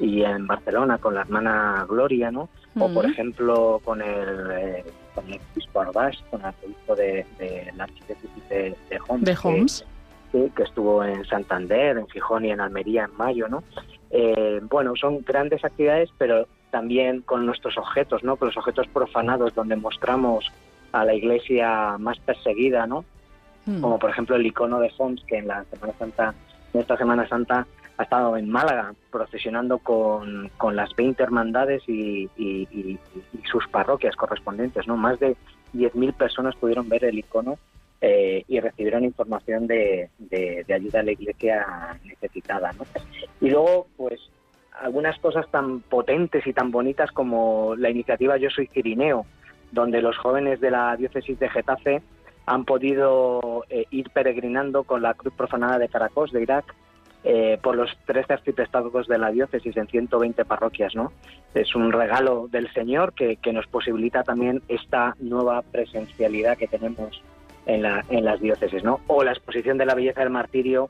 y 0.00 0.22
en 0.22 0.48
Barcelona 0.48 0.98
con 0.98 1.14
la 1.14 1.20
hermana 1.20 1.86
Gloria, 1.88 2.32
¿no? 2.32 2.48
O 2.76 2.92
por 2.92 3.06
ejemplo 3.06 3.80
con 3.84 4.02
el, 4.02 4.50
eh, 4.50 4.84
con 5.14 5.32
el 5.32 5.38
obispo 5.52 5.80
Arbás, 5.80 6.16
con 6.28 6.40
el 6.40 6.52
obispo 6.64 6.96
de, 6.96 7.24
de 7.38 7.72
la 7.76 7.84
archidiócesis 7.84 8.48
de, 8.48 8.74
de. 8.90 8.98
Que, 8.98 9.95
que, 10.54 10.62
estuvo 10.62 11.04
en 11.04 11.24
Santander, 11.24 11.98
en 11.98 12.08
Gijón 12.08 12.44
y 12.44 12.50
en 12.50 12.60
Almería 12.60 13.04
en 13.04 13.16
mayo, 13.16 13.48
¿no? 13.48 13.62
bueno, 14.70 14.94
son 14.96 15.22
grandes 15.26 15.62
actividades, 15.62 16.08
pero 16.16 16.46
también 16.70 17.22
con 17.22 17.44
nuestros 17.44 17.76
objetos, 17.76 18.22
¿no? 18.22 18.36
Con 18.36 18.48
los 18.48 18.56
objetos 18.56 18.86
profanados 18.88 19.54
donde 19.54 19.76
mostramos 19.76 20.50
a 20.92 21.04
la 21.04 21.14
iglesia 21.14 21.96
más 21.98 22.18
perseguida, 22.20 22.86
¿no? 22.86 23.04
Hmm. 23.66 23.80
Como 23.80 23.98
por 23.98 24.10
ejemplo 24.10 24.36
el 24.36 24.46
icono 24.46 24.78
de 24.80 24.92
Homs, 24.98 25.22
que 25.26 25.38
en 25.38 25.48
la 25.48 25.64
Semana 25.64 25.92
Santa, 25.98 26.34
en 26.72 26.80
esta 26.80 26.96
Semana 26.96 27.28
Santa, 27.28 27.66
ha 27.98 28.02
estado 28.02 28.36
en 28.36 28.50
Málaga 28.50 28.94
procesionando 29.10 29.78
con, 29.78 30.50
con 30.58 30.76
las 30.76 30.94
20 30.96 31.22
hermandades 31.22 31.82
y, 31.88 32.28
sus 33.50 33.66
parroquias 33.68 34.16
correspondientes, 34.16 34.86
¿no? 34.86 34.96
Más 34.96 35.18
de 35.18 35.36
10.000 35.74 36.12
personas 36.14 36.56
pudieron 36.56 36.88
ver 36.88 37.04
el 37.04 37.18
icono 37.18 37.58
eh, 38.00 38.44
y 38.46 38.60
recibieron 38.60 39.04
información 39.04 39.66
de, 39.66 40.10
de, 40.18 40.64
de, 40.66 40.74
ayuda 40.74 41.00
a 41.00 41.02
la 41.02 41.12
iglesia 41.12 41.98
necesitada, 42.04 42.72
¿no? 42.72 42.84
Y 43.40 43.50
luego, 43.50 43.86
pues 43.96 44.20
algunas 44.80 45.18
cosas 45.18 45.50
tan 45.50 45.80
potentes 45.80 46.46
y 46.46 46.52
tan 46.52 46.70
bonitas 46.70 47.10
como 47.10 47.74
la 47.76 47.90
iniciativa 47.90 48.36
Yo 48.36 48.50
Soy 48.50 48.66
Cirineo, 48.66 49.24
donde 49.72 50.02
los 50.02 50.16
jóvenes 50.18 50.60
de 50.60 50.70
la 50.70 50.96
diócesis 50.96 51.38
de 51.38 51.48
Getafe 51.48 52.02
han 52.44 52.64
podido 52.64 53.64
eh, 53.68 53.86
ir 53.90 54.10
peregrinando 54.10 54.84
con 54.84 55.02
la 55.02 55.14
cruz 55.14 55.34
profanada 55.34 55.78
de 55.78 55.88
Caracos, 55.88 56.32
de 56.32 56.42
Irak, 56.42 56.74
eh, 57.24 57.58
por 57.60 57.74
los 57.74 57.90
tres 58.04 58.30
arciprestados 58.30 59.08
de 59.08 59.18
la 59.18 59.32
diócesis 59.32 59.76
en 59.76 59.88
120 59.88 60.44
parroquias, 60.44 60.94
¿no? 60.94 61.12
Es 61.54 61.74
un 61.74 61.90
regalo 61.90 62.46
del 62.48 62.72
Señor 62.72 63.14
que, 63.14 63.36
que, 63.36 63.52
nos 63.52 63.66
posibilita 63.66 64.22
también 64.22 64.62
esta 64.68 65.16
nueva 65.18 65.62
presencialidad 65.62 66.56
que 66.56 66.68
tenemos 66.68 67.20
en, 67.66 67.82
la, 67.82 68.04
en 68.08 68.24
las 68.24 68.40
diócesis, 68.40 68.82
¿no? 68.82 69.00
O 69.06 69.22
la 69.22 69.32
exposición 69.32 69.78
de 69.78 69.86
la 69.86 69.94
belleza 69.94 70.20
del 70.20 70.30
martirio 70.30 70.88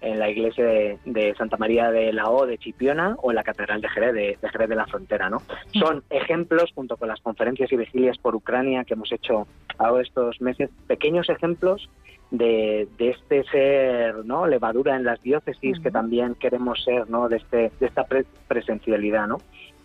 en 0.00 0.18
la 0.18 0.28
iglesia 0.28 0.64
de, 0.64 1.34
Santa 1.36 1.56
María 1.56 1.90
de 1.90 2.12
la 2.12 2.30
O 2.30 2.46
de 2.46 2.58
Chipiona 2.58 3.16
o 3.22 3.30
en 3.30 3.36
la 3.36 3.44
Catedral 3.44 3.80
de 3.80 3.88
Jerez 3.88 4.14
de, 4.14 4.48
Jerez 4.50 4.68
de 4.68 4.76
la 4.76 4.86
Frontera. 4.86 5.30
¿no? 5.30 5.42
Son 5.72 6.02
ejemplos, 6.10 6.70
junto 6.74 6.96
con 6.96 7.08
las 7.08 7.20
conferencias 7.20 7.72
y 7.72 7.76
vigilias 7.76 8.18
por 8.18 8.34
Ucrania 8.34 8.84
que 8.84 8.94
hemos 8.94 9.10
hecho 9.10 9.46
ahora 9.78 10.02
estos 10.02 10.40
meses, 10.40 10.70
pequeños 10.86 11.28
ejemplos 11.28 11.88
de, 12.30 12.88
este 12.98 13.44
ser 13.44 14.24
no 14.24 14.46
levadura 14.46 14.96
en 14.96 15.04
las 15.04 15.22
diócesis 15.22 15.78
que 15.80 15.90
también 15.90 16.34
queremos 16.34 16.82
ser 16.84 17.08
no 17.08 17.28
de 17.28 17.36
este 17.36 17.70
de 17.78 17.86
esta 17.86 18.04
presencialidad 18.48 19.28
no 19.28 19.38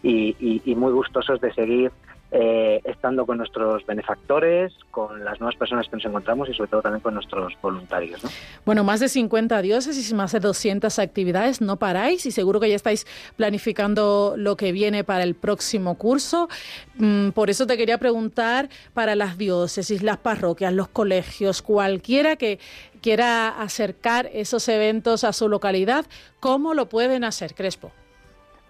y, 0.03 0.73
muy 0.75 0.91
gustosos 0.91 1.39
de 1.39 1.53
seguir 1.53 1.91
eh, 2.33 2.79
estando 2.85 3.25
con 3.25 3.37
nuestros 3.37 3.85
benefactores, 3.85 4.71
con 4.89 5.25
las 5.25 5.39
nuevas 5.41 5.57
personas 5.57 5.87
que 5.89 5.97
nos 5.97 6.05
encontramos 6.05 6.47
y 6.47 6.53
sobre 6.53 6.69
todo 6.69 6.81
también 6.81 7.01
con 7.01 7.13
nuestros 7.13 7.53
voluntarios. 7.61 8.21
Bueno, 8.65 8.85
más 8.85 9.01
de 9.01 9.09
50 9.09 9.61
dioses 9.61 10.09
y 10.09 10.13
más 10.13 10.31
de 10.31 10.39
200 10.39 10.97
actividades, 10.99 11.59
no 11.59 11.75
paráis 11.75 12.25
y 12.25 12.31
seguro 12.31 12.61
que 12.61 12.69
ya 12.69 12.75
estáis 12.75 13.05
planificando 13.35 14.35
lo 14.37 14.55
que 14.55 14.71
viene 14.71 15.03
para 15.03 15.23
el 15.23 15.35
próximo 15.35 15.95
curso. 15.95 16.47
Mm, 16.95 17.31
por 17.31 17.49
eso 17.49 17.67
te 17.67 17.75
quería 17.75 17.97
preguntar 17.97 18.69
para 18.93 19.15
las 19.15 19.37
diócesis, 19.37 20.01
las 20.01 20.17
parroquias, 20.17 20.73
los 20.73 20.87
colegios, 20.87 21.61
cualquiera 21.61 22.37
que 22.37 22.59
quiera 23.01 23.49
acercar 23.61 24.29
esos 24.33 24.69
eventos 24.69 25.23
a 25.23 25.33
su 25.33 25.49
localidad, 25.49 26.05
¿cómo 26.39 26.73
lo 26.73 26.87
pueden 26.87 27.23
hacer, 27.23 27.55
Crespo? 27.55 27.91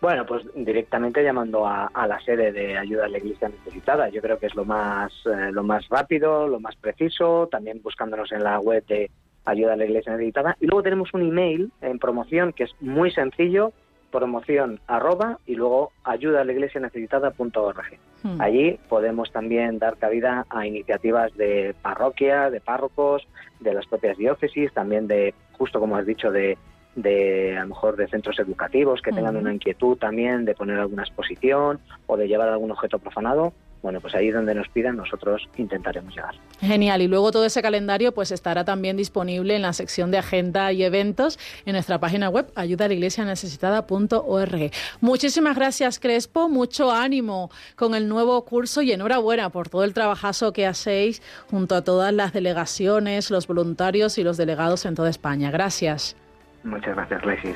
Bueno, 0.01 0.25
pues 0.25 0.43
directamente 0.55 1.23
llamando 1.23 1.67
a, 1.67 1.89
la 2.07 2.19
sede 2.21 2.51
de 2.51 2.75
ayuda 2.75 3.05
a 3.05 3.07
la 3.07 3.19
Iglesia 3.19 3.49
necesitada. 3.49 4.09
Yo 4.09 4.19
creo 4.19 4.39
que 4.39 4.47
es 4.47 4.55
lo 4.55 4.65
más, 4.65 5.13
eh, 5.27 5.51
lo 5.51 5.61
más 5.61 5.87
rápido, 5.89 6.47
lo 6.47 6.59
más 6.59 6.75
preciso. 6.75 7.47
También 7.51 7.81
buscándonos 7.83 8.31
en 8.31 8.43
la 8.43 8.59
web 8.59 8.83
de 8.87 9.11
ayuda 9.45 9.73
a 9.73 9.75
la 9.75 9.85
Iglesia 9.85 10.13
necesitada. 10.13 10.57
Y 10.59 10.65
luego 10.65 10.81
tenemos 10.81 11.13
un 11.13 11.21
email 11.21 11.71
en 11.81 11.99
promoción 11.99 12.51
que 12.51 12.63
es 12.63 12.71
muy 12.79 13.11
sencillo, 13.11 13.73
promoción 14.11 14.79
arroba 14.87 15.39
y 15.45 15.55
luego 15.55 15.91
ayuda 16.03 16.41
a 16.41 16.45
la 16.45 16.51
iglesia 16.51 16.81
necesitada.org. 16.81 17.99
Hmm. 18.23 18.41
Allí 18.41 18.79
podemos 18.89 19.31
también 19.31 19.79
dar 19.79 19.97
cabida 19.97 20.45
a 20.49 20.67
iniciativas 20.67 21.33
de 21.37 21.73
parroquia, 21.81 22.49
de 22.49 22.59
párrocos, 22.59 23.25
de 23.59 23.73
las 23.73 23.85
propias 23.87 24.17
diócesis, 24.17 24.73
también 24.73 25.07
de, 25.07 25.33
justo 25.53 25.79
como 25.79 25.95
has 25.95 26.05
dicho, 26.05 26.31
de 26.31 26.57
de 26.95 27.57
a 27.57 27.61
lo 27.61 27.69
mejor 27.69 27.95
de 27.95 28.07
centros 28.07 28.37
educativos 28.39 29.01
que 29.01 29.11
tengan 29.11 29.37
una 29.37 29.53
inquietud 29.53 29.97
también 29.97 30.45
de 30.45 30.55
poner 30.55 30.79
alguna 30.79 31.03
exposición 31.03 31.79
o 32.07 32.17
de 32.17 32.27
llevar 32.27 32.49
algún 32.49 32.71
objeto 32.71 32.99
profanado, 32.99 33.53
bueno, 33.81 33.99
pues 33.99 34.13
ahí 34.13 34.29
donde 34.29 34.53
nos 34.53 34.69
pidan 34.69 34.95
nosotros 34.95 35.49
intentaremos 35.57 36.15
llegar. 36.15 36.35
Genial, 36.59 37.01
y 37.01 37.07
luego 37.07 37.31
todo 37.31 37.45
ese 37.45 37.63
calendario 37.63 38.13
pues 38.13 38.31
estará 38.31 38.63
también 38.63 38.95
disponible 38.95 39.55
en 39.55 39.63
la 39.63 39.73
sección 39.73 40.11
de 40.11 40.19
agenda 40.19 40.71
y 40.71 40.83
eventos 40.83 41.39
en 41.65 41.73
nuestra 41.73 41.99
página 41.99 42.29
web 42.29 42.45
ayudalaiglesianecesitada.org. 42.55 44.71
Muchísimas 44.99 45.55
gracias 45.55 45.97
Crespo, 45.99 46.47
mucho 46.47 46.91
ánimo 46.91 47.49
con 47.75 47.95
el 47.95 48.07
nuevo 48.07 48.45
curso 48.45 48.83
y 48.83 48.91
enhorabuena 48.91 49.49
por 49.49 49.69
todo 49.69 49.83
el 49.83 49.95
trabajazo 49.95 50.53
que 50.53 50.67
hacéis 50.67 51.23
junto 51.49 51.73
a 51.75 51.83
todas 51.83 52.13
las 52.13 52.33
delegaciones, 52.33 53.31
los 53.31 53.47
voluntarios 53.47 54.19
y 54.19 54.23
los 54.23 54.37
delegados 54.37 54.85
en 54.85 54.93
toda 54.93 55.09
España. 55.09 55.49
Gracias. 55.49 56.15
Muchas 56.63 56.95
gracias, 56.95 57.25
Lesis. 57.25 57.55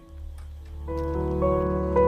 Música 0.87 2.00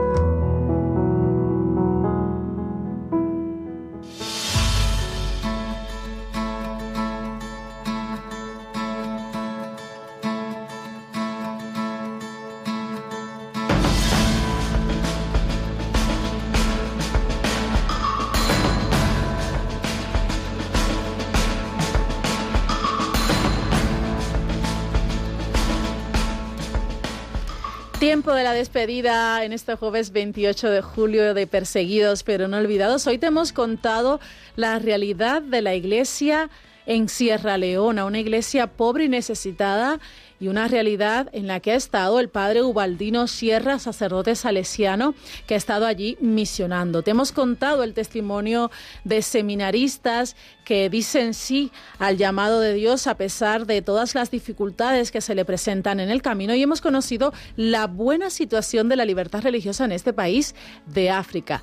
Tiempo 28.04 28.34
de 28.34 28.43
la 28.43 28.51
despedida 28.51 29.45
en 29.45 29.54
este 29.54 29.76
jueves 29.76 30.12
28 30.12 30.70
de 30.70 30.82
julio 30.82 31.34
de 31.34 31.47
Perseguidos 31.47 32.24
pero 32.24 32.49
no 32.49 32.58
olvidados. 32.58 33.08
Hoy 33.08 33.18
te 33.18 33.28
hemos 33.28 33.54
contado 33.54 34.20
la 34.58 34.78
realidad 34.78 35.41
de 35.41 35.62
la 35.62 35.74
iglesia 35.74 36.49
en 36.86 37.08
Sierra 37.08 37.58
Leona, 37.58 38.04
una 38.04 38.20
iglesia 38.20 38.68
pobre 38.68 39.06
y 39.06 39.08
necesitada 39.08 40.01
y 40.40 40.48
una 40.48 40.68
realidad 40.68 41.30
en 41.34 41.48
la 41.48 41.60
que 41.60 41.72
ha 41.72 41.76
estado 41.76 42.20
el 42.20 42.30
padre 42.30 42.64
Ubaldino 42.64 43.28
Sierra, 43.28 43.80
sacerdote 43.80 44.36
salesiano, 44.36 45.16
que 45.48 45.54
ha 45.54 45.58
estado 45.58 45.86
allí 45.86 46.18
misionando. 46.20 47.02
Te 47.02 47.12
hemos 47.12 47.32
contado 47.32 47.84
el 47.84 47.94
testimonio 47.94 48.72
de 49.04 49.22
seminaristas 49.22 50.36
que 50.64 50.90
dicen 50.90 51.34
sí 51.34 51.72
al 52.00 52.18
llamado 52.18 52.60
de 52.60 52.74
Dios 52.74 53.08
a 53.08 53.18
pesar 53.18 53.66
de 53.66 53.82
todas 53.82 54.16
las 54.16 54.32
dificultades 54.32 55.12
que 55.12 55.22
se 55.22 55.36
le 55.36 55.46
presentan 55.46 56.00
en 56.00 56.10
el 56.10 56.22
camino 56.22 56.56
y 56.56 56.64
hemos 56.64 56.82
conocido 56.82 57.34
la 57.56 57.88
buena 57.88 58.30
situación 58.30 58.90
de 58.90 58.96
la 58.96 59.06
libertad 59.06 59.42
religiosa 59.42 59.86
en 59.86 59.92
este 59.92 60.14
país 60.14 60.56
de 60.86 61.10
África. 61.10 61.62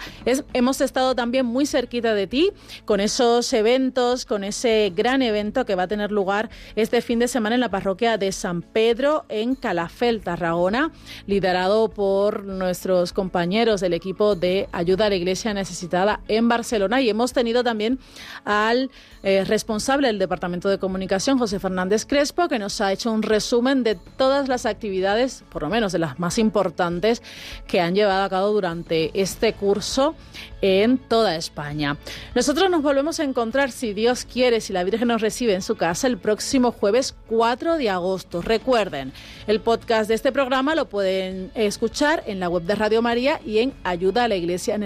hemos 0.53 0.81
estado 0.81 1.15
también 1.15 1.47
muy 1.47 1.67
cerquita 1.67 2.15
de 2.15 2.27
ti 2.27 2.51
con 2.85 3.01
esos 3.01 3.53
eventos, 3.53 4.25
con 4.25 4.45
ese 4.45 4.93
gran 4.95 5.23
evento 5.23 5.65
que 5.65 5.75
va 5.75 5.85
a 5.85 5.89
tener 5.89 6.11
lugar 6.11 6.51
este 6.77 7.01
fin 7.01 7.19
de 7.19 7.29
semana 7.29 7.55
en 7.55 7.61
la 7.61 7.71
parroquia 7.71 8.19
de 8.19 8.33
San 8.33 8.63
Pedro 8.73 9.25
en 9.29 9.55
Calafel, 9.55 10.21
Tarragona, 10.23 10.91
liderado 11.27 11.89
por 11.89 12.45
nuestros 12.45 13.13
compañeros 13.13 13.81
del 13.81 13.93
equipo 13.93 14.35
de 14.35 14.69
ayuda 14.73 15.07
a 15.07 15.09
la 15.11 15.17
iglesia 15.17 15.55
necesitada 15.55 16.21
en 16.29 16.49
Barcelona. 16.49 17.01
Y 17.01 17.11
hemos 17.11 17.33
tenido 17.33 17.65
también 17.65 17.99
al 18.45 18.91
eh, 19.23 19.45
responsable 19.45 20.09
del 20.09 20.19
Departamento 20.19 20.69
de 20.69 20.79
Comunicación, 20.79 21.39
José 21.39 21.59
Fernández 21.59 22.07
Crespo, 22.07 22.49
que 22.49 22.59
nos 22.59 22.81
ha 22.81 22.93
hecho 22.93 23.13
un 23.13 23.23
resumen 23.23 23.83
de 23.83 23.95
todas 23.95 24.49
las 24.49 24.67
actividades, 24.67 25.45
por 25.51 25.63
lo 25.63 25.69
menos 25.69 25.93
de 25.93 25.99
las 25.99 26.19
más 26.19 26.39
importantes, 26.39 27.23
que 27.67 27.81
han 27.81 27.95
llevado 27.95 28.25
a 28.25 28.29
cabo 28.29 28.49
durante 28.53 29.11
este 29.21 29.53
curso 29.53 30.15
en 30.63 30.99
toda 30.99 31.37
España. 31.37 31.97
Nosotros 32.35 32.71
nos 32.71 32.83
volvemos 32.83 33.21
a 33.21 33.25
encontrar, 33.25 33.71
si 33.71 33.95
Dios 33.95 34.25
quiere, 34.25 34.61
si 34.61 34.73
la 34.73 34.85
Virgen 34.85 35.09
nos 35.09 35.21
recibe 35.21 35.55
en 35.55 35.63
su 35.63 35.77
casa, 35.77 36.07
el 36.07 36.19
próximo 36.19 36.73
jueves 36.73 37.15
4 37.29 37.77
de 37.77 37.91
agosto. 37.91 38.43
Recuerden, 38.43 39.13
el 39.47 39.61
podcast 39.61 40.09
de 40.09 40.15
este 40.15 40.33
programa 40.33 40.75
lo 40.75 40.89
pueden 40.89 41.51
escuchar 41.55 42.23
en 42.27 42.41
la 42.41 42.49
web 42.49 42.63
de 42.65 42.75
Radio 42.75 43.03
María 43.03 43.41
y 43.45 43.59
en 43.59 43.73
ayuda 43.85 44.25
a 44.25 44.29
la 44.29 44.37
iglesia. 44.37 44.79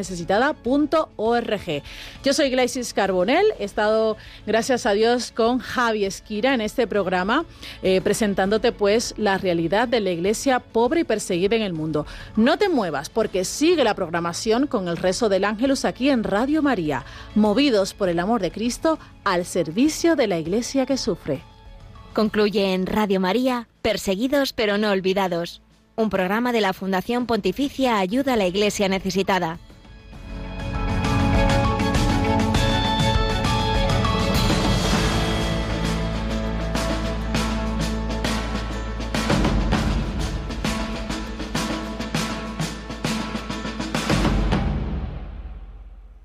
Yo 2.24 2.32
soy 2.32 2.50
Glaisis 2.50 2.94
Carbonell, 2.94 3.46
he 3.58 3.64
estado, 3.64 4.16
gracias 4.46 4.86
a 4.86 4.92
Dios, 4.92 5.32
con 5.32 5.58
Javi 5.58 6.04
Esquira 6.04 6.54
en 6.54 6.60
este 6.60 6.86
programa, 6.86 7.44
eh, 7.82 8.00
presentándote 8.00 8.72
pues 8.72 9.14
la 9.16 9.38
realidad 9.38 9.88
de 9.88 10.00
la 10.00 10.10
iglesia 10.10 10.60
pobre 10.60 11.00
y 11.00 11.04
perseguida 11.04 11.56
en 11.56 11.62
el 11.62 11.72
mundo. 11.72 12.06
No 12.36 12.56
te 12.58 12.68
muevas 12.68 13.10
porque 13.10 13.44
sigue 13.44 13.84
la 13.84 13.94
programación 13.94 14.66
con 14.66 14.88
el 14.88 14.96
rezo 14.96 15.28
del 15.28 15.44
ángel 15.44 15.64
aquí 15.82 16.10
en 16.10 16.22
Radio 16.22 16.62
María, 16.62 17.04
movidos 17.34 17.94
por 17.94 18.08
el 18.08 18.20
amor 18.20 18.40
de 18.40 18.52
Cristo 18.52 18.98
al 19.24 19.44
servicio 19.44 20.14
de 20.14 20.28
la 20.28 20.38
Iglesia 20.38 20.86
que 20.86 20.96
sufre. 20.96 21.42
Concluye 22.12 22.74
en 22.74 22.86
Radio 22.86 23.18
María, 23.18 23.66
Perseguidos 23.82 24.52
pero 24.52 24.78
no 24.78 24.90
olvidados, 24.90 25.62
un 25.96 26.10
programa 26.10 26.52
de 26.52 26.60
la 26.60 26.72
Fundación 26.72 27.26
Pontificia 27.26 27.98
Ayuda 27.98 28.34
a 28.34 28.36
la 28.36 28.46
Iglesia 28.46 28.88
Necesitada 28.88 29.58